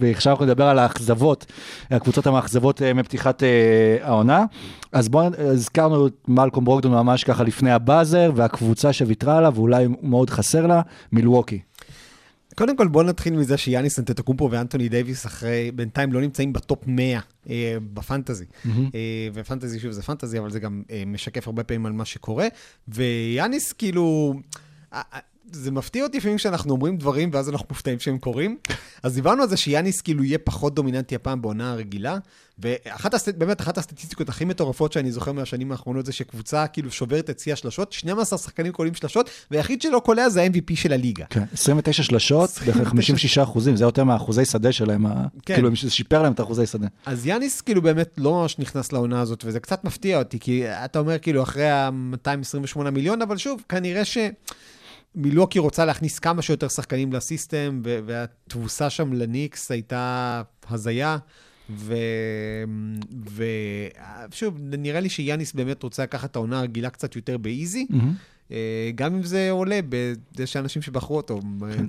ועכשיו 0.00 0.32
אנחנו 0.32 0.44
נדבר 0.44 0.64
על 0.64 0.78
האכזבות, 0.78 1.46
הקבוצות 1.90 2.26
המאכזבות 2.26 2.82
אה, 2.82 2.94
מפתיחת 2.94 3.42
אה, 3.42 3.96
העונה. 4.02 4.44
אז 4.92 5.08
בואו, 5.08 5.30
הזכרנו 5.38 6.06
את 6.06 6.14
מלקום 6.28 6.64
ברוקדון 6.64 6.92
ממש 6.92 7.24
ככה 7.24 7.44
לפני 7.44 7.70
הבאזר, 7.70 8.32
והקבוצה 8.34 8.92
שוויתרה 8.92 9.38
עליו, 9.38 9.52
ואולי 9.56 9.86
מאוד 10.02 10.30
חסר 10.30 10.66
לה, 10.66 10.80
מילווקי. 11.12 11.60
קודם 12.54 12.76
כל 12.76 12.88
בואו 12.88 13.04
נתחיל 13.04 13.36
מזה 13.36 13.56
שיאניס 13.56 13.98
אנטטוקומפו 13.98 14.48
ואנטוני 14.50 14.88
דייוויס 14.88 15.26
אחרי, 15.26 15.70
בינתיים 15.74 16.12
לא 16.12 16.20
נמצאים 16.20 16.52
בטופ 16.52 16.84
100 16.86 17.20
אה, 17.50 17.76
בפנטזי. 17.94 18.44
אה, 18.66 19.28
ופנטזי, 19.34 19.80
שוב, 19.80 19.92
זה 19.92 20.02
פנטזי, 20.02 20.38
אבל 20.38 20.50
זה 20.50 20.60
גם 20.60 20.82
אה, 20.90 21.02
משקף 21.06 21.46
הרבה 21.46 21.64
פעמים 21.64 21.86
על 21.86 21.92
מה 21.92 22.04
שקורה. 22.04 22.46
ויאניס 22.88 23.72
כאילו... 23.72 24.34
זה 25.52 25.70
מפתיע 25.70 26.04
אותי 26.04 26.18
לפעמים 26.18 26.36
כשאנחנו 26.36 26.72
אומרים 26.72 26.96
דברים 26.96 27.30
ואז 27.32 27.48
אנחנו 27.48 27.66
מופתעים 27.70 28.00
שהם 28.00 28.18
קורים. 28.18 28.56
אז 29.02 29.14
דיברנו 29.14 29.42
על 29.42 29.48
זה 29.48 29.56
שיאניס 29.56 30.00
כאילו 30.00 30.24
יהיה 30.24 30.38
פחות 30.38 30.74
דומיננטי 30.74 31.14
הפעם 31.14 31.42
בעונה 31.42 31.72
הרגילה, 31.72 32.18
ואחת 32.58 33.14
הסט... 33.14 33.28
באמת 33.28 33.60
אחת 33.60 33.78
הסטטיסטיקות 33.78 34.28
הכי 34.28 34.44
מטורפות 34.44 34.92
שאני 34.92 35.12
זוכר 35.12 35.32
מהשנים 35.32 35.72
האחרונות 35.72 36.06
זה 36.06 36.12
שקבוצה 36.12 36.66
כאילו 36.66 36.90
שוברת 36.90 37.30
את 37.30 37.38
שיא 37.38 37.52
השלשות, 37.52 37.92
12 37.92 38.38
שחקנים 38.38 38.72
קולים 38.72 38.94
שלשות, 38.94 39.30
והיחיד 39.50 39.82
שלא 39.82 40.02
קולע 40.04 40.28
זה 40.28 40.42
ה-MVP 40.42 40.74
של 40.74 40.92
הליגה. 40.92 41.24
כן, 41.30 41.44
29 41.52 42.02
שלשות, 42.02 42.50
בערך 42.66 42.88
56 42.88 43.38
אחוזים, 43.38 43.76
זה 43.76 43.84
יותר 43.84 44.04
מהאחוזי 44.04 44.44
שדה 44.44 44.72
שלהם, 44.72 45.06
כן. 45.46 45.54
כאילו 45.54 45.70
זה 45.82 45.90
שיפר 45.90 46.22
להם 46.22 46.32
את 46.32 46.40
האחוזי 46.40 46.66
שדה. 46.66 46.86
אז 47.06 47.26
יאניס 47.26 47.60
כאילו 47.60 47.82
באמת 47.82 48.14
לא 48.18 48.32
ממש 48.32 48.58
נכנס 48.58 48.92
לעונה 48.92 49.20
הזאת, 49.20 49.44
וזה 49.46 49.60
קצת 49.60 49.84
מפתיע 49.84 50.18
אותי, 50.18 50.38
כי 50.38 50.64
אתה 50.68 50.98
אומר 50.98 51.18
כאילו 51.18 51.42
אחרי 51.42 51.70
ה-228 51.70 52.90
מיליון, 52.90 53.22
אבל 53.22 53.36
שוב, 53.36 53.62
כנראה 53.68 54.04
ש... 54.04 54.18
מילוקי 55.14 55.58
רוצה 55.58 55.84
להכניס 55.84 56.18
כמה 56.18 56.42
שיותר 56.42 56.68
שחקנים 56.68 57.12
לסיסטם, 57.12 57.80
ו- 57.84 57.98
והתבוסה 58.06 58.90
שם 58.90 59.12
לניקס 59.12 59.70
הייתה 59.70 60.42
הזיה. 60.70 61.18
ושוב, 64.30 64.58
נראה 64.60 65.00
לי 65.00 65.08
שיאניס 65.08 65.52
באמת 65.52 65.82
רוצה 65.82 66.02
לקחת 66.02 66.30
את 66.30 66.36
העונה 66.36 66.58
הרגילה 66.58 66.90
קצת 66.90 67.16
יותר 67.16 67.38
ב 67.38 67.46
easy, 67.46 67.86
אה, 68.52 68.90
גם 68.94 69.14
אם 69.14 69.22
זה 69.22 69.50
עולה 69.50 69.80
בזה 69.88 70.46
שאנשים 70.46 70.82
שבחרו 70.82 71.16
אותו, 71.16 71.40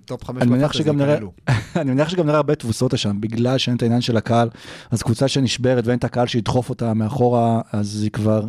טופ 0.06 0.24
חמש 0.24 0.42
אני 0.42 0.52
מניח 0.52 0.70
בפנטזי 0.70 0.84
שגם 0.84 0.98
נראה, 0.98 1.16
כאלו. 1.16 1.32
אני 1.82 1.92
מניח 1.92 2.10
שגם 2.10 2.26
נראה 2.26 2.38
הרבה 2.38 2.56
תבוסות 2.56 2.98
שם, 2.98 3.22
בגלל 3.22 3.58
שאין 3.58 3.76
את 3.76 3.82
העניין 3.82 4.02
של 4.02 4.18
הקהל, 4.18 4.50
אז 4.92 5.04
קבוצה 5.04 5.28
שנשברת 5.28 5.88
ואין 5.88 5.98
את 5.98 6.04
הקהל 6.04 6.28
שידחוף 6.28 6.70
אותה 6.70 6.94
מאחורה, 6.94 7.62
אז 7.72 8.02
היא 8.04 8.12
כבר 8.12 8.48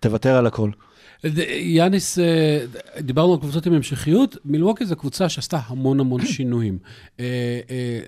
תוותר 0.00 0.36
על 0.36 0.46
הכל. 0.46 0.70
יאניס, 1.60 2.18
אה, 2.18 2.64
דיברנו 3.00 3.32
על 3.32 3.40
קבוצות 3.40 3.66
עם 3.66 3.72
המשכיות, 3.72 4.36
מילווקי 4.44 4.86
זו 4.86 4.96
קבוצה 4.96 5.28
שעשתה 5.28 5.60
המון 5.66 6.00
המון 6.00 6.26
שינויים. 6.36 6.78
אה, 7.20 7.24
אה, 7.70 8.00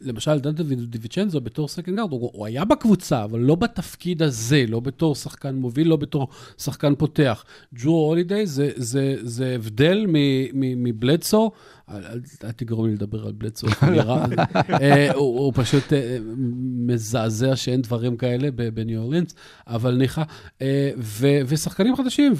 למשל, 0.00 0.38
דונטה 0.38 0.62
דיווינצ'נזו 0.62 1.40
בתור 1.40 1.68
second 1.68 1.96
guard, 1.96 2.10
הוא 2.10 2.46
היה 2.46 2.64
בקבוצה, 2.64 3.24
אבל 3.24 3.40
לא 3.40 3.54
בתפקיד 3.54 4.22
הזה, 4.22 4.64
לא 4.68 4.80
בתור 4.80 5.14
שחקן 5.14 5.54
מוביל, 5.54 5.88
לא 5.88 5.96
בתור 5.96 6.28
שחקן 6.58 6.94
פותח. 6.94 7.44
ג'רו 7.74 8.06
הולידיי 8.06 8.46
זה, 8.46 9.54
הבדל 9.54 10.06
מבלדסו. 10.54 11.50
אל, 11.94 12.20
תגרום 12.56 12.86
לי 12.86 12.94
לדבר 12.94 13.26
על 13.26 13.32
הוא 13.62 13.90
נראה- 13.90 14.24
אה, 14.80 15.12
הוא, 15.12 15.36
פשוט 15.54 15.92
אה, 15.92 16.18
מזעזע 16.86 17.56
שאין 17.56 17.82
דברים 17.82 18.16
כאלה 18.16 18.48
בניו 18.74 19.00
אורלינס, 19.00 19.34
אבל 19.66 19.94
ניחא. 19.94 20.22
אה, 20.62 20.90
ושחקנים 21.46 21.96
חדשים, 21.96 22.32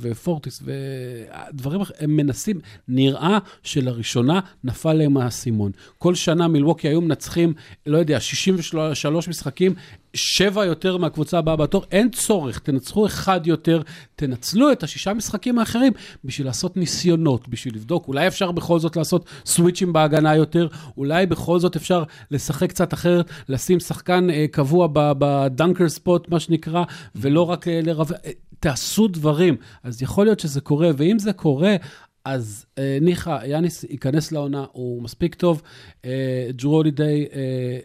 ופורטיס, 0.00 0.62
ודברים 0.64 1.80
אחרים, 1.80 1.98
הם 2.00 2.16
מנסים, 2.16 2.60
נראה 2.88 3.38
שלראשונה 3.62 4.40
נפל 4.64 4.92
להם 4.92 5.16
האסימון. 5.16 5.72
כל 5.98 6.14
שנה 6.14 6.48
מילווקי 6.48 6.88
היו 6.88 7.00
מנצחים, 7.00 7.54
לא 7.86 7.98
יודע, 7.98 8.20
63 8.20 9.28
משחקים, 9.28 9.74
שבע 10.14 10.64
יותר 10.64 10.96
מהקבוצה 10.96 11.38
הבאה 11.38 11.56
בתור, 11.56 11.84
אין 11.92 12.10
צורך, 12.10 12.58
תנצחו 12.58 13.06
אחד 13.06 13.46
יותר, 13.46 13.82
תנצלו 14.16 14.72
את 14.72 14.82
השישה 14.82 15.14
משחקים 15.14 15.58
האחרים 15.58 15.92
בשביל 16.24 16.46
לעשות 16.46 16.76
ניסיונות, 16.76 17.48
בשביל 17.48 17.74
לבדוק, 17.74 18.08
אולי 18.08 18.26
אפשר 18.26 18.52
בכל 18.52 18.78
זאת 18.78 18.96
לעשות 18.96 19.24
סוויצ'ים 19.46 19.92
בהגנה 19.92 20.36
יותר, 20.36 20.68
אולי 20.96 21.26
בכל 21.26 21.58
זאת 21.58 21.76
אפשר 21.76 22.04
לשחק 22.30 22.68
קצת 22.68 22.94
אחרת, 22.94 23.30
לשים 23.48 23.80
שחקן 23.80 24.30
אה, 24.30 24.46
קבוע 24.50 24.88
בדנקר 24.92 25.88
ספוט, 25.88 26.28
מה 26.28 26.40
שנקרא, 26.40 26.84
ולא 27.14 27.50
רק 27.50 27.68
אה, 27.68 27.80
לרב... 27.82 28.12
אה, 28.12 28.30
תעשו 28.60 29.08
דברים. 29.08 29.56
אז 29.82 30.02
יכול 30.02 30.26
להיות 30.26 30.40
שזה 30.40 30.60
קורה, 30.60 30.90
ואם 30.96 31.18
זה 31.18 31.32
קורה, 31.32 31.76
אז 32.24 32.64
אה, 32.78 32.98
ניחא, 33.00 33.38
יאניס 33.46 33.84
ייכנס 33.90 34.32
לעונה, 34.32 34.64
הוא 34.72 35.02
מספיק 35.02 35.34
טוב. 35.34 35.62
אה, 36.04 36.10
ג'רו 36.56 36.76
הולידיי 36.76 37.26
אה, 37.34 37.38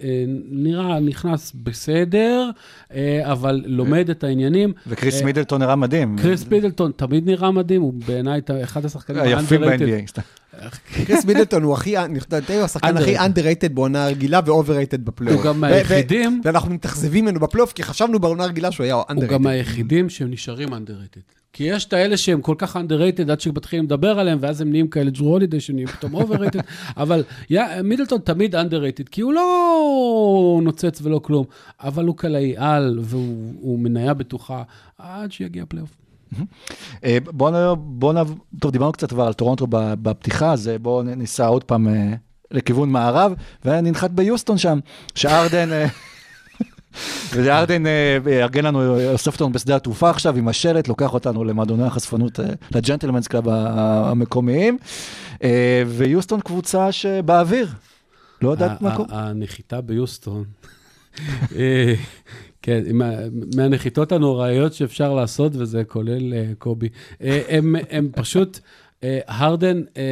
אה, 0.03 0.23
נראה, 0.51 0.99
נכנס 0.99 1.51
בסדר, 1.63 2.49
אה, 2.93 3.31
אבל 3.31 3.63
לומד 3.65 4.09
את 4.09 4.23
העניינים. 4.23 4.73
וקריס 4.87 5.19
אה, 5.21 5.25
מידלטון 5.25 5.61
נראה 5.61 5.75
מדהים. 5.75 6.15
קריס 6.21 6.47
מידלטון 6.47 6.91
תמיד 6.95 7.25
נראה 7.29 7.51
מדהים, 7.51 7.81
הוא 7.81 7.93
בעיניי 8.07 8.41
אחד 8.63 8.85
השחקנים 8.85 9.21
היפים 9.21 9.63
ה-underrated. 9.63 10.19
ב-NBA. 10.19 11.05
קריס 11.05 11.25
מידלטון 11.25 11.63
הוא 11.63 11.73
הכי, 11.73 11.95
לדעתי 12.27 12.55
הוא 12.55 12.63
השחקן 12.63 12.97
הכי 12.97 13.17
Underrated. 13.17 13.21
underrated 13.21 13.69
בעונה 13.73 14.05
הרגילה 14.05 14.39
ו-overrated 14.45 14.97
בפלייאוף. 15.03 15.41
הוא 15.45 15.51
גם 15.53 15.57
ו- 15.57 15.59
מהיחידים- 15.59 16.41
ו- 16.43 16.47
ואנחנו 16.47 16.73
מתאכזבים 16.73 17.25
ממנו 17.25 17.39
בפלייאוף, 17.39 17.73
כי 17.73 17.83
חשבנו 17.83 18.19
בעונה 18.19 18.43
הרגילה 18.43 18.71
שהוא 18.71 18.83
היה 18.83 18.93
הוא 18.93 19.03
underrated. 19.09 19.25
גם 19.25 19.47
היחידים 19.47 20.09
שהם 20.09 20.31
נשארים 20.31 20.73
underrated. 20.73 21.38
כי 21.53 21.63
יש 21.63 21.85
את 21.85 21.93
האלה 21.93 22.17
שהם 22.17 22.41
כל 22.41 22.55
כך 22.57 22.75
underrated 22.75 23.31
עד 23.31 23.41
שמתחילים 23.41 23.85
לדבר 23.85 24.19
עליהם, 24.19 24.37
ואז 24.41 24.61
הם 24.61 24.69
נהיים 24.69 24.87
כאלה 24.87 25.09
ג'רו 25.11 25.27
הולידי 25.27 25.59
שנהיים 25.59 25.87
פתאום 25.87 26.15
overrated, 26.15 26.61
אבל 26.97 27.23
יא, 27.49 27.63
מידלטון 27.83 28.19
תמיד 28.23 28.55
underrated, 28.55 29.09
כי 29.11 29.21
הוא 29.21 29.33
לא 29.33 30.59
נוצץ 30.63 30.99
ולא 31.03 31.19
כלום, 31.23 31.45
אבל 31.79 32.05
הוא 32.05 32.15
קלעי 32.15 32.53
על, 32.57 32.99
והוא 33.01 33.53
הוא 33.59 33.79
מניה 33.79 34.13
בטוחה 34.13 34.63
עד 34.97 35.31
שיגיע 35.31 35.63
פלייאוף. 35.67 35.95
אה, 37.03 37.17
בואו 37.25 37.75
נ... 37.75 37.79
בוא 37.79 38.13
נ... 38.13 38.17
טוב, 38.59 38.71
דיברנו 38.71 38.91
קצת 38.91 39.09
כבר 39.09 39.27
על 39.27 39.33
טורונטו 39.33 39.67
בפתיחה, 39.69 40.53
אז 40.53 40.67
אה, 40.67 40.77
בואו 40.77 41.03
ניסע 41.03 41.45
עוד 41.47 41.63
פעם 41.63 41.87
אה, 41.87 42.13
לכיוון 42.51 42.89
מערב, 42.89 43.33
וננחת 43.65 44.11
ביוסטון 44.11 44.57
שם, 44.57 44.79
שארדן... 45.15 45.69
אה, 46.95 48.17
והארדן 48.23 48.65
אה, 48.65 48.71
לנו, 48.71 49.11
אוסף 49.11 49.33
אותנו 49.33 49.51
בשדה 49.51 49.75
התעופה 49.75 50.09
עכשיו 50.09 50.37
עם 50.37 50.47
השלט, 50.47 50.87
לוקח 50.87 51.13
אותנו 51.13 51.43
למועדוני 51.43 51.83
החשפנות, 51.83 52.39
אה, 52.39 52.45
ל 52.75 52.80
gentlemen's 52.80 53.27
club 53.27 53.47
המקומיים, 53.49 54.77
אה, 55.43 55.83
ויוסטון 55.87 56.41
קבוצה 56.41 56.91
שבאוויר, 56.91 57.67
לא 58.41 58.49
יודעת 58.49 58.81
מה 58.81 58.95
קורה. 58.95 59.07
הנחיתה 59.11 59.81
ביוסטון, 59.81 60.43
אה, 61.55 61.93
כן, 62.61 62.83
מהנחיתות 63.55 64.11
הנוראיות 64.11 64.73
שאפשר 64.73 65.13
לעשות, 65.13 65.51
וזה 65.55 65.83
כולל 65.83 66.33
אה, 66.33 66.45
קובי, 66.57 66.89
אה, 67.21 67.41
הם 67.89 68.09
פשוט, 68.15 68.59
אה, 69.03 69.19
הרדן, 69.27 69.81
אה, 69.97 70.03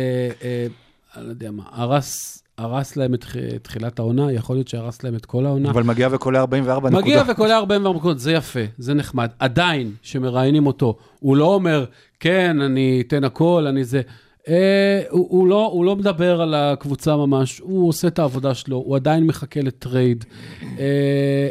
אה, 0.44 0.68
אני 1.16 1.26
לא 1.26 1.30
יודע 1.30 1.52
מה, 1.52 1.64
הרס... 1.72 2.44
הרס 2.58 2.96
להם 2.98 3.14
את 3.14 3.22
תח- 3.22 3.36
תחילת 3.62 4.00
העונה, 4.00 4.32
יכול 4.32 4.56
להיות 4.56 4.68
שהרס 4.68 5.04
להם 5.04 5.16
את 5.16 5.26
כל 5.26 5.46
העונה. 5.46 5.70
אבל 5.70 5.84
מגיע 5.84 6.08
וקולע 6.12 6.40
44 6.40 6.90
נקודה. 6.90 7.02
מגיע 7.06 7.24
וקולע 7.30 7.58
44 7.58 8.00
נקודות, 8.00 8.20
זה 8.20 8.32
יפה, 8.34 8.60
זה 8.78 8.94
נחמד. 8.94 9.30
עדיין, 9.40 9.92
שמראיינים 10.02 10.68
אותו, 10.68 10.98
הוא 11.20 11.38
לא 11.38 11.54
אומר, 11.54 11.86
כן, 12.20 12.62
אני 12.62 13.04
אתן 13.08 13.24
הכל, 13.24 13.66
אני 13.70 13.84
זה. 13.84 14.02
אה, 14.48 15.02
הוא, 15.10 15.28
הוא, 15.30 15.48
לא, 15.48 15.70
הוא 15.74 15.86
לא 15.86 15.96
מדבר 15.96 16.42
על 16.42 16.54
הקבוצה 16.54 17.16
ממש, 17.16 17.60
הוא 17.60 17.88
עושה 17.88 18.08
את 18.08 18.20
העבודה 18.20 18.54
שלו, 18.54 18.78
הוא 18.78 18.96
עדיין 18.96 19.28
מחכה 19.28 19.62
לטרייד. 19.62 20.26
אה, 20.64 20.68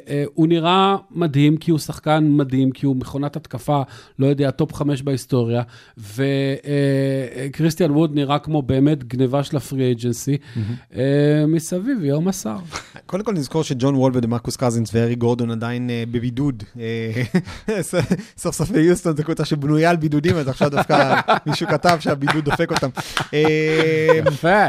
אה, 0.09 0.25
הוא 0.35 0.47
נראה 0.47 0.97
מדהים, 1.11 1.57
כי 1.57 1.71
הוא 1.71 1.79
שחקן 1.79 2.29
מדהים, 2.29 2.71
כי 2.71 2.87
הוא 2.87 2.97
מכונת 2.97 3.37
התקפה, 3.37 3.83
לא 4.19 4.27
יודע, 4.27 4.51
טופ 4.51 4.75
חמש 4.75 5.03
בהיסטוריה, 5.03 5.63
וכריסטיאן 5.99 7.91
ווד 7.91 8.15
נראה 8.15 8.39
כמו 8.39 8.63
באמת 8.63 9.05
גניבה 9.05 9.43
של 9.43 9.57
הפרי 9.57 9.93
אג'נסי. 9.93 10.37
מסביב, 11.49 12.05
יום 12.05 12.29
השר. 12.29 12.57
קודם 13.07 13.25
כל 13.25 13.33
נזכור 13.33 13.63
שג'ון 13.63 13.95
וול 13.95 14.13
ודמרקוס 14.15 14.57
קזינס 14.57 14.91
וארי 14.95 15.15
גורדון 15.15 15.51
עדיין 15.51 15.91
בבידוד. 16.11 16.63
סוף 18.39 18.55
סוף 18.55 18.71
ביוסטון 18.71 19.17
זו 19.17 19.25
קבוצה 19.25 19.45
שבנויה 19.45 19.91
על 19.91 19.97
בידודים, 19.97 20.37
אז 20.37 20.49
עכשיו 20.49 20.71
דווקא 20.71 21.21
מישהו 21.47 21.67
כתב 21.67 21.97
שהבידוד 22.01 22.45
דופק 22.45 22.73
אותם. 22.87 23.01
אה, 23.35 24.21
יפה. 24.27 24.69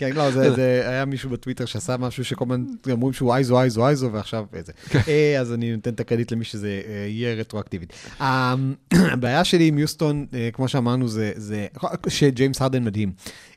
כן, 0.00 0.12
לא, 0.12 0.30
זה, 0.30 0.54
זה 0.54 0.82
היה 0.86 1.04
מישהו 1.04 1.30
בטוויטר 1.30 1.64
שעשה 1.64 1.96
משהו 1.96 2.24
שכל 2.24 2.44
הזמן 2.44 2.64
אומרים 2.90 3.12
שהוא 3.12 3.34
אייזו, 3.34 3.60
אייזו, 3.60 3.86
אייזו, 3.86 4.12
ועכשיו 4.12 4.44
זה. 4.66 4.72
אה, 5.08 5.40
אז 5.40 5.52
אני 5.52 5.76
נותן 5.76 5.90
את 5.94 6.00
הקרדיט 6.00 6.32
למי 6.32 6.44
שזה 6.44 6.80
אה, 6.86 7.06
יהיה 7.08 7.34
רטרואקטיבית. 7.34 7.92
אה, 8.20 8.54
הבעיה 9.12 9.44
שלי 9.44 9.68
עם 9.68 9.78
יוסטון, 9.78 10.26
אה, 10.34 10.48
כמו 10.52 10.68
שאמרנו, 10.68 11.08
זה, 11.08 11.32
זה 11.36 11.66
שג'יימס 12.08 12.62
הרדן 12.62 12.84
מדהים. 12.84 13.12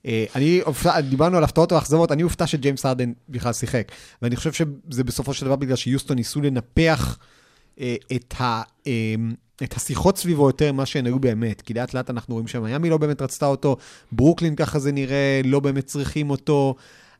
אני, 0.06 0.62
דיברנו 1.10 1.38
על 1.38 1.44
הפתעות 1.44 1.72
ואכזבות, 1.72 2.12
אני 2.12 2.22
הופתע 2.22 2.48
שג'יימס 2.48 2.86
הרדן 2.86 3.12
בכלל 3.30 3.54
שיחק. 3.54 3.92
ואני 4.22 4.36
חושב 4.36 4.52
שזה 4.52 5.04
בסופו 5.04 5.34
של 5.34 5.46
דבר 5.46 5.56
בגלל 5.56 5.76
שיוסטון 5.76 6.18
ניסו 6.18 6.42
לנפח 6.42 7.18
את 8.16 8.34
ה... 8.42 8.62
את 9.64 9.74
השיחות 9.74 10.18
סביבו 10.18 10.48
יותר 10.48 10.72
ממה 10.72 10.86
שהן 10.86 11.06
היו 11.06 11.20
באמת, 11.20 11.62
כי 11.62 11.74
לאט 11.74 11.94
לאט 11.94 12.10
אנחנו 12.10 12.34
רואים 12.34 12.48
שמיאמי 12.48 12.90
לא 12.90 12.98
באמת 12.98 13.22
רצתה 13.22 13.46
אותו, 13.46 13.78
ברוקלין 14.12 14.56
ככה 14.56 14.80
זה 14.80 14.92
נראה, 14.92 15.42
לא 15.44 15.60
באמת 15.60 15.86
צריכים 15.86 16.30
אותו. 16.30 16.76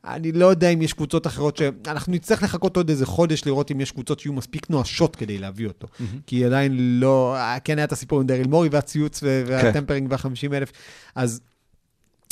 אני 0.06 0.32
לא 0.32 0.46
יודע 0.46 0.70
אם 0.70 0.82
יש 0.82 0.94
קבוצות 0.94 1.28
אחרות 1.28 1.58
ש... 1.58 1.62
אנחנו 1.88 2.14
נצטרך 2.14 2.44
לחכות 2.44 2.78
עוד 2.78 2.90
איזה 2.90 3.06
חודש 3.06 3.46
לראות 3.46 3.72
אם 3.72 3.82
יש 3.82 3.92
קבוצות 3.92 4.20
שיהיו 4.20 4.34
מספיק 4.34 4.70
נואשות 4.70 5.16
כדי 5.16 5.38
להביא 5.38 5.68
אותו. 5.68 5.88
כי 6.28 6.46
עדיין 6.46 7.00
לא... 7.00 7.36
כן 7.64 7.78
היה 7.78 7.86
את 7.86 7.92
הסיפור 7.92 8.20
עם 8.20 8.28
דריל 8.28 8.48
מורי 8.48 8.70
והציוץ 8.72 9.20
ו- 9.24 9.44
וה 9.48 9.59
tampering 9.59 10.12
והחמישים 10.12 10.54
אלף, 10.54 10.72
אז 11.16 11.42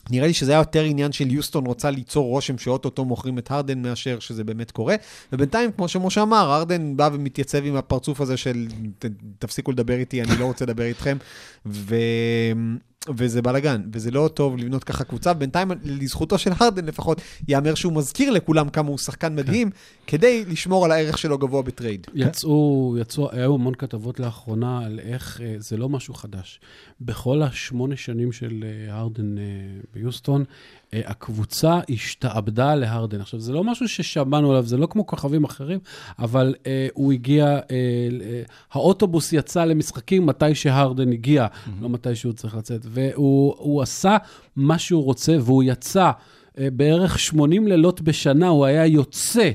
נראה 0.10 0.28
לי 0.28 0.34
שזה 0.34 0.52
היה 0.52 0.60
יותר 0.60 0.84
עניין 0.84 1.12
של 1.12 1.32
יוסטון 1.32 1.66
רוצה 1.66 1.92
ליצור 1.92 2.28
רושם 2.28 2.58
שאו-טו-טו 2.58 3.06
מוכרים 3.06 3.38
את 3.38 3.52
הרדן 3.52 3.82
מאשר 3.82 4.20
שזה 4.20 4.44
באמת 4.44 4.72
קורה. 4.72 4.96
ובינתיים, 5.34 5.72
כמו 5.72 5.88
שמשה 5.88 6.22
אמר, 6.22 6.52
הרדן 6.52 6.98
בא 6.98 7.10
ומתייצב 7.14 7.66
עם 7.66 7.76
הפרצוף 7.76 8.22
הזה 8.22 8.38
של 8.38 8.68
"ת- 9.00 9.06
תפסיקו 9.40 9.72
לדבר 9.72 9.96
איתי, 9.96 10.22
אני 10.22 10.38
לא 10.40 10.46
רוצה 10.46 10.66
לדבר 10.66 10.84
איתכם. 10.84 11.18
ו... 11.66 11.96
וזה 13.10 13.42
בלאגן, 13.42 13.82
וזה 13.94 14.12
לא 14.12 14.30
טוב 14.34 14.58
לבנות 14.58 14.84
ככה 14.84 15.04
קבוצה. 15.04 15.34
בינתיים, 15.34 15.72
לזכותו 15.84 16.38
של 16.38 16.52
הרדן 16.60 16.86
לפחות, 16.86 17.22
ייאמר 17.48 17.76
שהוא 17.76 17.94
מזכיר 17.94 18.32
לכולם 18.32 18.70
כמה 18.70 18.90
הוא 18.90 18.98
שחקן 18.98 19.36
מדהים, 19.36 19.70
כדי 20.08 20.46
לשמור 20.46 20.86
על 20.86 20.92
הערך 20.92 21.18
שלו 21.18 21.38
גבוה 21.38 21.62
בטרייד. 21.62 22.08
יצאו, 22.16 22.96
יצאו, 23.00 23.32
היו 23.32 23.54
המון 23.54 23.76
כתבות 23.76 24.20
לאחרונה 24.20 24.86
על 24.86 25.00
איך, 25.00 25.42
אה, 25.42 25.56
זה 25.58 25.78
לא 25.78 25.90
משהו 25.90 26.14
חדש. 26.14 26.60
בכל 27.02 27.42
השמונה 27.42 27.96
שנים 27.96 28.32
של 28.32 28.64
אה, 28.64 28.96
הרדן 28.96 29.38
אה, 29.38 29.44
ביוסטון, 29.94 30.44
הקבוצה 30.94 31.80
השתעבדה 31.90 32.76
להרדן. 32.76 33.22
עכשיו, 33.22 33.40
זה 33.40 33.54
לא 33.54 33.64
משהו 33.64 33.88
ששמענו 33.88 34.52
עליו, 34.52 34.66
זה 34.66 34.78
לא 34.78 34.86
כמו 34.86 35.06
כוכבים 35.08 35.44
אחרים, 35.44 35.80
אבל 36.20 36.56
אה, 36.68 36.88
הוא 36.94 37.12
הגיע, 37.14 37.46
אה, 37.46 37.60
אה, 37.72 38.42
האוטובוס 38.72 39.34
יצא 39.34 39.66
למשחקים 39.66 40.26
מתי 40.26 40.56
שהרדן 40.56 41.12
הגיע, 41.12 41.48
לא 41.82 41.90
מתי 41.90 42.16
שהוא 42.16 42.34
צריך 42.34 42.56
לצאת. 42.56 42.82
והוא 42.90 43.56
הוא 43.58 43.82
עשה 43.82 44.18
מה 44.56 44.78
שהוא 44.78 45.04
רוצה, 45.04 45.38
והוא 45.42 45.64
יצא 45.64 46.12
אה, 46.60 46.68
בערך 46.74 47.20
80 47.20 47.68
לילות 47.68 48.02
בשנה, 48.02 48.48
הוא 48.48 48.66
היה 48.66 48.86
יוצא. 48.86 49.50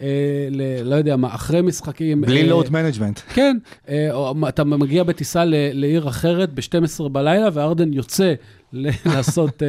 אה, 0.00 0.06
ל, 0.50 0.82
לא 0.82 0.94
יודע 0.94 1.16
מה, 1.16 1.34
אחרי 1.34 1.62
משחקים... 1.62 2.20
בלי 2.20 2.42
אה, 2.42 2.46
load 2.46 2.70
management. 2.70 3.20
כן, 3.34 3.56
אה, 3.88 4.08
או 4.12 4.34
אתה 4.48 4.64
מגיע 4.64 5.02
בטיסה 5.02 5.44
ל- 5.44 5.54
לעיר 5.72 6.08
אחרת 6.08 6.52
ב-12 6.54 7.08
בלילה, 7.08 7.48
וארדן 7.52 7.92
יוצא 7.92 8.34
ל- 8.72 8.90
לעשות 9.06 9.62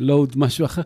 load 0.00 0.32
משהו 0.36 0.64
אחר. 0.66 0.82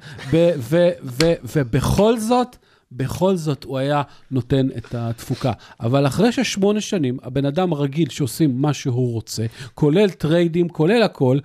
ובכל 1.55 2.19
זאת, 2.19 2.57
בכל 2.93 3.37
זאת 3.37 3.65
הוא 3.65 3.79
היה 3.79 4.03
נותן 4.31 4.67
את 4.77 4.95
התפוקה. 4.95 5.53
אבל 5.81 6.07
אחרי 6.07 6.33
ששמונה 6.33 6.81
שנים, 6.81 7.17
הבן 7.23 7.45
אדם 7.47 7.73
הרגיל 7.73 8.09
שעושים 8.11 8.63
מה 8.63 8.73
שהוא 8.73 9.13
רוצה, 9.13 9.47
כולל 9.75 10.11
טריידים, 10.11 10.69
כולל 10.69 11.03
הכל, 11.03 11.39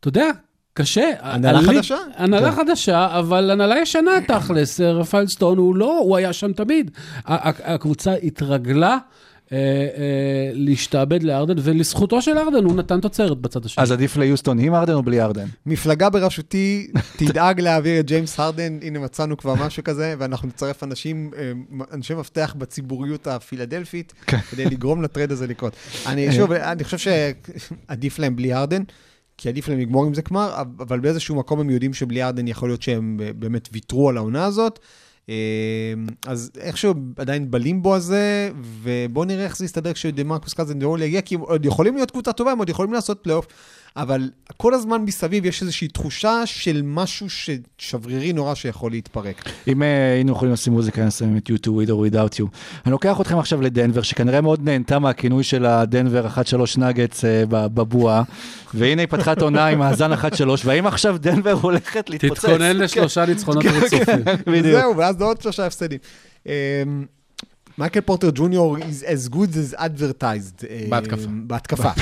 אתה 0.00 0.08
יודע, 0.08 0.26
קשה. 0.74 1.10
הנהלה 1.20 1.58
עלי- 1.58 1.68
חדשה? 1.68 1.96
הנהלה 2.16 2.52
חדשה, 2.52 3.18
אבל 3.18 3.50
הנהלה 3.50 3.78
ישנה 3.78 4.10
תכלס. 4.28 4.80
אה, 4.80 4.92
רפאל 4.92 5.26
סטון 5.26 5.58
הוא 5.58 5.76
לא, 5.76 5.98
הוא 5.98 6.16
היה 6.16 6.32
שם 6.32 6.52
תמיד. 6.52 6.90
הקבוצה 7.26 8.14
התרגלה 8.14 8.98
אה, 9.52 9.58
אה, 9.58 10.50
להשתעבד 10.52 11.22
לארדן, 11.22 11.54
ולזכותו 11.62 12.22
של 12.22 12.38
ארדן, 12.38 12.64
הוא 12.64 12.76
נתן 12.76 13.00
תוצרת 13.00 13.38
בצד 13.38 13.64
השני. 13.64 13.82
אז 13.82 13.92
עדיף 13.92 14.16
ליוסטון 14.16 14.58
עם 14.58 14.74
ארדן 14.74 14.94
או 14.94 15.02
בלי 15.02 15.22
ארדן? 15.22 15.46
מפלגה 15.66 16.10
בראשותי 16.10 16.90
תדאג 17.16 17.60
להעביר 17.60 18.00
את 18.00 18.06
ג'יימס 18.06 18.40
הרדן, 18.40 18.78
הנה 18.82 18.98
מצאנו 18.98 19.36
כבר 19.36 19.54
משהו 19.54 19.84
כזה, 19.84 20.14
ואנחנו 20.18 20.48
נצרף 20.48 20.82
אנשים, 20.82 21.30
אה, 21.36 21.52
אנשי 21.92 22.14
מפתח 22.14 22.54
בציבוריות 22.58 23.26
הפילדלפית, 23.26 24.12
כדי 24.50 24.64
לגרום 24.64 25.02
לטרד 25.02 25.32
הזה 25.32 25.46
לקרות. 25.46 25.72
אני 26.06 26.32
שוב, 26.32 26.52
אני 26.52 26.84
חושב 26.84 26.98
שעדיף 26.98 28.18
להם 28.18 28.36
בלי 28.36 28.52
הרדן. 28.52 28.82
כי 29.38 29.48
עדיף 29.48 29.68
להם 29.68 29.78
לגמור 29.78 30.06
עם 30.06 30.14
זה 30.14 30.22
כבר, 30.22 30.62
אבל 30.78 31.00
באיזשהו 31.00 31.36
מקום 31.36 31.60
הם 31.60 31.70
יודעים 31.70 31.94
שבלי 31.94 32.22
ארדן 32.22 32.48
יכול 32.48 32.68
להיות 32.68 32.82
שהם 32.82 33.20
באמת 33.38 33.68
ויתרו 33.72 34.08
על 34.08 34.16
העונה 34.16 34.44
הזאת. 34.44 34.78
אה, 35.28 35.34
אז 36.26 36.50
איכשהו 36.58 36.94
עדיין 37.16 37.50
בלימבו 37.50 37.94
הזה, 37.94 38.50
ובואו 38.82 39.24
נראה 39.24 39.44
איך 39.44 39.56
זה 39.56 39.64
יסתדר 39.64 39.92
כשדמרקוס 39.92 40.54
קאזנס 40.54 40.78
וג'ון 40.78 40.93
וול 40.93 41.02
יגיע, 41.02 41.20
כי 41.20 41.34
עוד 41.34 41.64
יכולים 41.64 41.94
להיות 41.94 42.10
קבוצה 42.10 42.32
טובה, 42.32 42.52
הם 42.52 42.58
עוד 42.58 42.68
יכולים 42.68 42.92
לעשות 42.92 43.18
פלייאוף, 43.22 43.46
אבל 43.96 44.30
כל 44.56 44.74
הזמן 44.74 45.02
מסביב 45.02 45.44
יש 45.44 45.62
איזושהי 45.62 45.88
תחושה 45.88 46.42
של 46.44 46.80
משהו 46.84 47.26
שברירי 47.78 48.32
נורא 48.32 48.54
שיכול 48.54 48.90
להתפרק. 48.90 49.44
אם 49.68 49.82
אה, 49.82 50.12
היינו 50.12 50.32
יכולים 50.32 50.54
לשים 50.54 50.72
מוזיקה, 50.72 51.00
היינו 51.00 51.10
שמים 51.10 51.36
את 51.36 51.48
U2 51.50 51.66
with 51.66 51.88
or 51.90 52.12
without 52.12 52.40
you. 52.40 52.46
אני 52.84 52.92
לוקח 52.92 53.20
אתכם 53.20 53.38
עכשיו 53.38 53.62
לדנבר, 53.62 54.02
שכנראה 54.02 54.40
מאוד 54.40 54.62
נהנתה 54.64 54.98
מהכינוי 54.98 55.44
של 55.44 55.66
הדנבר 55.66 56.26
1-3 56.26 56.80
נגטס 56.80 57.24
אה, 57.24 57.44
ב- 57.48 57.66
בבועה, 57.66 58.22
והנה 58.74 59.02
היא 59.02 59.08
פתחה 59.08 59.32
את 59.32 59.42
עונה 59.42 59.66
עם 59.66 59.78
מאזן 59.78 60.12
1-3, 60.12 60.16
והאם 60.64 60.86
עכשיו 60.86 61.16
דנבר 61.20 61.52
הולכת 61.52 62.10
להתפוצץ? 62.10 62.44
תתכונן 62.44 62.76
לשלושה 62.76 63.26
ניצחונות 63.26 63.64
רצופים. 63.64 64.24
בדיוק. 64.52 64.80
זהו, 64.80 64.96
ואז 64.96 65.22
עוד 65.22 65.40
שלושה 65.40 65.66
הפסדים. 65.66 65.98
אמ, 66.46 66.52
מייקל 67.78 68.00
פורטר 68.00 68.30
ג'וניור 68.34 68.76
is 68.78 69.04
as 69.04 69.32
good 69.34 69.54
as 69.74 69.78
advertised. 69.78 70.64
אה, 70.70 70.86
בהתקפה. 70.88 71.28
בהתקפה. 71.46 71.90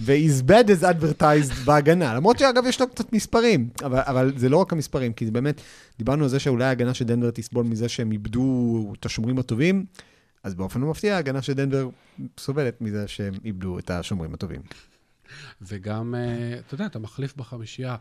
ו-is 0.00 0.50
bad 0.50 0.68
as 0.68 0.84
advertised 0.84 1.64
בהגנה. 1.64 2.14
למרות 2.14 2.38
שאגב 2.38 2.66
יש 2.66 2.80
לו 2.80 2.88
קצת 2.88 3.12
מספרים, 3.12 3.68
אבל, 3.84 4.00
אבל 4.00 4.32
זה 4.36 4.48
לא 4.48 4.56
רק 4.56 4.72
המספרים, 4.72 5.12
כי 5.12 5.26
זה 5.26 5.32
באמת, 5.32 5.60
דיברנו 5.98 6.22
על 6.22 6.28
זה 6.28 6.38
שאולי 6.38 6.64
ההגנה 6.64 6.94
של 6.94 7.04
דנבר 7.04 7.30
תסבול 7.30 7.64
מזה 7.64 7.88
שהם 7.88 8.12
איבדו 8.12 8.92
את 8.98 9.06
השומרים 9.06 9.38
הטובים, 9.38 9.84
אז 10.44 10.54
באופן 10.54 10.80
מפתיע, 10.80 11.14
ההגנה 11.14 11.42
של 11.42 11.52
דנבר 11.52 11.88
סובלת 12.38 12.80
מזה 12.80 13.08
שהם 13.08 13.34
איבדו 13.44 13.78
את 13.78 13.90
השומרים 13.90 14.34
הטובים. 14.34 14.60
וגם, 15.62 16.14
אה, 16.14 16.58
אתה 16.66 16.74
יודע, 16.74 16.86
אתה 16.86 16.98
מחליף 16.98 17.36
בחמישייה 17.36 17.96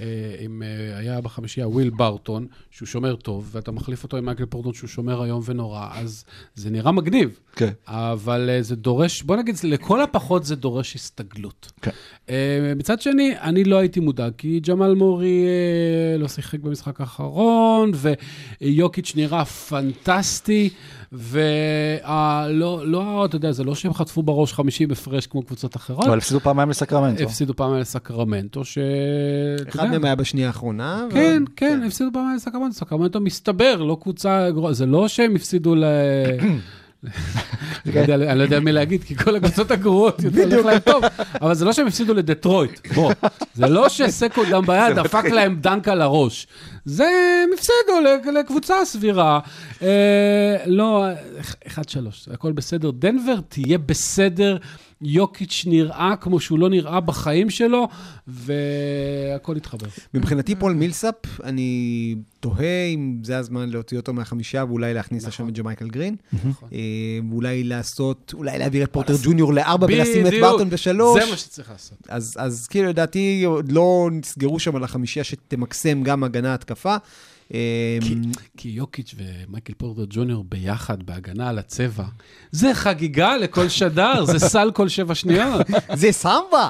אה, 0.00 0.06
אם 0.44 0.62
אה, 0.62 0.98
היה 0.98 1.20
בחמישייה 1.20 1.68
וויל 1.68 1.90
בארטון, 1.90 2.46
שהוא 2.70 2.86
שומר 2.86 3.16
טוב, 3.16 3.50
ואתה 3.52 3.72
מחליף 3.72 4.02
אותו 4.02 4.16
עם 4.16 4.24
מייקל 4.24 4.46
פורטר, 4.46 4.72
שהוא 4.72 4.88
שומר 4.88 5.24
איום 5.24 5.42
ונורא, 5.44 5.88
אז 5.92 6.24
זה 6.54 6.70
נראה 6.70 6.92
מגניב. 6.92 7.38
כן. 7.56 7.70
אבל 7.88 8.50
אה, 8.52 8.62
זה 8.62 8.76
דורש, 8.76 9.22
בוא 9.22 9.36
נגיד, 9.36 9.56
לכל 9.64 10.02
הפחות 10.02 10.44
זה 10.44 10.56
דורש 10.56 10.94
הסתגלות. 10.94 11.72
כן. 11.82 11.90
אה, 12.30 12.72
מצד 12.76 13.00
שני, 13.00 13.34
אני 13.40 13.64
לא 13.64 13.76
הייתי 13.76 14.00
מודאג, 14.00 14.32
כי 14.38 14.60
ג'מאל 14.60 14.94
מורי 14.94 15.44
אה, 15.46 16.18
לא 16.18 16.28
שיחק 16.28 16.60
במשחק 16.60 17.00
האחרון, 17.00 17.92
ויוקיץ' 18.60 19.12
נראה 19.16 19.44
פנטסטי, 19.44 20.70
ולא, 21.12 22.86
לא, 22.86 23.24
אתה 23.24 23.36
יודע, 23.36 23.52
זה 23.52 23.64
לא 23.64 23.74
שהם 23.74 23.94
חטפו 23.94 24.22
בראש 24.22 24.52
50 24.52 24.90
הפרש 24.90 25.26
כמו 25.26 25.42
קבוצות 25.42 25.76
אחרות, 25.76 26.06
אבל 26.06 26.18
הפסידו 26.18 26.40
פעמיים 26.40 26.70
לסקרמנטו. 26.70 27.24
הפסידו 27.24 27.56
פעם 27.56 27.74
לסקרמנטו, 27.74 28.64
ש... 28.64 28.78
אחד 29.68 29.89
מהם 29.90 30.04
היה 30.04 30.14
בשנייה 30.14 30.46
האחרונה. 30.46 31.06
ו- 31.10 31.14
כן, 31.14 31.42
כן, 31.56 31.82
הפסידו 31.86 32.10
פעמיים 32.12 32.36
לסקרמנטו. 32.36 32.74
סקרמנטו 32.74 33.20
מסתבר, 33.20 33.82
לא 33.82 33.96
קבוצה 34.02 34.50
גרועה. 34.50 34.72
זה 34.72 34.86
לא 34.86 35.08
שהם 35.08 35.36
הפסידו 35.36 35.74
ל... 35.74 35.84
לא 37.86 38.14
אני 38.14 38.38
לא 38.38 38.42
יודע 38.42 38.60
מי 38.60 38.72
להגיד, 38.72 39.04
כי 39.04 39.16
כל 39.16 39.36
הקבוצות 39.36 39.70
הגרועות 39.70 40.22
יותר 40.22 40.42
הולך 40.42 40.66
להם 40.66 40.78
טוב, 40.78 41.04
אבל 41.42 41.54
זה 41.54 41.64
לא 41.64 41.72
שהם 41.72 41.86
הפסידו 41.86 42.14
לדטרויט, 42.14 42.92
בוא. 42.94 43.12
זה 43.54 43.66
לא 43.66 43.88
שסקו 43.88 44.42
דם 44.50 44.66
ביד 44.66 44.96
דפק 44.96 45.24
להם 45.24 45.56
דנק 45.60 45.88
על 45.88 46.02
הראש. 46.02 46.46
זה, 46.90 47.44
ל- 48.04 48.38
לקבוצה 48.38 48.74
סבירה. 48.84 49.40
אה, 49.82 50.56
לא, 50.66 51.04
1-3, 51.66 51.70
הכל 52.30 52.52
בסדר. 52.52 52.90
דנבר 52.90 53.40
תהיה 53.48 53.78
בסדר. 53.78 54.56
יוקיץ' 55.02 55.64
נראה 55.66 56.14
כמו 56.20 56.40
שהוא 56.40 56.58
לא 56.58 56.68
נראה 56.68 57.00
בחיים 57.00 57.50
שלו, 57.50 57.88
והכל 58.26 59.54
יתחבר. 59.56 59.86
מבחינתי 60.14 60.54
פול 60.54 60.72
מילסאפ, 60.72 61.14
אני 61.44 62.14
תוהה 62.40 62.84
אם 62.94 63.18
זה 63.24 63.38
הזמן 63.38 63.68
להוציא 63.70 63.96
אותו 63.98 64.12
מהחמישייה 64.12 64.64
ואולי 64.64 64.94
להכניס 64.94 65.26
לשם 65.26 65.48
את 65.48 65.58
ג'מייקל 65.58 65.88
גרין. 65.88 66.16
אה, 66.72 66.78
ואולי 67.30 67.64
לעשות, 67.64 68.34
אולי 68.36 68.58
להעביר 68.58 68.84
את 68.84 68.92
פורטר 68.92 69.14
ג'וניור 69.22 69.54
לארבע 69.54 69.86
ולשים 69.86 70.26
את. 70.26 70.32
בארטון 70.40 70.70
בשלוש. 70.70 71.22
זה 71.24 71.30
מה 71.30 71.36
שצריך 71.36 71.70
לעשות. 71.70 71.98
אז, 72.08 72.34
אז 72.38 72.66
כאילו, 72.70 72.88
לדעתי, 72.88 73.42
עוד 73.46 73.72
לא 73.72 74.08
נסגרו 74.12 74.58
שם 74.58 74.76
על 74.76 74.84
החמישייה 74.84 75.24
שתמקסם 75.24 76.02
גם 76.02 76.24
הגנה 76.24 76.54
התקפה. 76.54 76.79
אה, 76.86 76.96
כי, 78.00 78.14
כי 78.56 78.68
יוקיץ' 78.68 79.14
ומייקל 79.18 79.72
פורטר 79.76 80.04
ג'וניור 80.10 80.44
ביחד 80.48 81.02
בהגנה 81.02 81.48
על 81.48 81.58
הצבע, 81.58 82.04
זה 82.52 82.74
חגיגה 82.74 83.36
לכל 83.36 83.68
שדר, 83.68 84.24
זה 84.24 84.38
סל 84.38 84.70
כל 84.74 84.88
שבע 84.88 85.14
שניות. 85.14 85.66
זה 85.94 86.12
סמבה! 86.12 86.68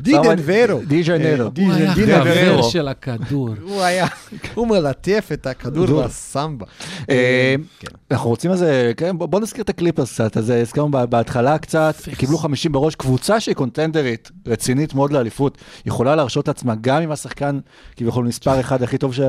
דידן 0.00 0.36
ורו. 0.44 0.80
דיג'נרו. 0.86 1.50
הוא 1.58 1.72
היה 1.72 1.94
דידן 1.94 2.20
חבר 2.20 2.54
ורו. 2.58 2.70
של 2.70 2.88
הכדור. 2.88 3.48
הוא 3.62 3.82
היה, 3.82 4.06
הוא 4.54 4.66
מלטף 4.68 5.28
את 5.32 5.46
הכדור 5.46 5.86
כדור. 5.86 6.02
בסמבה. 6.04 6.66
אה, 7.10 7.54
כן. 7.80 7.86
אנחנו 8.10 8.30
רוצים 8.30 8.50
איזה, 8.50 8.92
כן, 8.96 9.18
בוא 9.18 9.40
נזכיר 9.40 9.62
את 9.64 9.68
הקליפרס 9.68 10.12
קצת, 10.14 10.36
אז 10.36 10.50
אה, 10.50 10.60
הזכרנו 10.60 10.90
בה- 10.90 11.06
בהתחלה 11.06 11.58
קצת, 11.58 11.94
קיבלו 12.18 12.38
50 12.38 12.72
בראש, 12.72 12.94
קבוצה 12.94 13.40
שהיא 13.40 13.54
קונטנדרית, 13.54 14.30
רצינית 14.46 14.94
מאוד 14.94 15.12
לאליפות, 15.12 15.58
יכולה 15.86 16.16
להרשות 16.16 16.48
לעצמה, 16.48 16.74
גם 16.80 17.02
אם 17.02 17.12
השחקן 17.12 17.58
כביכול 17.96 18.24
מספר 18.26 18.60
אחד 18.60 18.82
הכי 18.82 18.98
טוב 18.98 19.14
ש- 19.14 19.20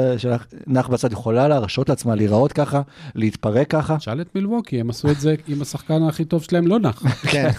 שנח 0.74 0.88
בצד, 0.88 1.12
יכולה 1.12 1.48
להרשות 1.48 1.90
לעצמה 1.90 2.16
להיראות 2.16 2.54
ככה, 2.54 2.82
להתפרק 3.16 3.70
ככה. 3.70 4.00
שאל 4.00 4.22
את 4.22 4.36
מילווקי, 4.36 4.80
הם 4.80 4.90
עשו 4.90 5.12
את 5.12 5.20
זה 5.20 5.36
עם 5.48 5.62
השחקן 5.62 6.04
הכי 6.04 6.26
טוב 6.26 6.44
שלהם, 6.44 6.68
לא 6.68 6.80
נח. 6.80 7.04
כן. 7.32 7.50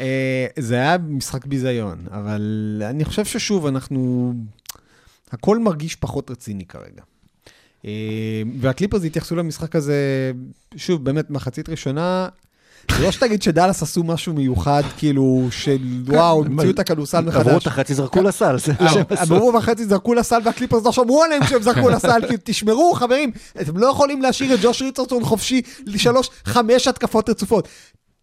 אה, 0.00 0.46
זה 0.58 0.74
היה 0.74 0.98
משחק 0.98 1.46
ביזיון, 1.46 2.06
אבל 2.10 2.82
אני 2.90 3.04
חושב 3.04 3.24
ששוב, 3.24 3.66
אנחנו... 3.66 4.32
הכל 5.30 5.58
מרגיש 5.58 5.96
פחות 5.96 6.30
רציני 6.30 6.64
כרגע. 6.64 7.02
אה, 7.84 8.42
והקליפרס 8.60 9.04
התייחסו 9.04 9.36
למשחק 9.36 9.76
הזה, 9.76 10.32
שוב, 10.76 11.04
באמת, 11.04 11.30
מחצית 11.30 11.68
ראשונה, 11.68 12.28
זה 12.90 13.02
לא 13.02 13.12
שתגיד 13.12 13.42
שדאלאס 13.42 13.82
עשו 13.82 14.02
משהו 14.02 14.32
מיוחד, 14.34 14.82
כאילו, 14.98 15.48
של 15.50 15.78
וואו, 16.06 16.44
המציאו 16.44 16.70
את 16.70 16.78
הכדורסל 16.78 17.20
מחדש. 17.20 17.46
עברו 17.46 17.58
את 17.58 17.66
החצי, 17.66 17.94
זרקו 17.94 18.22
לסל, 18.22 18.58
זה 18.58 18.72
מה 18.80 18.94
לא, 18.94 19.00
עשו. 19.10 19.34
אמרו 19.34 19.54
וחצי 19.54 19.84
זרקו 19.84 20.14
לסל 20.14 20.40
והקליפרס 20.44 20.84
לא 20.84 20.92
שמעו 20.92 21.22
עליהם 21.22 21.44
שהם 21.46 21.62
זרקו 21.62 21.88
לסל, 21.88 22.20
כי 22.28 22.34
תשמרו 22.44 22.92
חברים, 22.94 23.30
אתם 23.60 23.76
לא 23.76 23.86
יכולים 23.86 24.22
להשאיר 24.22 24.54
את 24.54 24.58
ג'וש 24.62 24.82
ריצרסון 24.82 25.24
חופשי 25.24 25.62
לשלוש, 25.86 26.30
חמש 26.44 26.88
התקפות 26.88 27.28
רצופות. 27.28 27.68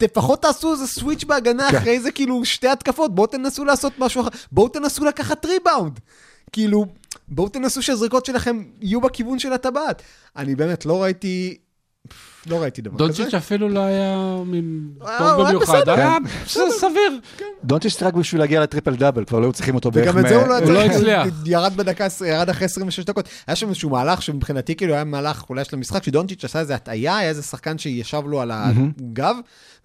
לפחות 0.03 0.41
תעשו 0.41 0.71
איזה 0.73 0.87
סוויץ' 0.87 1.23
בהגנה 1.23 1.71
כן. 1.71 1.77
אחרי 1.77 1.99
זה 1.99 2.11
כאילו 2.11 2.45
שתי 2.45 2.67
התקפות, 2.67 3.15
בואו 3.15 3.27
תנסו 3.27 3.65
לעשות 3.65 3.93
משהו 3.99 4.21
אחר, 4.21 4.29
בואו 4.51 4.67
תנסו 4.67 5.05
לקחת 5.05 5.45
ריבאונד. 5.45 5.99
כאילו, 6.51 6.85
בואו 7.27 7.49
תנסו 7.49 7.81
שהזריקות 7.81 8.25
שלכם 8.25 8.63
יהיו 8.81 9.01
בכיוון 9.01 9.39
של 9.39 9.53
הטבעת. 9.53 10.01
אני 10.35 10.55
באמת 10.55 10.85
לא 10.85 11.03
ראיתי, 11.03 11.57
לא 12.45 12.61
ראיתי 12.61 12.81
דבר 12.81 12.95
כזה. 12.95 13.03
דונצ'יץ' 13.07 13.33
אפילו 13.33 13.69
לא 13.69 13.79
היה 13.79 14.13
אה, 14.13 15.17
טוב 15.17 15.27
הוא 15.27 15.45
היה 15.45 15.53
במיוחד, 15.55 15.77
בסדר. 15.79 15.93
היה 15.93 16.17
בסדר. 16.45 16.71
סביר. 16.71 17.19
דונצ'יץ' 17.63 18.03
רק 18.03 18.13
בשביל 18.13 18.41
להגיע 18.41 18.61
לטריפל 18.61 18.95
דאבל, 18.95 19.25
כבר 19.25 19.39
לא 19.39 19.45
היו 19.45 19.53
צריכים 19.53 19.75
אותו 19.75 19.91
בערך 19.91 20.15
וגם 20.15 20.25
את 20.25 20.29
זה 20.29 20.35
הוא 20.35 20.47
לא 20.47 20.55
היה 20.55 20.65
לא 20.65 20.81
הצליח. 20.81 21.27
ירד 21.45 21.73
בדקה, 21.75 22.07
ירד 22.27 22.49
אחרי 22.49 22.65
26 22.65 23.05
דקות. 23.05 23.29
היה 23.47 23.55
שם 23.55 23.67
איזשהו 23.69 23.89
מהלך 23.89 24.21
שמבחינתי 24.21 24.75
כאילו 24.75 24.93
היה 24.93 25.03
מהלך 25.03 25.43
אולי 25.49 25.65
של 25.65 25.75
המשחק, 25.75 26.03
שדונצ'יץ' 26.03 26.45
עשה 26.45 26.59
איזה 26.59 26.75
הטעיה, 26.75 27.17
היה 27.17 27.29
איזה 27.29 27.43
שחקן 27.43 27.77
שישב 27.77 28.21
לו 28.25 28.41
על 28.41 28.51
הגב, 28.53 29.35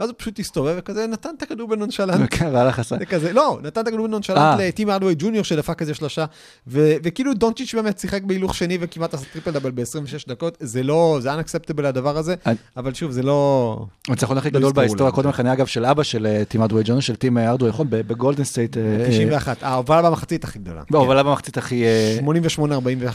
ואז 0.00 0.09
הוא 0.09 0.16
פשוט 0.18 0.38
הסתובב 0.38 0.74
וכזה 0.78 1.07
נתן 1.07 1.30
את 1.38 1.42
הכדור 1.42 1.68
בנונשלנט. 1.68 2.28
כן, 2.38 2.48
והלך 2.53 2.78
עשה. 2.78 2.96
לא, 3.32 3.59
נתן 3.62 3.80
את 3.80 3.86
הכדור 3.86 4.03
אה. 4.03 4.09
בנונשלנט 4.09 4.61
לטים 4.61 4.90
הארדוויי 4.91 5.14
ג'וניור 5.18 5.44
שדפק 5.44 5.80
איזה 5.80 5.94
שלושה, 5.94 6.24
וכאילו 6.66 7.34
דונצ'יץ' 7.34 7.74
באמת 7.74 7.98
שיחק 7.98 8.22
בהילוך 8.22 8.55
שני 8.55 8.78
וכמעט 8.80 9.14
עשה 9.14 9.24
טריפל 9.32 9.50
דאבל 9.50 9.70
ב-26 9.70 10.28
דקות, 10.28 10.57
זה 10.61 10.82
לא, 10.82 11.18
זה 11.20 11.34
unacceptable 11.34 11.86
הדבר 11.86 12.18
הזה, 12.18 12.34
אבל 12.76 12.94
שוב, 12.94 13.11
זה 13.11 13.22
לא... 13.22 13.86
הניצחון 14.09 14.38
הכי 14.38 14.50
לא 14.50 14.59
גדול 14.59 14.72
בהיסטוריה. 14.72 15.12
קודם 15.12 15.28
לכן, 15.28 15.46
אגב, 15.46 15.66
של 15.66 15.84
אבא 15.84 16.03
של 16.03 16.26
אה, 16.26 16.42
טים 16.48 16.62
ארדווי 16.62 16.82
ג'ונס, 16.86 17.05
של 17.05 17.16
טים 17.16 17.38
אה, 17.38 17.50
ארדווי, 17.50 17.70
נכון? 17.70 17.86
ב- 17.90 17.96
בגולדן 17.96 18.44
סטייט. 18.44 18.76
אה, 18.76 18.82
אה, 19.00 19.07
91, 19.09 19.62
ההובלה 19.62 20.03
במחצית 20.03 20.44
הכי 20.44 20.59
גדולה. 20.59 20.82
בהובלה 20.90 21.22
במחצית 21.22 21.57
הכי... 21.59 21.84
אה, 21.84 22.18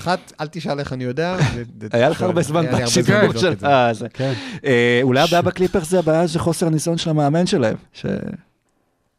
88-41, 0.04 0.08
אל 0.42 0.48
תשאל 0.48 0.80
איך 0.80 0.94
אני 0.94 1.04
יודע. 1.04 1.38
היה 1.92 2.10
לך 2.10 2.22
הרבה 2.22 2.42
זמן 2.42 2.66
בשידור 2.84 3.16
לבדוק 3.18 3.38
של... 3.42 3.52
את 3.52 3.60
זה. 3.60 3.68
אה, 3.68 3.94
זה. 3.94 4.08
כן. 4.14 4.34
אה, 4.66 5.00
אולי 5.04 5.22
הבעיה 5.22 5.42
בקליפרס 5.42 5.90
זה 5.90 6.00
הבעיה 6.00 6.28
של 6.28 6.40
חוסר 6.40 6.68
הניסיון 6.68 6.98
של 6.98 7.10
המאמן 7.10 7.46
שלהם. 7.48 7.76
ש- 7.94 8.06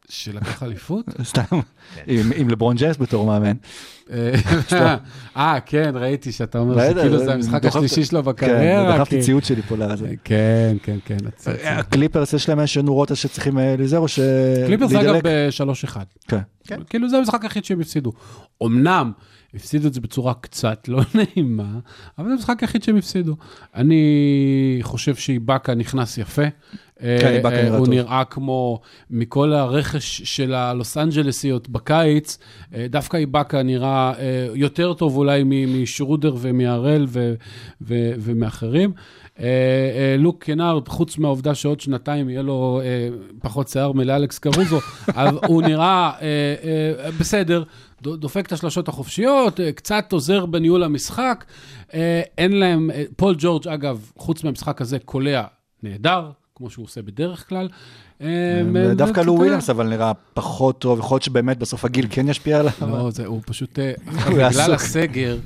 שלקח 0.08 0.62
אליפות? 0.62 1.04
סתם, 1.24 1.42
עם 2.06 2.48
לברון 2.50 2.76
ג'יימס 2.76 2.96
בתור 2.96 3.26
מאמן. 3.26 3.52
אה, 4.12 4.96
אה, 5.36 5.59
כן, 5.66 5.92
ראיתי 5.94 6.32
שאתה 6.32 6.59
אומר? 6.59 6.90
שכאילו 6.90 7.18
זה 7.18 7.32
המשחק 7.34 7.64
השלישי 7.64 8.04
שלו 8.04 8.22
כן, 8.24 8.28
בקריירה. 8.30 8.96
דחפתי 8.98 9.16
כי- 9.16 9.22
ציוד 9.22 9.44
שלי 9.44 9.62
פה 9.62 9.76
לזה. 9.76 10.09
כן, 10.24 10.76
כן, 10.82 10.96
כן. 11.04 11.16
הצ- 11.16 11.50
הקליפרס 11.66 12.32
יש 12.32 12.48
להם 12.48 12.61
איזשהו 12.61 12.82
נורות 12.82 13.11
שצריכים 13.16 13.59
אה, 13.59 13.74
להיזהר 13.78 14.00
או 14.00 14.09
ש... 14.09 14.20
קליפרס 14.66 14.92
אגב 14.92 15.02
להידלק? 15.02 15.22
ב-3-1. 15.24 15.96
כן. 16.28 16.38
כן. 16.66 16.80
כאילו 16.90 17.09
זה 17.09 17.16
המשחק 17.18 17.42
היחיד 17.42 17.64
שהם 17.64 17.80
הפסידו. 17.80 18.12
אמנם 18.64 19.12
הפסידו 19.54 19.88
את 19.88 19.94
זה 19.94 20.00
בצורה 20.00 20.34
קצת 20.34 20.88
לא 20.88 21.00
נעימה, 21.14 21.68
אבל 22.18 22.26
זה 22.28 22.32
המשחק 22.34 22.61
היחיד 22.61 22.82
שהם 22.82 22.96
הפסידו. 22.96 23.36
אני 23.74 24.02
חושב 24.82 25.14
שאיבאקה 25.14 25.74
נכנס 25.74 26.18
יפה. 26.18 26.42
כן, 27.00 27.06
אה, 27.44 27.50
נראה 27.50 27.68
הוא 27.76 27.86
טוב. 27.86 27.94
נראה 27.94 28.22
כמו 28.24 28.80
מכל 29.11 29.52
הרכש 29.52 30.22
של 30.24 30.54
הלוס 30.54 30.96
אנג'לסיות 30.96 31.68
בקיץ, 31.68 32.38
אה, 32.74 32.86
דווקא 32.90 33.16
איבאקה 33.16 33.62
נראה 33.62 33.88
אה, 33.88 33.97
יותר 34.55 34.94
טוב 34.94 35.16
אולי 35.16 35.42
משרודר 35.66 36.34
ומהראל 36.40 37.07
ומאחרים. 38.20 38.92
אה, 39.40 39.44
אה, 39.44 40.16
לוק 40.18 40.44
קנארד, 40.44 40.88
חוץ 40.88 41.18
מהעובדה 41.18 41.55
שעוד 41.55 41.80
שנתיים 41.80 42.30
יהיה 42.30 42.42
לו 42.42 42.80
אה, 42.84 43.09
פחות 43.42 43.68
שיער 43.68 43.92
מלאלכס 43.92 44.38
קרוזו, 44.38 44.78
הוא 45.49 45.62
נראה 45.62 46.11
אה, 46.20 46.55
אה, 47.05 47.11
בסדר, 47.20 47.62
דופק 48.03 48.46
את 48.46 48.53
השלשות 48.53 48.88
החופשיות, 48.88 49.61
אה, 49.61 49.72
קצת 49.72 50.12
עוזר 50.12 50.46
בניהול 50.46 50.82
המשחק. 50.82 51.44
אה, 51.94 52.22
אין 52.38 52.53
להם, 52.53 52.90
אה, 52.90 53.05
פול 53.16 53.34
ג'ורג', 53.38 53.68
אגב, 53.68 54.11
חוץ 54.16 54.44
מהמשחק 54.44 54.80
הזה, 54.80 54.99
קולע 54.99 55.42
נהדר, 55.82 56.30
כמו 56.59 56.70
שהוא 56.70 56.84
עושה 56.84 57.02
בדרך 57.02 57.48
כלל. 57.48 57.68
אה, 58.22 58.26
דווקא 58.96 59.20
לו 59.20 59.34
וויליאמס 59.34 59.70
אבל 59.70 59.86
נראה 59.88 60.12
פחות 60.34 60.78
טוב, 60.78 60.98
יכול 60.98 61.14
להיות 61.14 61.22
שבאמת 61.22 61.59
בסוף 61.59 61.84
הגיל 61.84 62.06
כן 62.11 62.28
ישפיע 62.28 62.59
עליו. 62.61 62.72
לא, 62.80 63.11
זה, 63.11 63.26
הוא 63.26 63.40
פשוט, 63.46 63.78
אה, 63.78 63.92
בגלל. 64.32 64.74
הסגר, 64.74 65.38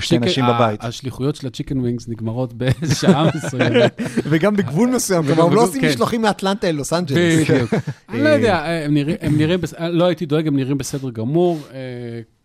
שתי 0.00 0.18
נשים 0.18 0.44
בבית. 0.48 0.84
השליחויות 0.84 1.36
של 1.36 1.46
ה 1.46 1.50
chicken 1.50 1.78
wings 1.80 2.08
נגמרות 2.08 2.52
בשעה 2.52 3.28
מסוימת. 3.36 4.00
וגם 4.30 4.56
בגבול 4.56 4.88
מסוים, 4.88 5.22
כלומר, 5.26 5.42
הם 5.42 5.54
לא 5.54 5.62
עושים 5.62 5.80
כן. 5.80 5.88
משלוחים 5.88 6.22
מאטלנטה 6.22 6.68
אל 6.68 6.74
לוס 6.74 6.92
אנג'לס. 6.92 7.48
בדיוק. 7.50 7.74
אני 8.08 8.22
לא 8.22 8.28
יודע, 8.28 8.64
הם 8.64 8.94
נראים- 8.94 9.16
לא 9.90 10.04
הייתי 10.04 10.26
דואג, 10.26 10.46
הם 10.46 10.56
נראים 10.56 10.78
בסדר 10.78 11.10
גמור, 11.10 11.58
אה, 11.72 11.78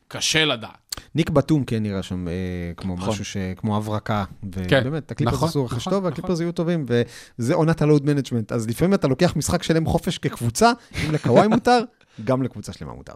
קשה 0.08 0.46
לדעת. 0.46 0.89
ניק 1.16 1.30
בתום 1.30 1.64
כן 1.64 1.84
נראה 1.84 2.04
שם 2.04 2.28
אה, 2.28 2.34
כמו 2.78 2.96
נכון. 2.96 3.10
משהו 3.10 3.26
ש... 3.26 3.38
כמו 3.58 3.78
הברקה. 3.78 4.24
ו... 4.56 4.62
כן, 4.68 4.84
באמת, 4.84 5.12
הקליפרס 5.12 5.36
נכון, 5.36 5.50
עשו 5.50 5.66
רכש 5.66 5.88
נכון, 5.88 5.94
טוב, 5.94 6.04
והקליפרס 6.04 6.32
נכון. 6.32 6.46
היו 6.46 6.52
טובים, 6.52 6.86
וזה 7.38 7.54
עונת 7.54 7.82
ה 7.82 7.86
load 7.86 8.06
management. 8.06 8.52
אז 8.52 8.68
לפעמים 8.68 8.94
אתה 8.94 9.08
לוקח 9.08 9.36
משחק 9.36 9.64
שלם 9.64 9.86
חופש 9.86 10.18
כקבוצה, 10.18 10.72
אם 11.06 11.12
לקוואי 11.12 11.48
מותר, 11.56 11.80
גם 12.24 12.44
לקבוצה 12.44 12.74
שלמה 12.74 12.94
מותר. 12.94 13.14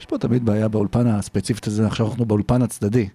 יש 0.00 0.06
פה 0.06 0.18
תמיד 0.18 0.44
בעיה 0.44 0.68
באולפן 0.68 1.06
הספציפית 1.06 1.66
הזה, 1.66 1.86
עכשיו 1.86 2.06
אנחנו 2.06 2.24
באולפן 2.24 2.62
הצדדי. 2.62 3.08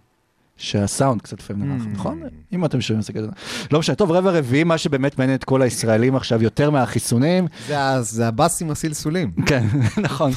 שהסאונד 0.58 1.22
קצת 1.22 1.40
לפעמים 1.40 1.70
נמוך, 1.70 1.84
Mm. 1.84 1.90
נכון? 1.94 2.22
אם 2.54 2.66
אתם 2.66 2.82
שומעים 2.82 3.00
את 3.00 3.06
זה 3.06 3.14
כזה. 3.14 3.28
לא 3.72 3.80
משנה, 3.80 3.96
טוב, 3.96 4.12
רבע 4.12 4.32
רביעי, 4.32 4.64
מה 4.64 4.78
שבאמת 4.78 5.20
מעניין 5.20 5.36
את 5.38 5.44
כל 5.44 5.62
הישראלים 5.62 6.16
עכשיו, 6.16 6.44
יותר 6.44 6.70
מהחיסונים, 6.72 7.48
זה 8.02 8.28
הבאס 8.28 8.62
עם 8.62 8.72
הסלסולים. 8.72 9.32
כן, 9.46 9.64
נכון. 10.04 10.32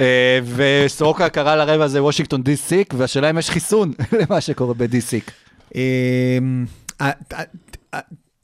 אה, 0.00 0.38
וסורוקה 0.56 1.28
קרא 1.28 1.54
לרבע 1.56 1.84
הזה 1.84 2.02
וושינגטון 2.02 2.42
די 2.42 2.56
סיק, 2.56 2.94
והשאלה 2.96 3.30
אם 3.30 3.38
יש 3.38 3.50
חיסון 3.50 3.92
למה 4.20 4.40
שקורה 4.40 4.74
בדי 4.74 5.00
סיק. 5.00 5.30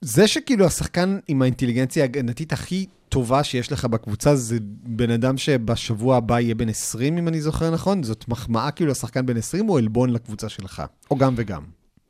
זה 0.01 0.28
שכאילו 0.28 0.66
השחקן 0.66 1.18
עם 1.28 1.42
האינטליגנציה 1.42 2.03
ההגנתית 2.03 2.53
הכי 2.53 2.86
טובה 3.09 3.44
שיש 3.44 3.72
לך 3.72 3.84
בקבוצה, 3.84 4.36
זה 4.36 4.59
בן 4.82 5.11
אדם 5.11 5.38
שבשבוע 5.38 6.16
הבא 6.16 6.40
יהיה 6.40 6.55
בן 6.55 6.68
20, 6.68 7.18
אם 7.18 7.28
אני 7.28 7.40
זוכר 7.40 7.70
נכון. 7.70 8.03
זאת 8.03 8.28
מחמאה 8.28 8.70
כאילו 8.70 8.90
לשחקן 8.90 9.26
בן 9.26 9.36
20 9.36 9.68
או 9.68 9.78
עלבון 9.78 10.11
לקבוצה 10.11 10.48
שלך? 10.48 10.82
או 11.11 11.16
גם 11.16 11.34
וגם. 11.36 11.62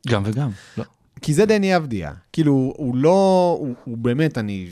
גם 0.07 0.23
וגם. 0.25 0.49
לא. 0.77 0.83
כי 1.21 1.33
זה 1.33 1.45
דני 1.45 1.75
אבדיה. 1.77 2.11
כאילו, 2.33 2.73
הוא 2.77 2.95
לא, 2.95 3.57
הוא, 3.59 3.73
הוא 3.83 3.97
באמת, 3.97 4.37
אני... 4.37 4.69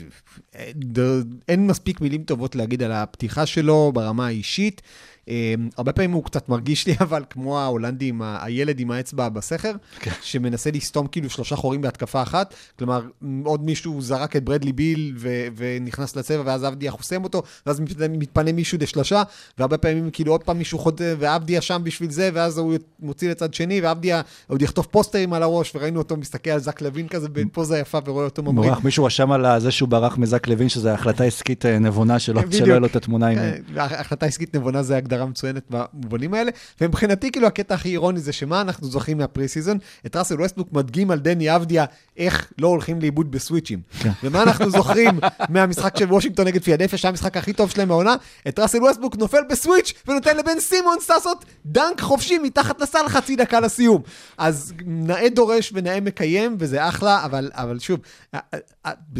אין 1.48 1.66
מספיק 1.66 2.00
מילים 2.00 2.22
טובות 2.22 2.56
להגיד 2.56 2.82
על 2.82 2.92
הפתיחה 2.92 3.46
שלו 3.46 3.90
ברמה 3.94 4.26
האישית. 4.26 4.82
אה, 5.30 5.34
הרבה 5.76 5.92
פעמים 5.92 6.12
הוא 6.12 6.24
קצת 6.24 6.48
מרגיש 6.48 6.86
לי, 6.86 6.94
אבל 7.06 7.24
כמו 7.30 7.60
ההולנדי, 7.60 8.08
עם 8.08 8.22
ה- 8.22 8.38
הילד 8.44 8.80
עם 8.80 8.90
האצבע 8.90 9.28
בסכר, 9.28 9.72
כן. 10.00 10.10
שמנסה 10.22 10.70
לסתום 10.70 11.06
כאילו 11.06 11.30
שלושה 11.30 11.56
חורים 11.56 11.80
בהתקפה 11.80 12.22
אחת. 12.22 12.54
כלומר, 12.78 13.02
עוד 13.44 13.64
מישהו 13.64 14.02
זרק 14.02 14.36
את 14.36 14.44
ברדלי 14.44 14.72
ביל 14.72 15.14
ו- 15.18 15.28
ונכנס 15.56 16.16
לצבע, 16.16 16.42
ואז 16.46 16.64
אבדיה 16.64 16.90
חוסם 16.90 17.24
אותו, 17.24 17.42
ואז 17.66 17.80
מת- 17.80 17.90
מתפנה 18.10 18.52
מישהו 18.52 18.78
לשלושה, 18.80 19.22
והרבה 19.58 19.78
פעמים 19.78 20.10
כאילו 20.10 20.32
עוד 20.32 20.42
פעם 20.44 20.58
מישהו 20.58 20.78
חוטא, 20.78 21.14
ואבדיה 21.18 21.60
שם 21.60 21.80
בשביל 21.84 22.10
זה, 22.10 22.30
ואז 22.34 22.58
הוא 22.58 22.74
מוציא 23.00 23.30
לצד 23.30 23.54
שני, 23.54 23.80
ואבדיה 23.80 24.20
עוד 24.46 24.62
יכתוב 24.62 24.86
פוסטרים 24.90 25.32
על 25.32 25.42
הראש, 25.42 25.72
וראינו 25.74 25.98
אותו 25.98 26.16
מסתכל 26.16 26.50
על 26.50 26.58
זק 26.60 26.80
לוין 26.82 27.08
כזה 27.08 27.28
בפוזה 27.32 27.78
יפה, 27.78 27.98
ורואה 28.04 28.24
אותו 28.24 28.42
ממריא. 28.42 28.72
מישהו 28.84 29.04
רשם 29.04 29.32
על 29.32 29.60
זה 29.60 29.70
שהוא 29.70 29.88
ברח 29.88 30.18
מזק 30.18 30.48
לוין, 30.48 30.68
שזו 30.68 30.88
החלטה 30.88 31.24
עסקית 31.24 31.66
אה, 31.66 31.78
נבונה. 31.78 32.18
שלא 32.18 32.40
יהיה 32.66 32.78
לו 32.78 32.86
את 32.86 32.96
התמונה 32.96 33.26
עם... 33.26 33.38
כן, 33.38 33.60
החלטה 33.80 34.26
עסקית 34.26 34.56
נבונה 34.56 34.82
זה 34.82 34.96
הגדרה 34.96 35.19
מצוינת 35.26 35.62
במובנים 35.70 36.34
האלה, 36.34 36.50
ומבחינתי 36.80 37.32
כאילו 37.32 37.46
הקטע 37.46 37.74
הכי 37.74 37.88
אירוני 37.88 38.20
זה 38.20 38.32
שמה 38.32 38.60
אנחנו 38.60 38.86
זוכרים 38.86 39.18
מה 39.18 39.48
preseason? 39.48 39.78
את 40.06 40.16
ראסל 40.16 40.40
ווסטבוק 40.40 40.72
מדגים 40.72 41.10
על 41.10 41.18
דני 41.18 41.56
אבדיה 41.56 41.84
איך 42.16 42.52
לא 42.58 42.68
הולכים 42.68 43.00
לאיבוד 43.00 43.30
בסוויצ'ים. 43.30 43.80
כן. 44.00 44.10
ומה 44.22 44.42
אנחנו 44.42 44.70
זוכרים 44.70 45.20
מהמשחק 45.48 45.98
של 45.98 46.12
וושינגטון 46.12 46.46
נגד 46.46 46.62
פילדלפיה, 46.62 46.98
שהיה 46.98 47.10
המשחק 47.10 47.36
הכי 47.36 47.52
טוב 47.52 47.70
שלהם 47.70 47.88
מהעונה? 47.88 48.14
את 48.48 48.58
ראסל 48.58 48.82
ווסטבוק 48.82 49.16
נופל 49.16 49.42
ב 49.50 49.56
switch 49.56 49.92
ונותן 50.08 50.36
לבן 50.36 50.60
סימונס 50.60 51.10
לעשות 51.10 51.44
דנק 51.66 52.00
חופשי 52.00 52.38
מתחת 52.38 52.80
לסל 52.80 53.08
חצי 53.08 53.36
דקה 53.36 53.60
לסיום. 53.60 54.02
אז 54.38 54.72
נאה 54.86 55.28
דורש 55.28 55.72
ונאה 55.74 56.00
מקיים, 56.00 56.56
וזה 56.58 56.88
אחלה, 56.88 57.24
אבל, 57.24 57.50
אבל 57.54 57.78
שוב, 57.78 58.00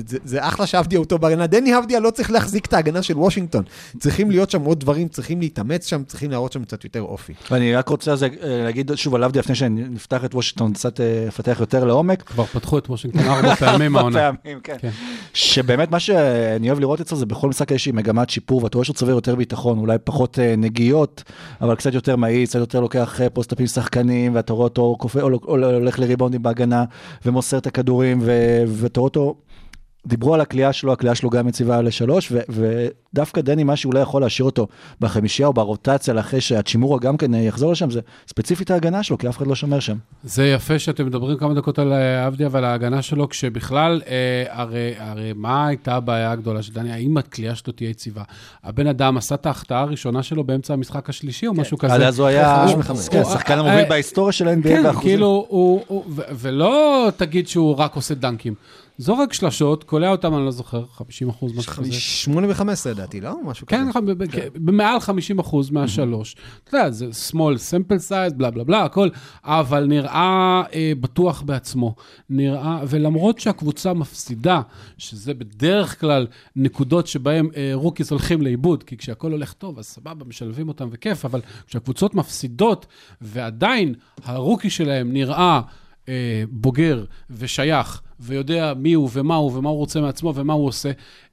זה, 0.06 0.18
זה 0.24 0.48
אחלה 0.48 0.66
שאבדיה 0.66 1.04
טוב 1.04 1.20
בהגנה. 1.20 1.46
דני 1.46 1.78
אבדיה 1.78 2.00
לא 2.00 2.10
צריך 2.10 2.30
להחזיק 2.30 2.66
את 2.66 2.72
ההגנה 2.72 3.02
של 3.02 3.18
וושינגטון. 3.18 3.64
צריכים 3.98 4.30
להיות 4.30 4.50
שם 4.50 4.62
עוד 4.62 4.80
דברים, 4.80 5.08
צריכים 5.08 5.40
להתאמץ 5.40 5.79
שם, 5.88 6.04
צריכים 6.04 6.30
להראות 6.30 6.52
שם 6.52 6.64
קצת 6.64 6.84
יותר 6.84 7.02
אופי. 7.02 7.32
ואני 7.50 7.74
רק 7.74 7.88
רוצה 7.88 8.12
אז, 8.12 8.22
אה, 8.22 8.28
להגיד 8.42 8.90
שוב 8.94 9.14
על 9.14 9.24
עבדיה, 9.24 9.40
לפני 9.40 9.54
שנפתח 9.54 10.24
את 10.24 10.34
וושינגטון, 10.34 10.72
קצת 10.72 11.00
אה, 11.00 11.24
לפתח 11.26 11.56
יותר 11.60 11.84
לעומק. 11.84 12.22
כבר 12.22 12.44
פתחו 12.44 12.78
את 12.78 12.90
וושינגטון 12.90 13.28
ארבע 13.30 13.54
פעמים 13.54 13.96
העונה. 13.96 14.32
פעמים, 14.42 14.60
כן. 14.60 14.76
כן. 14.80 14.90
שבאמת 15.34 15.90
מה 15.90 16.00
שאני 16.00 16.68
אוהב 16.68 16.80
לראות 16.80 17.00
אצלו 17.00 17.18
זה 17.18 17.26
בכל 17.26 17.48
משחק 17.48 17.72
איזושהי 17.72 17.92
מגמת 17.92 18.30
שיפור, 18.30 18.64
ואתה 18.64 18.78
רואה 18.78 18.84
שהוא 18.84 18.94
צובר 18.94 19.12
יותר 19.12 19.34
ביטחון, 19.34 19.78
אולי 19.78 19.98
פחות 20.04 20.38
אה, 20.38 20.54
נגיעות, 20.56 21.22
אבל 21.60 21.74
קצת 21.74 21.94
יותר 21.94 22.16
מהיר, 22.16 22.46
קצת 22.46 22.58
יותר 22.58 22.80
לוקח 22.80 23.20
אה, 23.20 23.30
פוסט-אפים 23.30 23.66
שחקנים, 23.66 24.34
ואתה 24.34 24.52
רואה 24.52 24.64
אותו 24.64 24.96
הולך 25.42 25.98
לריבאונדים 25.98 26.42
בהגנה, 26.42 26.84
ומוסר 27.26 27.58
את 27.58 27.66
הכדורים, 27.66 28.18
ו- 28.22 28.62
ואתה 28.66 29.00
רואה 29.00 29.08
אותו... 29.08 29.34
דיברו 30.06 30.34
על 30.34 30.40
הקליעה 30.40 30.72
שלו, 30.72 30.92
הקליעה 30.92 31.14
שלו 31.14 31.30
גם 31.30 31.48
יציבה 31.48 31.82
לשלוש, 31.82 32.32
ו- 32.32 32.38
ודווקא 32.48 33.40
דני, 33.40 33.64
מה 33.64 33.76
שאולי 33.76 34.00
יכול 34.00 34.22
להשאיר 34.22 34.46
אותו 34.46 34.66
בחמישייה 35.00 35.48
או 35.48 35.52
ברוטציה, 35.52 36.20
אחרי 36.20 36.40
שהצ'ימורה 36.40 36.98
גם 36.98 37.16
כן 37.16 37.34
אה, 37.34 37.40
יחזור 37.40 37.72
לשם, 37.72 37.90
זה 37.90 38.00
ספציפית 38.28 38.70
ההגנה 38.70 39.02
שלו, 39.02 39.18
כי 39.18 39.28
אף 39.28 39.36
אחד 39.36 39.46
לא 39.46 39.54
שומר 39.54 39.80
שם. 39.80 39.96
זה 40.24 40.46
יפה 40.48 40.78
שאתם 40.78 41.06
מדברים 41.06 41.36
כמה 41.38 41.54
דקות 41.54 41.78
על 41.78 41.92
אה, 41.92 42.26
עבדיה 42.26 42.48
ועל 42.50 42.64
ההגנה 42.64 43.02
שלו, 43.02 43.28
כשבכלל, 43.28 44.02
אה, 44.06 44.14
הרי, 44.48 44.92
הרי 44.98 45.32
מה 45.36 45.66
הייתה 45.66 45.94
הבעיה 45.94 46.30
הגדולה 46.32 46.62
של 46.62 46.72
דני? 46.72 46.92
האם 46.92 47.16
הכלייה 47.16 47.54
שלו 47.54 47.72
תהיה 47.72 47.90
יציבה? 47.90 48.22
הבן 48.64 48.86
אדם 48.86 49.16
עשה 49.16 49.34
את 49.34 49.46
ההחטאה 49.46 49.80
הראשונה 49.80 50.22
שלו 50.22 50.44
באמצע 50.44 50.74
המשחק 50.74 51.08
השלישי 51.08 51.46
או 51.46 51.54
משהו 51.54 51.78
כזה. 51.78 51.94
עד 51.94 52.02
אז 52.02 52.18
הוא 52.18 52.26
היה. 52.26 52.66
כן, 53.10 53.18
הוא- 53.22 53.30
השחקן 53.30 53.54
אה, 53.54 53.58
המוביל 53.60 53.88
בהיסטוריה 53.88 54.32
של 54.32 54.48
ה-NBA 54.48 54.62
כן, 54.68 54.82
באחוזים. 54.82 55.08
כאילו, 55.08 55.46
הוא, 55.48 55.82
הוא, 55.86 56.04
ו- 56.08 56.22
ולא 56.34 57.08
תגיד 57.16 57.48
שהוא 57.48 57.76
רק 57.76 57.94
עושה 57.96 58.14
דנקים. 58.14 58.54
זורק 59.00 59.32
שלשות, 59.32 59.84
קולע 59.84 60.10
אותם, 60.10 60.34
אני 60.34 60.44
לא 60.44 60.50
זוכר, 60.50 60.84
50 60.92 61.28
אחוז, 61.28 61.56
משהו 61.56 61.72
כזה. 61.72 61.92
שמונה 61.92 62.46
וחמש 62.50 62.72
עשרה 62.72 62.92
לדעתי, 62.92 63.20
לא? 63.20 63.34
משהו 63.44 63.66
כזה. 63.66 63.76
כן, 63.94 64.06
ב- 64.06 64.10
ב- 64.10 64.26
במעל 64.54 65.00
50 65.00 65.38
אחוז 65.38 65.70
מהשלוש. 65.70 66.36
אתה 66.64 66.76
יודע, 66.76 66.90
זה 66.90 67.06
small 67.30 67.34
sample 67.70 68.08
size, 68.08 68.34
בלה 68.36 68.50
בלה 68.50 68.64
בלה, 68.64 68.84
הכל, 68.84 69.08
אבל 69.44 69.84
נראה 69.86 70.62
אה, 70.74 70.92
בטוח 71.00 71.42
בעצמו. 71.42 71.94
נראה, 72.30 72.80
ולמרות 72.88 73.38
שהקבוצה 73.38 73.92
מפסידה, 73.94 74.60
שזה 74.98 75.34
בדרך 75.34 76.00
כלל 76.00 76.26
נקודות 76.56 77.06
שבהן 77.06 77.48
אה, 77.56 77.70
rookies 77.74 78.10
הולכים 78.10 78.42
לאיבוד, 78.42 78.82
כי 78.82 78.96
כשהכול 78.96 79.32
הולך 79.32 79.52
טוב, 79.52 79.78
אז 79.78 79.86
סבבה, 79.86 80.24
משלבים 80.24 80.68
אותם 80.68 80.88
וכיף, 80.92 81.24
אבל 81.24 81.40
כשהקבוצות 81.66 82.14
מפסידות, 82.14 82.86
ועדיין 83.20 83.94
ה 84.24 84.31
rookie 84.31 84.70
שלהם 84.70 85.12
נראה... 85.12 85.60
אה, 86.10 86.44
בוגר 86.50 87.04
ושייך, 87.30 88.02
ויודע 88.20 88.72
מי 88.76 88.92
הוא 88.92 89.10
ומה 89.12 89.34
הוא 89.34 89.58
ומה 89.58 89.68
הוא 89.68 89.78
רוצה 89.78 90.00
מעצמו 90.00 90.34
ומה 90.34 90.52
הוא 90.52 90.66
עושה. 90.66 90.90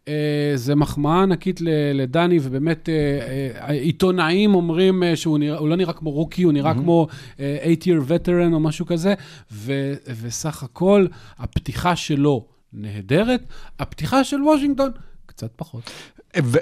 אה, 0.08 0.52
זה 0.56 0.76
מחמאה 0.76 1.24
ענקית 1.24 1.62
לדני, 1.94 2.40
ובאמת 2.42 2.90
אה, 2.90 2.94
אה, 3.68 3.74
עיתונאים 3.74 4.56
אומרים 4.56 5.04
אה, 5.04 5.16
שהוא 5.16 5.40
הוא 5.58 5.70
לא 5.70 5.76
נראה 5.76 5.94
כמו 5.94 6.12
rookie, 6.12 6.44
הוא 6.44 6.54
נראה 6.54 6.74
כמו 6.74 7.08
אה, 7.40 7.74
8-year 7.82 8.10
veteran 8.10 8.54
או 8.54 8.60
משהו 8.60 8.86
כזה, 8.86 9.14
ו, 9.52 9.94
וסך 10.22 10.64
הכל, 10.64 11.08
הפתיחה 11.38 11.96
שלו 11.96 12.46
נהדרת, 12.74 13.42
הפתיחה 13.80 14.24
של 14.24 14.44
וושינגטון 14.44 14.92
קצת 15.26 15.52
פחות. 15.56 15.92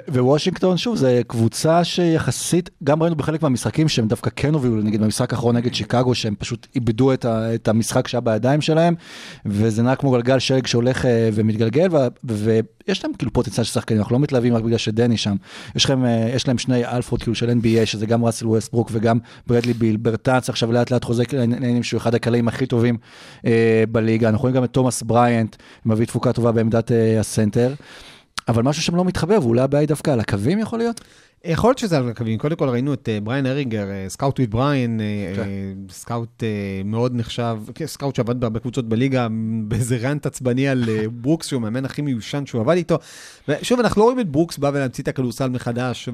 ווושינגטון, 0.08 0.76
שוב, 0.76 0.96
זו 0.96 1.06
קבוצה 1.26 1.84
שיחסית, 1.84 2.70
גם 2.84 3.02
ראינו 3.02 3.16
בחלק 3.16 3.42
מהמשחקים 3.42 3.88
שהם 3.88 4.08
דווקא 4.08 4.30
כן 4.36 4.54
הובילו, 4.54 4.76
נגיד 4.76 5.00
במשחק 5.00 5.32
האחרון 5.32 5.56
נגד 5.56 5.74
שיקגו, 5.74 6.14
שהם 6.14 6.34
פשוט 6.38 6.66
איבדו 6.74 7.12
את, 7.12 7.24
ה- 7.24 7.54
את 7.54 7.68
המשחק 7.68 8.08
שהיה 8.08 8.20
בידיים 8.20 8.60
שלהם, 8.60 8.94
וזה 9.46 9.82
נראה 9.82 9.96
כמו 9.96 10.10
גלגל 10.10 10.38
שלג 10.38 10.66
שהולך 10.66 11.06
אה, 11.06 11.28
ומתגלגל, 11.32 11.88
ו- 11.92 12.06
ויש 12.24 13.04
להם 13.04 13.12
כאילו 13.18 13.32
פוטנציאל 13.32 13.64
של 13.64 13.72
שחקנים, 13.72 14.00
אנחנו 14.00 14.12
לא 14.14 14.20
מתלהבים 14.20 14.54
רק 14.54 14.62
בגלל 14.62 14.78
שדני 14.78 15.16
שם. 15.16 15.36
יש 15.76 15.90
להם, 15.90 16.04
אה, 16.04 16.30
יש 16.34 16.48
להם 16.48 16.58
שני 16.58 16.86
אלפות 16.86 17.22
כאילו 17.22 17.34
של 17.34 17.50
NBA, 17.50 17.86
שזה 17.86 18.06
גם 18.06 18.24
ראסל 18.24 18.46
ווסטברוק 18.46 18.90
וגם 18.92 19.18
ברדלי 19.46 19.72
ביל, 19.72 19.96
ברטאנס 19.96 20.48
עכשיו 20.48 20.72
לאט 20.72 20.90
לאט 20.90 21.04
חוזר 21.04 21.32
לעניינים 21.32 21.82
שהוא 21.82 21.98
אחד 21.98 22.14
הקלעים 22.14 22.48
הכי 22.48 22.66
טובים 22.66 22.96
אה, 23.46 23.84
בליגה. 23.92 24.28
אנחנו 24.28 24.42
רואים 24.42 24.56
גם 24.56 24.64
את 24.64 24.70
תומאס 24.70 25.02
בריאנט, 25.02 25.56
מביא 25.86 26.06
תפוקה 26.06 26.32
טובה 26.32 26.52
בעמדת 26.52 26.92
אה, 26.92 27.20
הסנטר. 27.20 27.74
אבל 28.48 28.62
משהו 28.62 28.82
שם 28.82 28.96
לא 28.96 29.04
מתחבר, 29.04 29.38
ואולי 29.42 29.60
הבעיה 29.60 29.80
היא 29.80 29.88
דווקא 29.88 30.10
על 30.10 30.20
הקווים 30.20 30.58
יכול 30.58 30.78
להיות? 30.78 31.00
יכול 31.44 31.70
להיות 31.70 31.78
שזה 31.78 31.98
על 31.98 32.08
הקווים. 32.08 32.38
קודם 32.38 32.56
כל 32.56 32.68
ראינו 32.68 32.94
את 32.94 33.08
אה, 33.08 33.20
בריין 33.20 33.46
אורינגר, 33.46 33.90
אה, 33.90 34.04
סקאוט 34.08 34.38
וויד 34.38 34.50
בריין, 34.50 35.00
אה, 35.00 35.32
כן. 35.36 35.48
סקאוט 35.90 36.42
מאוד 36.84 37.14
נחשב, 37.14 37.58
כן, 37.74 37.86
סקאוט 37.86 38.14
שעבד 38.14 38.40
בהרבה 38.40 38.60
קבוצות 38.60 38.88
בליגה, 38.88 39.28
באיזה 39.68 39.96
rant 39.96 40.26
עצבני 40.26 40.68
על 40.68 40.84
ברוקס, 41.22 41.46
שהוא 41.46 41.56
המאמן 41.56 41.84
הכי 41.84 42.02
מיושן 42.02 42.46
שהוא 42.46 42.60
עבד 42.60 42.76
איתו. 42.76 42.98
ושוב, 43.48 43.80
אנחנו 43.80 44.00
לא 44.00 44.04
רואים 44.04 44.20
את 44.20 44.28
ברוקס 44.28 44.58
בא 44.58 44.70
ולהמציא 44.74 45.02
את 45.02 45.08
הכדורסל 45.08 45.48
מחדש, 45.48 46.08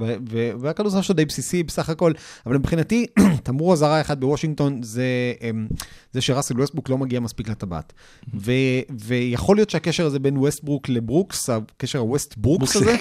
והכדורסל 0.60 1.02
שלו 1.02 1.14
די 1.14 1.24
בסיסי 1.24 1.62
בסך 1.62 1.88
הכל, 1.88 2.12
אבל 2.46 2.58
מבחינתי, 2.58 3.06
תמרור 3.42 3.72
אזהרה 3.72 4.00
אחד 4.00 4.20
בוושינגטון 4.20 4.82
זה, 4.82 5.04
אמ, 5.50 5.66
זה 6.12 6.20
שראסל 6.20 6.60
ווסטברוק 6.60 6.88
לא 6.88 6.98
מגיע 6.98 7.20
מספיק 7.20 7.48
לטבעת. 7.48 7.92
ו- 8.34 8.52
ויכול 8.98 9.56
להיות 9.56 9.70
שהקשר 9.70 10.06
הזה 10.06 10.18
בין 10.18 10.36
ווסטברוק 10.36 10.88
לברוקס, 10.88 11.50
הקשר 11.50 11.98
הווסט 11.98 12.34
ברוקס 12.36 12.76
הזה, 12.76 12.96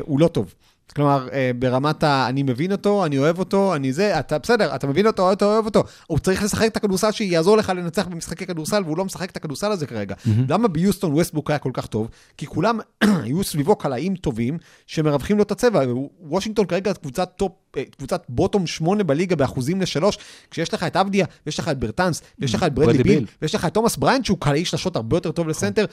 הוא 0.00 0.20
לא 0.20 0.28
טוב. 0.28 0.54
כלומר, 0.96 1.28
אה, 1.32 1.50
ברמת 1.58 2.02
ה... 2.02 2.26
אני 2.28 2.42
מבין 2.42 2.72
אותו, 2.72 3.04
אני 3.04 3.18
אוהב 3.18 3.38
אותו, 3.38 3.74
אני 3.74 3.92
זה, 3.92 4.18
אתה 4.18 4.38
בסדר, 4.38 4.74
אתה 4.74 4.86
מבין 4.86 5.06
אותו, 5.06 5.32
אתה 5.32 5.44
אוהב 5.44 5.64
אותו. 5.64 5.84
הוא 6.06 6.18
צריך 6.18 6.42
לשחק 6.42 6.66
את 6.66 6.76
הכדורסל 6.76 7.12
שיעזור 7.12 7.56
לך 7.56 7.72
לנצח 7.76 8.06
במשחקי 8.06 8.46
כדורסל, 8.46 8.82
והוא 8.84 8.98
לא 8.98 9.04
משחק 9.04 9.30
את 9.30 9.36
הכדורסל 9.36 9.72
הזה 9.72 9.86
כרגע. 9.86 10.14
למה 10.48 10.68
ביוסטון 10.68 11.12
ווסטבוק 11.12 11.50
היה 11.50 11.58
כל 11.58 11.70
כך 11.74 11.86
טוב? 11.86 12.08
כי 12.36 12.46
כולם 12.46 12.78
היו 13.24 13.44
סביבו 13.44 13.76
קלעים 13.76 14.16
טובים 14.16 14.58
שמרווחים 14.86 15.36
לו 15.36 15.42
את 15.42 15.50
הצבע. 15.50 15.82
וושינגטון 16.20 16.66
כרגע 16.66 16.94
קבוצת 16.94 17.30
top, 17.36 17.52
אה, 17.76 17.82
קבוצת 17.96 18.24
bottom 18.28 18.66
8 18.66 19.04
בליגה 19.04 19.36
באחוזים 19.36 19.80
לשלוש, 19.80 20.18
כשיש 20.50 20.74
לך 20.74 20.82
את 20.82 20.96
אבדיה, 20.96 21.26
ויש 21.46 21.58
לך 21.58 21.68
את 21.68 21.78
ברטאנס, 21.78 22.22
ויש 22.38 22.54
לך 22.54 22.62
את 22.62 22.74
ברדלי 22.74 23.02
ביל, 23.02 23.18
ביל. 23.18 23.26
ויש 23.42 23.54
לך 23.54 23.64
את 23.64 23.74
תומאס 23.74 23.96
בריאנט 23.96 24.24
שהוא 24.24 24.38
קלעי 24.40 24.64
שלשות 24.64 24.96
הרבה 24.96 25.16
יותר 25.16 25.32
טוב 25.32 25.48
לסנטר. 25.48 25.84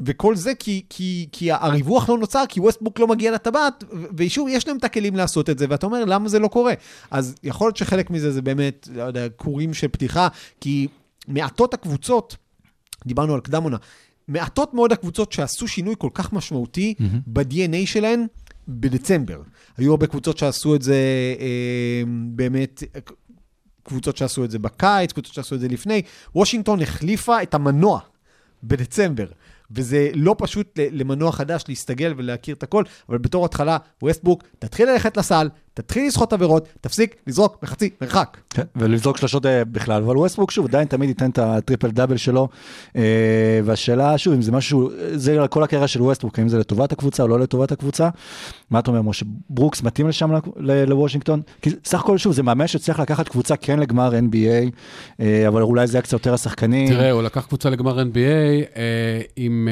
וכל 0.00 0.36
זה 0.36 0.54
כי, 0.54 0.82
כי, 0.88 1.28
כי 1.32 1.52
הריווח 1.52 2.08
לא 2.08 2.18
נוצר, 2.18 2.44
כי 2.48 2.60
ווסטבוק 2.60 2.98
לא 2.98 3.06
מגיע 3.06 3.32
לטבעת, 3.32 3.84
ושוב, 4.16 4.48
יש 4.50 4.68
להם 4.68 4.76
את 4.76 4.84
הכלים 4.84 5.16
לעשות 5.16 5.50
את 5.50 5.58
זה, 5.58 5.66
ואתה 5.68 5.86
אומר, 5.86 6.04
למה 6.04 6.28
זה 6.28 6.38
לא 6.38 6.48
קורה? 6.48 6.74
אז 7.10 7.34
יכול 7.42 7.66
להיות 7.66 7.76
שחלק 7.76 8.10
מזה 8.10 8.32
זה 8.32 8.42
באמת, 8.42 8.88
לא 8.94 9.02
יודע, 9.02 9.28
קורים 9.28 9.74
של 9.74 9.88
פתיחה, 9.88 10.28
כי 10.60 10.88
מעטות 11.28 11.74
הקבוצות, 11.74 12.36
דיברנו 13.06 13.34
על 13.34 13.40
קדם 13.40 13.62
עונה, 13.62 13.76
מעטות 14.28 14.74
מאוד 14.74 14.92
הקבוצות 14.92 15.32
שעשו 15.32 15.68
שינוי 15.68 15.94
כל 15.98 16.10
כך 16.14 16.32
משמעותי 16.32 16.94
ב-DNA 17.26 17.86
שלהן 17.86 18.26
בדצמבר. 18.68 19.42
היו 19.76 19.90
הרבה 19.90 20.06
קבוצות 20.06 20.38
שעשו 20.38 20.74
את 20.74 20.82
זה 20.82 20.96
אה, 21.40 22.02
באמת, 22.06 22.82
קבוצות 23.82 24.16
שעשו 24.16 24.44
את 24.44 24.50
זה 24.50 24.58
בקיץ, 24.58 25.12
קבוצות 25.12 25.34
שעשו 25.34 25.54
את 25.54 25.60
זה 25.60 25.68
לפני. 25.68 26.02
וושינגטון 26.34 26.82
החליפה 26.82 27.42
את 27.42 27.54
המנוע 27.54 28.00
בדצמבר. 28.64 29.26
וזה 29.70 30.10
לא 30.14 30.34
פשוט 30.38 30.78
למנוע 30.92 31.32
חדש 31.32 31.64
להסתגל 31.68 32.14
ולהכיר 32.16 32.54
את 32.54 32.62
הכל, 32.62 32.84
אבל 33.08 33.18
בתור 33.18 33.44
התחלה, 33.44 33.78
ווסטבוק, 34.02 34.44
תתחיל 34.58 34.90
ללכת 34.90 35.16
לסל, 35.16 35.48
תתחיל 35.82 36.06
לסחוט 36.06 36.32
עבירות, 36.32 36.68
תפסיק 36.80 37.16
לזרוק 37.26 37.58
בחצי 37.62 37.90
מרחק. 38.00 38.36
כן, 38.50 38.62
ולזרוק 38.76 39.16
שלשות 39.16 39.46
אה, 39.46 39.64
בכלל, 39.64 40.02
אבל 40.02 40.16
ווסטברוק 40.16 40.50
שוב 40.50 40.66
עדיין 40.66 40.88
תמיד 40.88 41.08
ייתן 41.08 41.30
את 41.30 41.38
הטריפל 41.38 41.90
דאבל 41.90 42.16
שלו, 42.16 42.48
אה, 42.96 43.02
והשאלה 43.64 44.18
שוב 44.18 44.34
אם 44.34 44.42
זה 44.42 44.52
משהו, 44.52 44.90
זה 45.14 45.36
כל 45.50 45.62
הקריירה 45.62 45.88
של 45.88 46.02
ווסטברוק, 46.02 46.38
האם 46.38 46.48
זה 46.48 46.58
לטובת 46.58 46.92
הקבוצה 46.92 47.22
או 47.22 47.28
לא 47.28 47.40
לטובת 47.40 47.72
הקבוצה, 47.72 48.08
מה 48.70 48.78
אתה 48.78 48.90
אומר 48.90 49.02
משה, 49.02 49.26
ברוקס 49.50 49.82
מתאים 49.82 50.08
לשם 50.08 50.30
לוושינגטון? 50.60 51.42
כי 51.62 51.70
סך 51.84 52.00
הכל 52.00 52.18
שוב 52.18 52.32
זה 52.32 52.42
מאמן 52.42 52.66
שצריך 52.66 53.00
לקחת 53.00 53.28
קבוצה 53.28 53.56
כן 53.56 53.78
לגמר 53.78 54.12
NBA, 54.12 54.70
אה, 55.20 55.48
אבל 55.48 55.62
אולי 55.62 55.86
זה 55.86 55.96
היה 55.96 56.02
קצת 56.02 56.12
יותר 56.12 56.34
השחקנים. 56.34 56.88
תראה, 56.88 57.10
הוא 57.10 57.22
לקח 57.22 57.46
קבוצה 57.46 57.70
לגמר 57.70 58.02
NBA 58.02 58.78
עם 59.36 59.68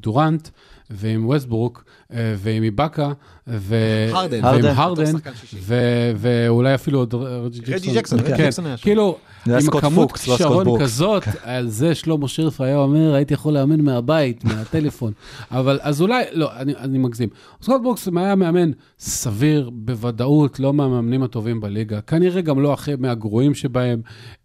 דורנט 0.00 0.48
ועם 0.90 1.26
ווסטברוק 1.26 1.84
ועם 2.10 2.62
איבאקה 2.62 3.12
ו... 3.58 3.76
הרדן. 4.12 4.44
ועם 4.44 4.64
הרדן. 4.64 5.14
ו- 5.60 6.12
ואולי 6.16 6.74
אפילו 6.74 6.98
עוד 6.98 7.14
רג'י 7.14 7.60
רג'י 7.74 7.94
ג'קסון, 7.94 8.22
כן, 8.22 8.36
ג'קסון 8.36 8.66
היה 8.66 8.76
שם. 8.76 8.82
כאילו, 8.82 9.18
עם 9.46 9.80
כמות 9.80 10.12
לא 10.12 10.16
כישרון 10.16 10.64
ברוקס. 10.64 10.82
כזאת, 10.82 11.22
על 11.42 11.68
זה 11.68 11.94
שלמה 11.94 12.28
שירף 12.28 12.60
היה 12.60 12.78
אומר, 12.78 13.14
הייתי 13.14 13.34
יכול 13.34 13.52
לאמן 13.54 13.80
מהבית, 13.80 14.44
מהטלפון. 14.54 15.12
אבל 15.50 15.78
אז 15.82 16.02
אולי, 16.02 16.24
לא, 16.32 16.50
אני, 16.56 16.74
אני 16.78 16.98
מגזים. 16.98 17.28
סקוט 17.62 17.82
ברוקס 17.82 18.08
היה 18.16 18.34
מאמן 18.34 18.70
סביר, 18.98 19.70
בוודאות, 19.72 20.60
לא 20.60 20.72
מהמאמנים 20.72 21.22
הטובים 21.22 21.60
בליגה. 21.60 22.00
כנראה 22.00 22.40
גם 22.40 22.60
לא 22.60 22.74
אחרי 22.74 22.94
מהגרועים 22.98 23.54
שבהם. 23.54 24.00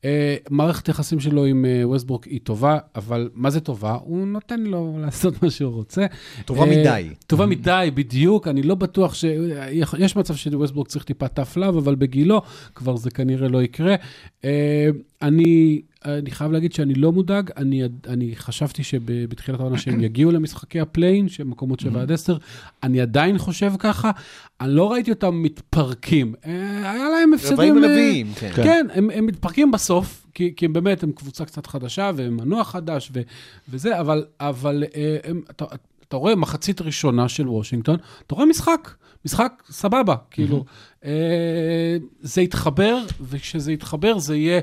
אה, 0.05 0.35
מערכת 0.49 0.87
היחסים 0.87 1.19
שלו 1.19 1.45
עם 1.45 1.65
אה, 1.65 1.87
ווסטברוק 1.87 2.23
היא 2.23 2.39
טובה, 2.43 2.77
אבל 2.95 3.29
מה 3.33 3.49
זה 3.49 3.59
טובה? 3.59 3.97
הוא 4.03 4.27
נותן 4.27 4.59
לו 4.59 4.95
לעשות 5.05 5.43
מה 5.43 5.49
שהוא 5.49 5.73
רוצה. 5.73 6.05
טובה 6.45 6.61
אה, 6.61 6.65
מדי. 6.65 7.09
טובה 7.27 7.45
מדי, 7.45 7.89
בדיוק. 7.93 8.47
אני 8.47 8.63
לא 8.63 8.75
בטוח 8.75 8.94
ש... 9.13 9.25
יש 9.99 10.15
מצב 10.15 10.35
שווסטברוק 10.35 10.87
צריך 10.87 11.05
טיפה 11.05 11.25
tough 11.25 11.57
love, 11.57 11.77
אבל 11.77 11.95
בגילו 11.95 12.41
כבר 12.75 12.95
זה 12.95 13.11
כנראה 13.11 13.47
לא 13.47 13.63
יקרה. 13.63 13.95
אה, 14.45 14.89
אני, 15.21 15.81
אני 16.05 16.31
חייב 16.31 16.51
להגיד 16.51 16.73
שאני 16.73 16.93
לא 16.93 17.11
מודאג, 17.11 17.49
אני, 17.57 17.83
אני 18.07 18.35
חשבתי 18.35 18.83
שבתחילת 18.83 19.59
העונה 19.59 19.77
שהם 19.77 20.03
יגיעו 20.03 20.31
למשחקי 20.31 20.79
ה 20.79 20.85
play-in, 20.85 21.29
שהם 21.29 21.49
מקומות 21.49 21.79
7 21.79 22.01
עד 22.01 22.11
10, 22.11 22.37
אני 22.83 23.01
עדיין 23.01 23.37
חושב 23.37 23.73
ככה, 23.79 24.11
אני 24.61 24.75
לא 24.75 24.91
ראיתי 24.91 25.11
אותם 25.11 25.41
מתפרקים. 25.43 26.33
אה, 26.45 26.91
היה 26.91 27.09
להם 27.09 27.33
הפסדים... 27.33 27.53
רבעים 27.53 27.83
אה, 27.83 27.89
רביעים, 27.89 28.27
כן. 28.39 28.51
כן, 28.55 28.87
הם, 28.93 29.09
הם 29.09 29.25
מתפרקים 29.25 29.71
בסוף, 29.71 30.27
כי, 30.33 30.53
כי 30.55 30.65
הם 30.65 30.73
באמת, 30.73 31.03
הם 31.03 31.11
קבוצה 31.11 31.45
קצת 31.45 31.67
חדשה, 31.67 32.11
והם 32.15 32.37
מנוע 32.37 32.63
חדש 32.63 33.11
ו, 33.13 33.21
וזה, 33.69 33.99
אבל, 33.99 34.25
אבל 34.39 34.83
אה, 34.95 35.17
הם, 35.23 35.41
אתה, 35.49 35.65
אתה 36.07 36.17
רואה 36.17 36.35
מחצית 36.35 36.81
ראשונה 36.81 37.29
של 37.29 37.49
וושינגטון, 37.49 37.97
אתה 38.27 38.35
רואה 38.35 38.45
משחק, 38.45 38.91
משחק 39.25 39.63
סבבה, 39.69 40.15
כאילו, 40.31 40.65
אה, 41.05 41.97
זה 42.21 42.41
יתחבר, 42.41 42.97
וכשזה 43.21 43.71
יתחבר 43.71 44.19
זה 44.19 44.35
יהיה 44.35 44.61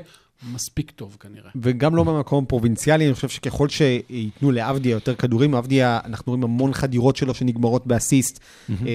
מספיק 0.53 0.91
טוב 0.91 1.17
כנראה. 1.19 1.49
וגם 1.55 1.95
לא 1.95 2.03
במקום 2.03 2.45
פרובינציאלי, 2.45 3.05
אני 3.05 3.13
חושב 3.13 3.29
שככל 3.29 3.69
שייתנו 3.69 4.51
לעבדיה 4.51 4.91
יותר 4.91 5.15
כדורים, 5.15 5.55
עבדיה, 5.55 5.99
אנחנו 6.05 6.31
רואים 6.31 6.43
המון 6.43 6.73
חדירות 6.73 7.15
שלו 7.15 7.33
שנגמרות 7.33 7.87
באסיסט, 7.87 8.39
אה, 8.69 8.75
אה, 8.85 8.87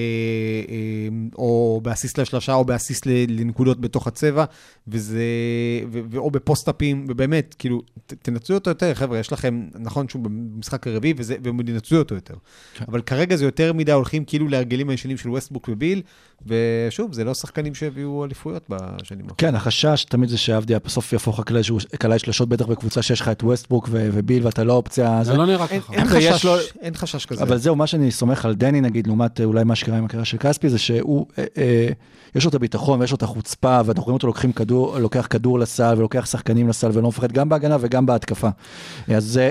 או 1.35 1.79
באסיסט 1.83 2.19
לשלושה, 2.19 2.53
או 2.53 2.65
באסיסט 2.65 3.07
לנקודות 3.27 3.81
בתוך 3.81 4.07
הצבע, 4.07 4.45
וזה, 4.87 5.23
ו- 5.91 5.99
ו- 6.11 6.17
או 6.17 6.31
בפוסט-אפים, 6.31 7.05
ובאמת, 7.09 7.55
כאילו, 7.59 7.81
ת- 8.05 8.13
תנצלו 8.13 8.55
אותו 8.55 8.69
יותר, 8.69 8.93
חבר'ה, 8.93 9.19
יש 9.19 9.31
לכם, 9.33 9.67
נכון 9.79 10.09
שהוא 10.09 10.21
במשחק 10.23 10.87
הרביעי, 10.87 11.13
וזה- 11.17 11.35
והם 11.43 11.59
ינצלו 11.67 11.99
אותו 11.99 12.15
יותר. 12.15 12.33
אבל 12.87 13.01
כרגע 13.01 13.35
זה 13.35 13.45
יותר 13.45 13.73
מדי 13.73 13.91
הולכים 13.91 14.25
כאילו 14.25 14.47
להרגלים 14.47 14.89
הישנים 14.89 15.17
של 15.17 15.29
ווסטבוק 15.29 15.69
וביל, 15.71 16.01
ושוב, 16.45 17.13
זה 17.13 17.23
לא 17.23 17.33
שחקנים 17.33 17.75
שהביאו 17.75 18.25
אליפויות 18.25 18.63
בשנים 18.69 18.89
האחרונות. 19.25 19.37
כן, 19.37 19.55
החשש 19.55 20.05
תמיד 20.09 20.29
זה 20.29 20.37
שאבדיה 20.37 20.79
בסוף 20.79 21.13
יהפוך 21.13 21.38
הקלעי 21.39 21.63
קלעי 21.99 22.19
שלשות, 22.19 22.49
בטח 22.49 22.65
בקבוצה 22.65 23.01
שיש 23.01 23.21
לך 23.21 23.27
את 23.27 23.43
ווסטברוק 23.43 23.89
וביל 23.91 24.45
ואתה 24.45 24.63
לא 24.63 24.73
אופציה. 24.73 25.19
זה 25.23 25.37
לא 25.37 25.45
נראה 25.45 25.65
אין, 25.69 25.81
ככה. 25.81 25.93
אין, 25.93 26.07
חשש, 26.07 26.45
לו- 26.45 26.55
אין 26.81 26.95
חשש 26.95 27.25
כזה. 27.25 27.43
אבל 27.43 27.57
זהו, 27.57 27.75
מה 27.75 27.87
שאני 27.87 28.11
סומך 28.11 28.45
על 28.45 28.55
דני 28.55 28.81
נגיד, 28.81 29.07
לעומת 29.07 29.39
אה, 29.39 29.45
אולי 29.45 29.63
מה 29.63 29.75
שקרה 29.75 29.97
עם 29.97 30.05
הקריירה 30.05 30.25
של 30.25 30.37
כספי, 30.37 30.69
זה 30.69 30.77
שהוא, 30.77 31.25
אה, 31.37 31.45
אה, 31.57 31.89
יש 32.35 32.43
לו 32.43 32.49
את 32.49 32.55
הביטחון 32.55 33.01
ויש 33.01 33.11
לו 33.11 33.15
את 33.17 33.23
החוצפה, 33.23 33.79
ואנחנו 33.85 34.03
רואים 34.03 34.13
אותו 34.13 34.27
לוקחים 34.27 34.51
כדור, 34.51 34.97
לוקח 34.99 35.27
כדור 35.29 35.59
לסל 35.59 35.93
ולוקח 35.97 36.25
שחקנים 36.25 36.69
לסל 36.69 36.89
ולא 36.93 37.07
מפחד 37.07 37.31
גם 37.31 37.49
בהגנה 37.49 37.77
וגם 37.79 38.05
בהתקפה. 38.05 38.49
אז 39.07 39.23
זה... 39.25 39.49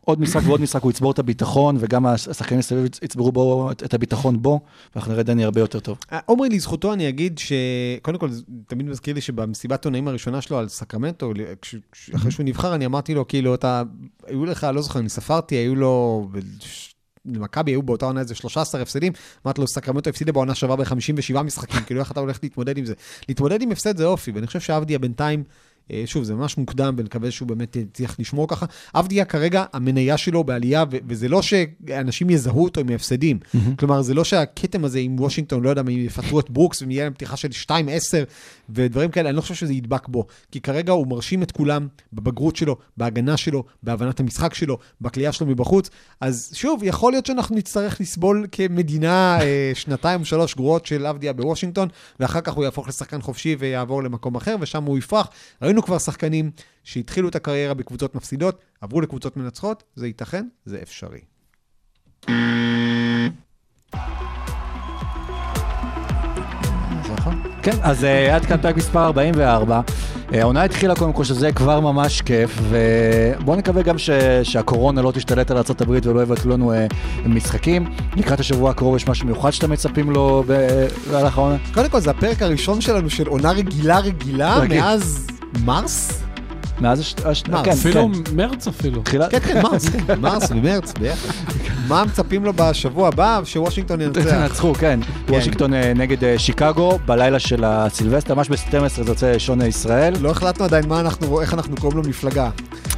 עוד 0.00 0.20
משחק 0.20 0.40
ועוד 0.46 0.60
משחק 0.60 0.82
הוא 0.82 0.90
יצבור 0.90 1.12
את 1.12 1.18
הביטחון, 1.18 1.76
וגם 1.78 2.06
השחקנים 2.06 2.58
מסביב 2.58 2.84
יצברו 3.02 3.32
בו 3.32 3.70
את 3.70 3.94
הביטחון 3.94 4.42
בו, 4.42 4.60
ואנחנו 4.94 5.12
נראה 5.12 5.22
דני 5.22 5.44
הרבה 5.44 5.60
יותר 5.60 5.80
טוב. 5.80 5.98
עומרי, 6.26 6.48
לזכותו 6.48 6.92
אני 6.92 7.08
אגיד 7.08 7.38
שקודם 7.38 8.18
כל, 8.18 8.30
זה 8.30 8.42
תמיד 8.66 8.86
מזכיר 8.86 9.14
לי 9.14 9.20
שבמסיבת 9.20 9.84
עונאים 9.84 10.08
הראשונה 10.08 10.40
שלו 10.40 10.58
על 10.58 10.68
סקרמנטו, 10.68 11.32
אחרי 12.14 12.30
שהוא 12.30 12.44
נבחר, 12.44 12.74
אני 12.74 12.86
אמרתי 12.86 13.14
לו, 13.14 13.28
כאילו, 13.28 13.54
אתה, 13.54 13.82
היו 14.26 14.44
לך, 14.44 14.66
לא 14.74 14.82
זוכר, 14.82 14.98
אני 14.98 15.08
ספרתי, 15.08 15.54
היו 15.54 15.74
לו, 15.74 16.28
ש- 16.60 16.94
למכבי 17.26 17.70
היו 17.70 17.82
באותה 17.82 18.06
עונה 18.06 18.20
איזה 18.20 18.34
13 18.34 18.82
הפסדים, 18.82 19.12
אמרתי 19.46 19.60
לו, 19.60 19.66
סקרמנטו 19.66 20.10
הפסידה 20.10 20.32
בעונה 20.32 20.54
שעברה 20.54 20.76
ב-57 20.76 21.42
משחקים, 21.42 21.80
כאילו, 21.86 22.00
איך 22.00 22.12
אתה 22.12 22.20
הולך 22.20 22.38
להתמודד 22.42 22.78
עם 22.78 22.84
זה? 22.84 22.94
להתמודד 23.28 23.62
עם 23.62 23.72
הפסד 23.72 23.96
זה 23.96 24.06
אופי, 24.06 24.30
ואני 24.30 24.46
חושב 24.46 24.60
שעבדיה 24.60 24.98
בינתיים... 24.98 25.44
אה, 25.90 26.02
שוב, 26.06 26.24
זה 26.24 26.34
ממש 26.34 26.58
מוקדם, 26.58 26.94
ונקווה 26.98 27.30
שהוא 27.30 27.48
באמת 27.48 27.76
יצליח 27.76 28.16
לשמור 28.18 28.48
ככה. 28.48 28.66
עבדיה 28.92 29.24
כרגע, 29.24 29.64
המניה 29.72 30.16
שלו 30.16 30.44
בעלייה, 30.44 30.84
ו- 30.90 30.96
וזה 31.08 31.28
לא 31.28 31.42
שאנשים 31.42 32.30
יזהו 32.30 32.64
אותו 32.64 32.80
עם 32.80 32.88
ההפסדים. 32.88 33.38
כלומר, 33.78 34.02
זה 34.02 34.14
לא 34.14 34.24
שהכתם 34.24 34.84
הזה 34.84 34.98
עם 34.98 35.20
וושינגטון, 35.20 35.62
לא 35.62 35.70
יודע, 35.70 35.82
אם 35.82 35.88
יפטרו 35.88 36.40
את 36.40 36.50
ברוקס, 36.50 36.82
ואם 36.82 36.90
יהיה 36.90 37.04
להם 37.04 37.12
פתיחה 37.12 37.36
של 37.36 37.48
2-10 37.66 37.70
ודברים 38.70 39.10
כאלה, 39.10 39.28
אני 39.28 39.36
לא 39.36 39.40
חושב 39.40 39.54
שזה 39.54 39.72
ידבק 39.72 40.08
בו. 40.08 40.26
כי 40.50 40.60
כרגע 40.60 40.92
הוא 40.92 41.06
מרשים 41.06 41.42
את 41.42 41.50
כולם 41.50 41.88
בבגרות 42.12 42.56
שלו, 42.56 42.76
בהגנה 42.96 43.36
שלו, 43.36 43.64
בהבנת 43.82 44.20
המשחק 44.20 44.54
שלו, 44.54 44.78
בכלייה 45.00 45.32
שלו 45.32 45.46
מבחוץ. 45.46 45.90
אז 46.20 46.50
שוב, 46.54 46.82
יכול 46.84 47.12
להיות 47.12 47.26
שאנחנו 47.26 47.56
נצטרך 47.56 48.00
לסבול 48.00 48.46
כמדינה 48.52 49.38
אה, 49.40 49.72
שנתיים, 49.74 50.24
שלוש 50.24 50.54
גרועות 50.54 50.86
של 50.86 51.06
עבדיה 51.06 51.32
בוושינגטון, 51.32 51.88
ואחר 52.20 52.40
כך 52.40 52.52
הוא 52.52 52.64
יהפוך 52.64 52.88
לשחקן 52.88 53.22
חופשי 53.22 53.56
ויעבור 53.58 54.02
למקום 54.02 54.34
אחר, 54.34 54.56
ושם 54.60 54.84
הוא 54.84 54.98
יפרח. 54.98 55.28
ראינו 55.62 55.71
כבר 55.80 55.98
שחקנים 55.98 56.50
שהתחילו 56.84 57.28
את 57.28 57.36
הקריירה 57.36 57.74
בקבוצות 57.74 58.14
מפסידות, 58.14 58.60
עברו 58.80 59.00
לקבוצות 59.00 59.36
מנצחות, 59.36 59.82
זה 59.94 60.06
ייתכן, 60.06 60.48
זה 60.64 60.78
אפשרי. 60.82 61.20
כן, 67.62 67.76
אז 67.82 68.04
אה, 68.04 68.36
עד 68.36 68.44
כאן 68.46 68.56
פרק 68.62 68.76
מספר 68.76 69.04
44. 69.04 69.80
אה, 70.34 70.40
העונה 70.40 70.62
התחילה 70.62 70.94
קודם 70.94 71.12
כל 71.12 71.24
שזה 71.24 71.52
כבר 71.52 71.80
ממש 71.80 72.22
כיף, 72.22 72.58
ובואו 72.70 73.56
נקווה 73.56 73.82
גם 73.82 73.98
ש... 73.98 74.10
שהקורונה 74.42 75.02
לא 75.02 75.12
תשתלט 75.12 75.50
על 75.50 75.56
ארה"ב 75.56 75.90
ולא 76.04 76.22
יבטלו 76.22 76.52
לנו 76.52 76.72
אה, 76.72 76.86
משחקים. 77.26 77.84
לקראת 78.16 78.40
השבוע 78.40 78.70
הקרוב 78.70 78.96
יש 78.96 79.08
משהו 79.08 79.26
מיוחד 79.26 79.50
שאתם 79.50 79.70
מצפים 79.70 80.10
לו 80.10 80.44
במהלך 80.46 81.38
העונה? 81.38 81.56
קודם 81.74 81.88
כל, 81.88 82.00
זה 82.00 82.10
הפרק 82.10 82.42
הראשון 82.42 82.80
שלנו 82.80 83.10
של 83.10 83.26
עונה 83.26 83.52
רגילה 83.52 83.98
רגילה, 83.98 84.58
רגיל. 84.58 84.80
מאז 84.80 85.26
מרס? 85.64 86.22
מאז 86.80 87.00
הש... 87.00 87.14
הש... 87.24 87.42
מרס. 87.48 87.64
כן, 87.64 87.70
אפילו 87.70 88.08
כן. 88.24 88.36
מרץ 88.36 88.68
אפילו. 88.68 89.02
תחילה... 89.02 89.28
כן, 89.30 89.40
כן, 89.40 89.62
מרס, 89.62 89.88
כן, 89.88 90.20
מרס 90.20 90.50
ומרץ 90.50 90.92
ביחד. 91.00 91.28
מה 91.88 92.04
מצפים 92.04 92.44
לו 92.44 92.52
בשבוע 92.56 93.08
הבא? 93.08 93.40
שוושינגטון 93.44 94.00
ינצח. 94.00 94.20
תנצחו, 94.30 94.74
כן. 94.74 95.00
וושינגטון 95.28 95.74
אה, 95.74 95.92
נגד 95.94 96.24
אה, 96.24 96.38
שיקגו, 96.38 96.98
בלילה 97.06 97.38
של 97.38 97.64
הסילבסטר, 97.66 98.34
ממש 98.34 98.48
ב-12 98.48 98.88
זה 98.88 99.10
יוצא 99.10 99.38
שונה 99.38 99.66
ישראל. 99.66 100.14
לא 100.20 100.30
החלטנו 100.30 100.64
עדיין 100.64 100.88
מה 100.88 101.00
אנחנו, 101.00 101.40
איך 101.40 101.54
אנחנו 101.54 101.76
קוראים 101.76 101.98
למפלגה. 102.04 102.50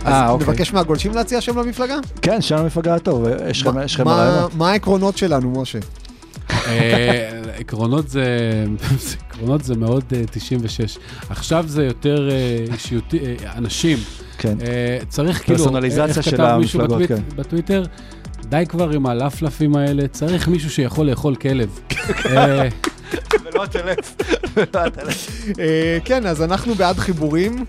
אה, 0.07 0.25
אז 0.25 0.31
אוקיי. 0.31 0.47
נבקש 0.49 0.73
מהגולשים 0.73 1.15
להציע 1.15 1.41
שם 1.41 1.59
למפלגה? 1.59 1.97
כן, 2.23 2.41
שם 2.43 2.57
המפלגה 2.57 2.95
הטוב, 2.95 3.25
יש 3.51 3.67
לכם- 3.67 4.09
רעיונות? 4.09 4.55
מה 4.55 4.71
העקרונות 4.71 5.19
שלנו, 5.19 5.63
משה? 5.63 5.79
עקרונות 7.59 8.09
זה 8.09 8.25
זה 9.35 9.41
העקרונות 9.41 9.65
זה 9.65 9.75
מאוד 9.77 10.05
אה, 10.17 10.23
96. 10.31 10.99
עכשיו 11.31 11.65
זה 11.69 11.85
יותר 11.85 12.29
אה, 12.31 12.37
אישיותי, 12.75 13.19
אה, 13.19 13.53
אנשים. 13.57 13.99
כן. 14.39 14.57
אה, 14.61 14.99
צריך 15.09 15.45
כאילו, 15.45 15.59
פרסונליזציה 15.59 16.23
של 16.23 16.41
המפלגות, 16.41 16.91
בטוויט- 17.03 17.09
כן. 17.09 17.23
בטוויטר, 17.37 17.85
די 18.49 18.65
כבר 18.69 18.91
עם 18.91 19.07
הלפלפים 19.07 19.77
האלה, 19.77 20.09
צריך 20.09 20.49
מישהו 20.49 20.71
שיכול 20.71 21.07
לאכול 21.07 21.35
כלב. 21.35 21.79
אה, 22.27 22.69
ולא 23.45 23.65
הטלף. 23.65 24.17
אה, 25.61 25.99
כן, 26.05 26.27
אז 26.27 26.43
אנחנו 26.43 26.75
בעד 26.75 26.97
חיבורים. 26.99 27.65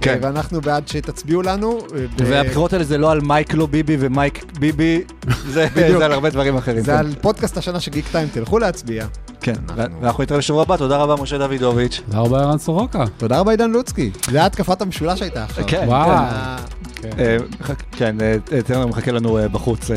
כן. 0.00 0.10
אה, 0.12 0.18
ואנחנו 0.22 0.60
בעד 0.60 0.88
שתצביעו 0.88 1.42
לנו. 1.42 1.78
אה, 1.94 2.04
והבחירות 2.16 2.72
האלה 2.72 2.84
זה 2.84 2.98
לא 2.98 3.10
על 3.12 3.20
מייק 3.20 3.54
לא 3.54 3.66
ביבי 3.66 3.96
ומייק 4.00 4.44
ביבי, 4.60 5.02
זה. 5.52 5.66
זה 5.74 6.04
על 6.04 6.12
הרבה 6.12 6.30
דברים 6.30 6.56
אחרים. 6.56 6.80
זה 6.84 6.92
כן. 6.92 6.98
על 6.98 7.14
פודקאסט 7.20 7.56
השנה 7.56 7.80
של 7.80 7.90
גיק 7.90 8.04
טיים, 8.12 8.28
תלכו 8.32 8.58
להצביע. 8.58 9.06
כן, 9.40 9.54
אנחנו- 9.68 10.00
ואנחנו 10.02 10.22
נתראה 10.22 10.38
בשבוע 10.38 10.62
הבא, 10.62 10.76
תודה 10.76 10.96
רבה 10.96 11.22
משה 11.22 11.38
דוידוביץ'. 11.38 12.00
תודה 12.06 12.18
רבה, 12.18 12.40
ערן 12.42 12.58
סורוקה. 12.58 13.04
תודה 13.16 13.38
רבה 13.38 13.50
עידן 13.50 13.70
לוצקי. 13.70 14.10
זה 14.30 14.38
היה 14.38 14.46
התקפת 14.46 14.82
המשולש 14.82 15.18
שהייתה 15.18 15.44
עכשיו. 15.44 15.64
כן, 15.66 15.84
וואו. 15.86 16.08
כן. 16.08 17.08
אה, 17.18 17.36
כן. 17.52 17.70
אה, 17.70 17.74
כן, 17.92 18.16
אה, 18.52 18.62
טרנר 18.62 18.86
מחכה 18.86 19.12
לנו 19.12 19.38
אה, 19.38 19.48
בחוץ 19.48 19.90
אה, 19.90 19.96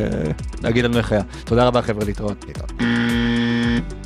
להגיד 0.63 0.85
לנו 0.85 0.97
איך 0.97 1.11
היה. 1.11 1.21
תודה 1.45 1.65
רבה 1.67 1.81
חבר'ה. 1.81 2.05
להתראות. 2.05 2.45